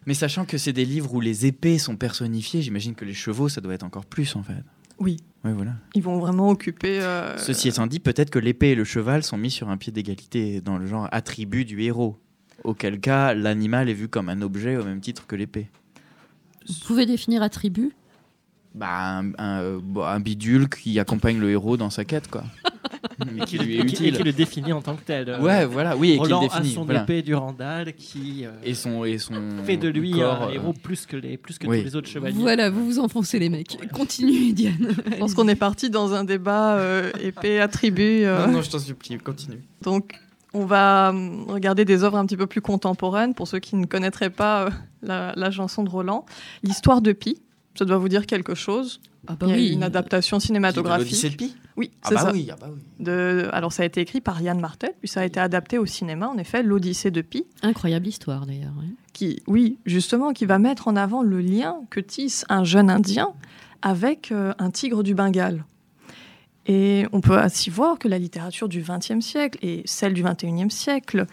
[0.06, 3.48] Mais sachant que c'est des livres où les épées sont personnifiées, j'imagine que les chevaux,
[3.48, 4.54] ça doit être encore plus en fait.
[5.00, 5.72] Oui, Oui, voilà.
[5.96, 7.00] ils vont vraiment occuper.
[7.02, 9.92] euh, Ceci étant dit, peut-être que l'épée et le cheval sont mis sur un pied
[9.94, 12.20] d'égalité dans le genre attribut du héros.
[12.64, 15.70] Auquel cas, l'animal est vu comme un objet au même titre que l'épée.
[16.68, 17.92] Vous pouvez définir attribut
[18.76, 22.44] Bah, un, un- bon, un bidule qui accompagne le héros dans sa quête, quoi.
[23.32, 24.18] Mais qui lui est et qui- et utile.
[24.18, 25.30] qui le définit en tant que tel.
[25.30, 27.04] Euh, Ouais, voilà, oui, et qui le Roland définit, a son voilà.
[27.04, 29.36] épée du Randall qui euh, Et son, et son
[29.66, 31.80] fait de lui corps, un euh, héros plus que, les, plus que oui.
[31.80, 32.36] tous les autres chevaliers.
[32.40, 33.78] Voilà, vous vous enfoncez les mecs.
[33.92, 34.96] Continue, Diane.
[35.12, 38.24] Je pense qu'on est parti dans un débat euh, épée attribut.
[38.24, 39.62] euh, Non, non, je t'en supplie, continue.
[39.84, 40.16] Donc,
[40.54, 43.86] on va hum, regarder des œuvres un petit peu plus contemporaines pour ceux qui ne
[43.86, 44.70] connaîtraient pas euh,
[45.02, 46.26] la, la chanson de Roland.
[46.64, 47.42] L'histoire de Pi,
[47.76, 49.00] ça doit vous dire quelque chose.
[49.28, 49.70] Ah bah Il y a oui.
[49.72, 51.38] une adaptation L'Odyssée de cinématographique.
[51.38, 51.56] Pi?
[51.78, 52.32] Oui, Ah c'est bah ça.
[52.34, 52.82] oui, ah bah oui.
[53.00, 55.86] De- alors, ça a été écrit par Yann Martel, puis ça a été adapté au
[55.86, 58.74] cinéma, en effet, l'Odyssée de Pi, Incroyable histoire d'ailleurs.
[58.78, 58.90] ouais.
[59.14, 63.30] qui, oui, justement, qui va mettre en avant le lien que tisse un jeune Indien
[63.82, 65.64] avec euh, un tigre du Bengale.
[66.66, 70.72] Et on peut ainsi voir que la littérature du XXe siècle et celle du XXIe
[70.72, 71.26] siècle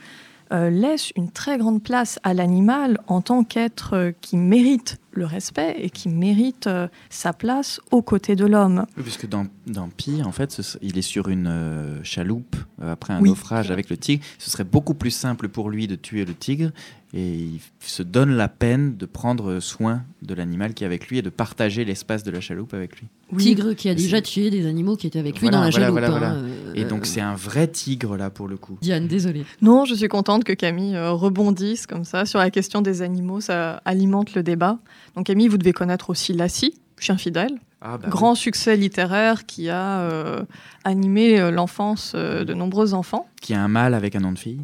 [0.52, 5.26] euh, laisse une très grande place à l'animal en tant qu'être euh, qui mérite le
[5.26, 8.86] respect et qui mérite euh, sa place aux côtés de l'homme.
[8.96, 12.92] Oui, puisque dans, dans Pi, en fait, ce- il est sur une euh, chaloupe euh,
[12.92, 13.30] après un Oui.
[13.30, 14.22] naufrage avec le tigre.
[14.38, 16.70] Ce serait beaucoup plus simple pour lui de tuer le tigre
[17.12, 21.18] et il se donne la peine de prendre soin de l'animal qui est avec lui
[21.18, 23.08] et de partager l'espace de la chaloupe avec lui.
[23.36, 25.86] Tigre qui a déjà tué des animaux qui étaient avec lui Voilà, dans la voilà,
[25.86, 25.98] chaloupe.
[26.00, 26.34] voilà, voilà.
[26.34, 28.78] hein, euh, Et donc c'est un vrai tigre là pour le coup.
[28.80, 29.44] Diane, désolée.
[29.60, 33.40] Non, je suis contente que Camille euh, rebondisse comme ça sur la question des animaux,
[33.40, 34.78] ça alimente le débat.
[35.16, 39.68] Donc Camille, vous devez connaître aussi Lassie, chien fidèle, Ah, bah grand succès littéraire qui
[39.68, 40.42] a euh,
[40.84, 43.26] animé euh, l'enfance euh, de nombreux enfants.
[43.40, 44.60] Qui a un mâle avec un nom de fille.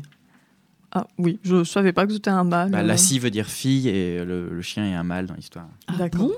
[0.92, 2.70] Ah oui, je savais pas que c'était un mâle.
[2.70, 5.68] Bah, euh, Lassie veut dire fille et le, le chien est un mâle dans l'histoire.
[5.88, 6.20] Ah D'accord.
[6.28, 6.32] bon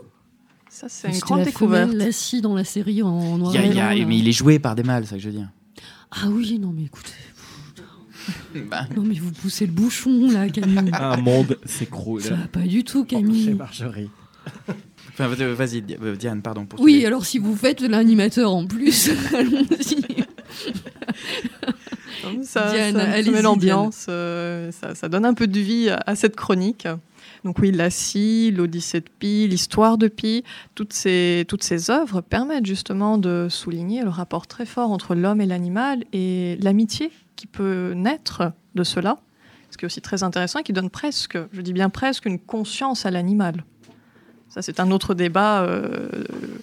[0.70, 1.92] Ça, c'est une grande la découverte.
[1.92, 4.74] Lassie dans la série en noir y a- y a- mais il est joué par
[4.74, 5.48] des mâles, c'est ça que je veux dire.
[6.10, 7.12] Ah oui, non mais écoutez.
[8.70, 10.90] Bah, Non mais vous poussez le bouchon là, Camille.
[10.92, 12.22] Un monde s'écroule.
[12.22, 13.54] Ça va pas du tout, Camille.
[13.54, 14.10] Marjorie.
[15.10, 16.64] enfin, vas- vas-y, Di- euh, Diane, pardon.
[16.66, 20.24] Pour Oui, alors si vous faites l'animateur en plus, allons-y.
[22.42, 26.14] Ça, Diane, ça- met l'ambiance, euh, ça, ça donne un peu de vie à, à
[26.16, 26.86] cette chronique.
[27.44, 30.42] Donc oui, Lassie, l'Odyssée de Pi, l'histoire de Pi,
[30.74, 35.40] toutes ces, toutes ces œuvres permettent justement de souligner le rapport très fort entre l'homme
[35.40, 39.18] et l'animal et l'amitié qui peut naître de cela.
[39.70, 43.06] Ce qui est aussi très intéressant qui donne presque, je dis bien presque, une conscience
[43.06, 43.64] à l'animal.
[44.48, 45.62] Ça, c'est un autre débat.
[45.62, 46.08] euh,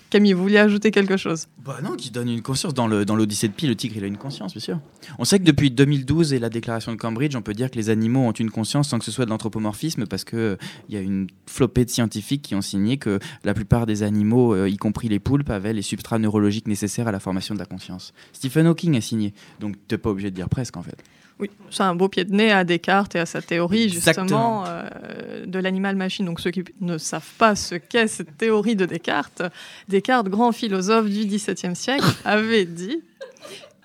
[0.10, 2.74] Camille, vous vouliez ajouter quelque chose Bah non, qui donne une conscience.
[2.74, 4.80] Dans le- dans l'Odyssée de Pi, le tigre, il a une conscience, bien sûr.
[5.20, 7.90] On sait que depuis 2012 et la déclaration de Cambridge, on peut dire que les
[7.90, 10.58] animaux ont une conscience sans que ce soit de l'anthropomorphisme, parce qu'il
[10.90, 14.68] y a une flopée de scientifiques qui ont signé que la plupart des animaux, euh,
[14.70, 18.14] y compris les poulpes, avaient les substrats neurologiques nécessaires à la formation de la conscience.
[18.34, 20.98] Stephen Hawking a signé, donc t'es pas obligé de dire presque en fait.
[21.40, 25.46] Oui, c'est un beau pied de nez à Descartes et à sa théorie justement euh,
[25.46, 26.26] de l'animal-machine.
[26.26, 29.44] Donc ceux qui ne savent pas ce qu'est cette théorie de Descartes,
[29.90, 33.02] Descartes, grand philosophe du XVIIe siècle, avait dit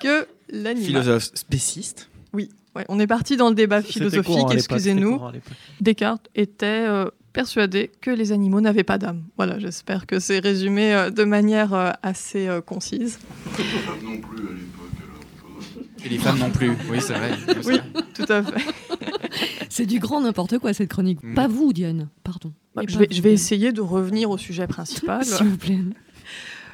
[0.00, 0.86] que l'animal...
[0.86, 2.08] Philosophe spéciste.
[2.32, 5.20] Oui, ouais, on est parti dans le débat philosophique, excusez-nous.
[5.80, 9.22] Descartes était euh, persuadé que les animaux n'avaient pas d'âme.
[9.36, 13.18] Voilà, j'espère que c'est résumé euh, de manière euh, assez euh, concise.
[14.02, 14.79] non plus à.
[16.04, 17.32] Et les femmes non plus, oui c'est vrai.
[17.64, 17.80] Oui,
[18.14, 18.60] tout à fait.
[19.68, 21.20] C'est du grand n'importe quoi cette chronique.
[21.34, 22.52] Pas vous, Diane, pardon.
[22.74, 23.34] Bah, je vais, vous, je vais Diane.
[23.34, 25.24] essayer de revenir au sujet principal.
[25.24, 25.78] S'il vous plaît.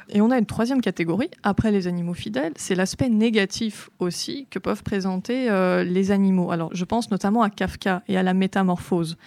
[0.09, 4.57] Et on a une troisième catégorie, après les animaux fidèles, c'est l'aspect négatif aussi que
[4.57, 6.51] peuvent présenter euh, les animaux.
[6.51, 9.17] Alors je pense notamment à Kafka et à la métamorphose.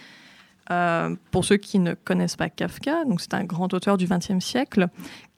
[0.71, 4.39] Euh, pour ceux qui ne connaissent pas Kafka, donc c'est un grand auteur du XXe
[4.45, 4.89] siècle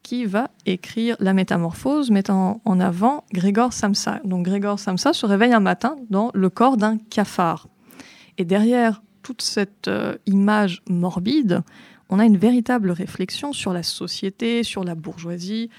[0.03, 4.21] qui va écrire La Métamorphose, mettant en avant Grégor Samsa.
[4.25, 7.69] Donc Grégor Samsa se réveille un matin dans le corps d'un cafard.
[8.39, 11.63] Et derrière toute cette euh, image morbide,
[12.09, 15.71] on a une véritable réflexion sur la société, sur la bourgeoisie.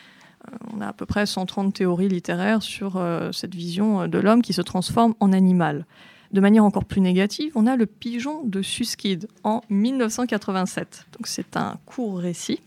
[0.48, 4.42] Euh, on a à peu près 130 théories littéraires sur euh, cette vision de l'homme
[4.42, 5.86] qui se transforme en animal.
[6.32, 11.06] De manière encore plus négative, on a le pigeon de Suskid en 1987.
[11.12, 12.60] Donc c'est un court récit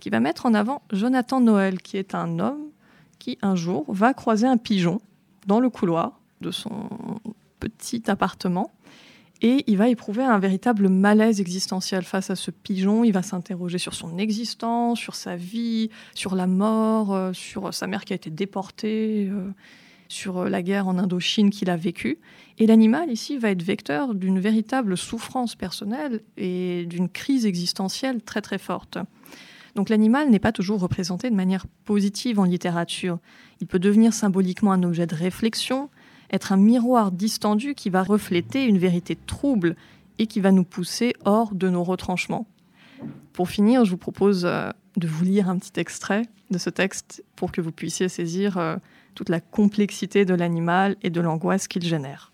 [0.00, 2.68] qui va mettre en avant Jonathan Noël, qui est un homme
[3.18, 5.00] qui un jour va croiser un pigeon
[5.46, 6.88] dans le couloir de son
[7.60, 8.72] petit appartement
[9.42, 13.02] et il va éprouver un véritable malaise existentiel face à ce pigeon.
[13.02, 17.88] Il va s'interroger sur son existence, sur sa vie, sur la mort, euh, sur sa
[17.88, 19.50] mère qui a été déportée, euh,
[20.08, 22.18] sur la guerre en Indochine qu'il a vécue.
[22.58, 28.42] Et l'animal ici va être vecteur d'une véritable souffrance personnelle et d'une crise existentielle très
[28.42, 28.98] très forte.
[29.74, 33.18] Donc l'animal n'est pas toujours représenté de manière positive en littérature.
[33.60, 35.88] Il peut devenir symboliquement un objet de réflexion,
[36.30, 39.76] être un miroir distendu qui va refléter une vérité trouble
[40.18, 42.46] et qui va nous pousser hors de nos retranchements.
[43.32, 47.24] Pour finir, je vous propose euh, de vous lire un petit extrait de ce texte
[47.34, 48.76] pour que vous puissiez saisir euh,
[49.14, 52.30] toute la complexité de l'animal et de l'angoisse qu'il génère.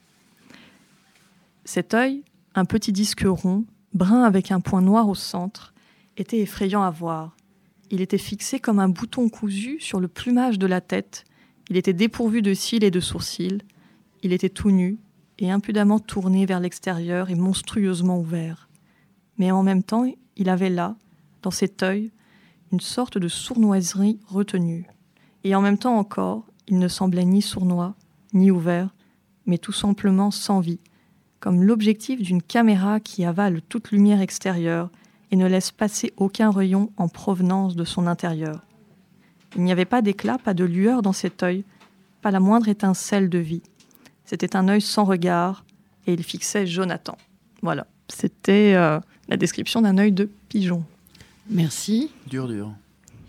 [1.64, 2.22] Cet œil,
[2.54, 3.64] un petit disque rond,
[3.94, 5.72] brun avec un point noir au centre,
[6.20, 7.36] était effrayant à voir.
[7.90, 11.24] Il était fixé comme un bouton cousu sur le plumage de la tête.
[11.70, 13.62] Il était dépourvu de cils et de sourcils.
[14.22, 14.98] Il était tout nu
[15.38, 18.68] et impudemment tourné vers l'extérieur et monstrueusement ouvert.
[19.38, 20.04] Mais en même temps,
[20.36, 20.96] il avait là,
[21.42, 22.10] dans cet œil,
[22.72, 24.86] une sorte de sournoiserie retenue.
[25.44, 27.94] Et en même temps encore, il ne semblait ni sournois,
[28.34, 28.94] ni ouvert,
[29.46, 30.80] mais tout simplement sans vie,
[31.40, 34.90] comme l'objectif d'une caméra qui avale toute lumière extérieure
[35.30, 38.60] et ne laisse passer aucun rayon en provenance de son intérieur.
[39.56, 41.64] Il n'y avait pas d'éclat, pas de lueur dans cet œil,
[42.22, 43.62] pas la moindre étincelle de vie.
[44.24, 45.64] C'était un œil sans regard
[46.06, 47.16] et il fixait Jonathan.
[47.62, 50.84] Voilà, c'était euh, la description d'un œil de pigeon.
[51.50, 52.10] Merci.
[52.26, 52.72] Dur, dur.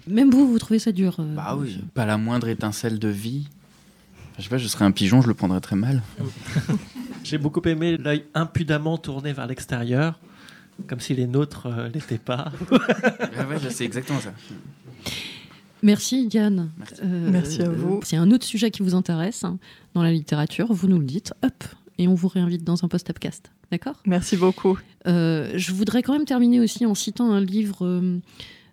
[0.07, 3.47] Même vous, vous trouvez ça dur euh, Bah oui, pas la moindre étincelle de vie.
[4.37, 6.01] Je sais pas, je serais un pigeon, je le prendrais très mal.
[7.23, 10.19] J'ai beaucoup aimé l'œil impudemment tourné vers l'extérieur,
[10.87, 12.51] comme si les nôtres euh, l'étaient pas.
[12.71, 14.33] Ah ouais, c'est exactement ça.
[15.81, 16.71] Merci Diane.
[17.03, 18.01] Euh, Merci à vous.
[18.03, 19.57] C'est un autre sujet qui vous intéresse hein,
[19.93, 21.63] dans la littérature, vous nous le dites, hop,
[21.97, 23.51] et on vous réinvite dans un post-upcast.
[23.71, 24.01] D'accord?
[24.05, 24.77] Merci beaucoup.
[25.07, 28.19] Euh, je voudrais quand même terminer aussi en citant un livre euh,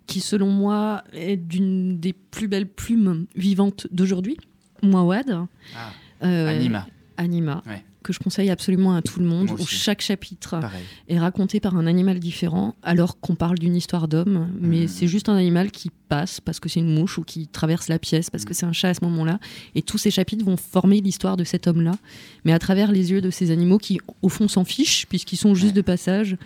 [0.07, 4.37] qui, selon moi, est d'une des plus belles plumes vivantes d'aujourd'hui,
[4.83, 5.29] Mouawad.
[5.75, 5.91] Ah,
[6.23, 6.87] Euh, Anima.
[7.15, 7.83] Anima, Ouais.
[8.07, 10.81] Que je conseille absolument à tout le monde, où chaque chapitre Pareil.
[11.09, 14.87] est raconté par un animal différent, alors qu'on parle d'une histoire d'homme, mais Mm.
[14.87, 17.99] c'est juste un animal qui passe parce que c'est une mouche ou qui traverse la
[17.99, 19.39] pièce parce que c'est un chat à ce moment-là.
[19.75, 21.91] Et tous ces chapitres vont former l'histoire de cet homme-là,
[22.45, 25.53] mais à travers les yeux de ces animaux qui, au fond, s'en fichent puisqu'ils sont
[25.53, 26.37] juste de passage.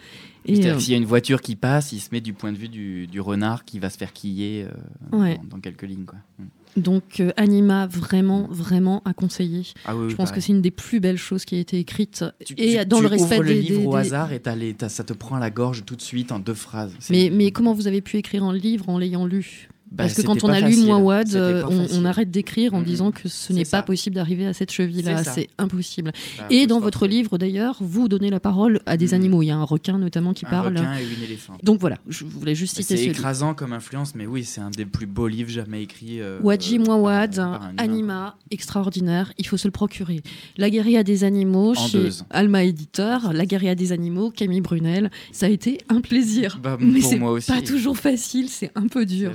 [0.45, 2.51] Et, C'est-à-dire euh, s'il y a une voiture qui passe, il se met du point
[2.51, 4.65] de vue du, du renard qui va se faire quiller
[5.13, 5.37] euh, Ouais.
[5.43, 6.05] dans, dans quelques lignes.
[6.05, 6.19] Quoi.
[6.39, 6.45] Mm.
[6.77, 9.63] Donc euh, Anima, vraiment, vraiment à conseiller.
[9.85, 10.41] Ah oui, oui, je pense pareil.
[10.41, 12.23] que c'est une des plus belles choses qui a été écrite.
[12.45, 14.75] Tu- et tu- dans tu le respect ouvres le livre des- au hasard et les-
[14.87, 16.93] ça te prend à la gorge tout de suite en deux phrases.
[17.09, 19.69] Mais, mais comment vous avez pu écrire un livre en l'ayant lu?
[19.91, 20.85] Bah, Parce que quand on a lu facile.
[21.25, 22.85] C'était euh, on, arrête d'écrire en Mhm.
[22.85, 23.83] disant que ce n'est C'est pas ça.
[23.83, 25.17] possible d'arriver à cette cheville-là.
[25.17, 25.31] C'est ça.
[25.33, 26.13] C'est impossible.
[26.37, 29.13] Bah, Et dans votre livre, d'ailleurs, vous donnez la parole à des Mhm.
[29.15, 29.41] animaux.
[29.43, 30.77] Il y a un requin notamment qui Un parle.
[30.77, 31.57] requin et une éléphant.
[31.61, 33.15] Donc voilà, je voulais juste citer C'est ce livre.
[33.17, 36.21] écrasant comme influence, mais oui, c'est un des plus beaux livres jamais écrits.
[36.21, 37.73] euh, Wadji euh, par un humain.
[37.77, 40.21] Anima, extraordinaire, il faut se le procurer.
[40.57, 42.09] La guérilla des animaux En chez deux.
[42.29, 46.59] Alma Éditeur, La guérilla des animaux, Camille Brunel, ça a été un plaisir.
[46.63, 49.31] Bah, Mais c'est moi pas toujours facile, c'est un peu C'est dur.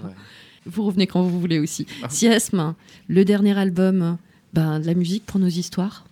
[0.67, 1.87] Vous revenez quand vous voulez aussi.
[2.03, 2.09] Ah.
[2.09, 2.75] Siesme,
[3.09, 4.19] le dernier album,
[4.53, 6.05] ben, de la musique pour nos histoires.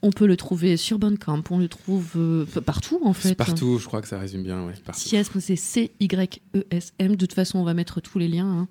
[0.00, 3.30] On peut le trouver sur Bandcamp, on le trouve euh, partout en fait.
[3.30, 4.64] C'est partout, je crois que ça résume bien.
[4.64, 4.74] Ouais.
[4.92, 7.10] Siesme, c'est C-Y-E-S-M.
[7.12, 8.68] De toute façon, on va mettre tous les liens, hein.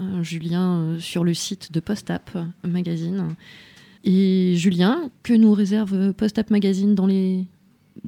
[0.00, 3.34] Euh, Julien, euh, sur le site de Postap euh, Magazine.
[4.04, 7.44] Et Julien, que nous réserve euh, Postap Magazine dans les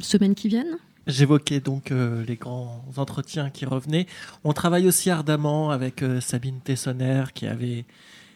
[0.00, 0.78] semaines qui viennent?
[1.06, 4.06] J'évoquais donc euh, les grands entretiens qui revenaient.
[4.44, 7.84] On travaille aussi ardemment avec euh, Sabine Tessonner qui avait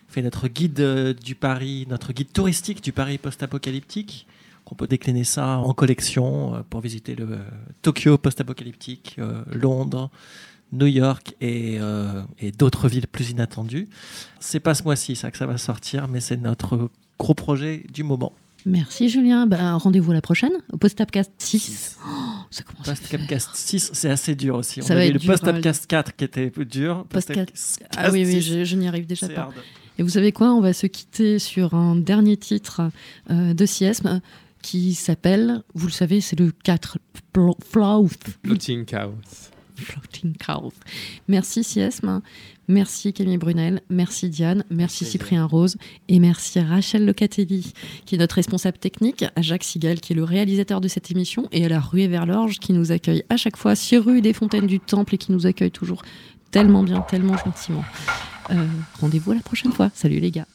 [0.09, 4.27] fait notre guide euh, du Paris, notre guide touristique du Paris post-apocalyptique.
[4.69, 7.39] On peut décliner ça en collection pour visiter le
[7.83, 9.17] Tokyo post-apocalyptique,
[9.53, 10.11] Londres,
[10.73, 11.79] New York et,
[12.41, 13.89] et d'autres villes plus inattendues.
[14.41, 18.03] C'est pas ce mois-ci ça que ça va sortir, mais c'est notre gros projet du
[18.03, 18.33] moment.
[18.67, 19.47] Merci Julien.
[19.47, 21.99] Ben, Rendez-vous la prochaine au Postapcast 6.
[22.05, 22.11] Oh,
[22.51, 22.87] ça commence.
[22.87, 24.83] Postcapcast 6, c'est assez dur aussi.
[24.83, 27.07] Ça On avait le hein, Postcapcast 4 qui était plus dur.
[27.09, 29.43] Postcast- Postcapcast Ah oui, oui, 6, je, je n'y arrive déjà pas.
[29.43, 29.55] hard.
[29.99, 30.53] Et vous savez quoi?
[30.53, 32.83] On va se quitter sur un dernier titre
[33.31, 34.21] euh, de Siesme
[34.63, 36.99] qui s'appelle, vous le savez, c'est le 4,
[37.33, 38.09] Flo- Flow-
[38.45, 39.15] Floating Chaos.
[39.77, 40.35] Floating.
[41.29, 42.21] Merci Siesme,
[42.69, 45.05] merci Camille Brunel, merci Diane, merci.
[45.05, 45.77] Cyprien Rose
[46.09, 47.73] et merci Rachel Locatelli
[48.05, 51.49] qui est notre responsable technique, à Jacques Sigal qui est le réalisateur de cette émission
[51.53, 54.33] et à la Ruée vers l'Orge qui nous accueille à chaque fois sur rue des
[54.33, 56.03] Fontaines du Temple et qui nous accueille toujours
[56.51, 57.85] tellement bien, tellement gentiment.
[58.51, 58.67] Euh,
[59.01, 59.91] Rendez-vous à la prochaine fois.
[59.95, 60.47] Salut les gars.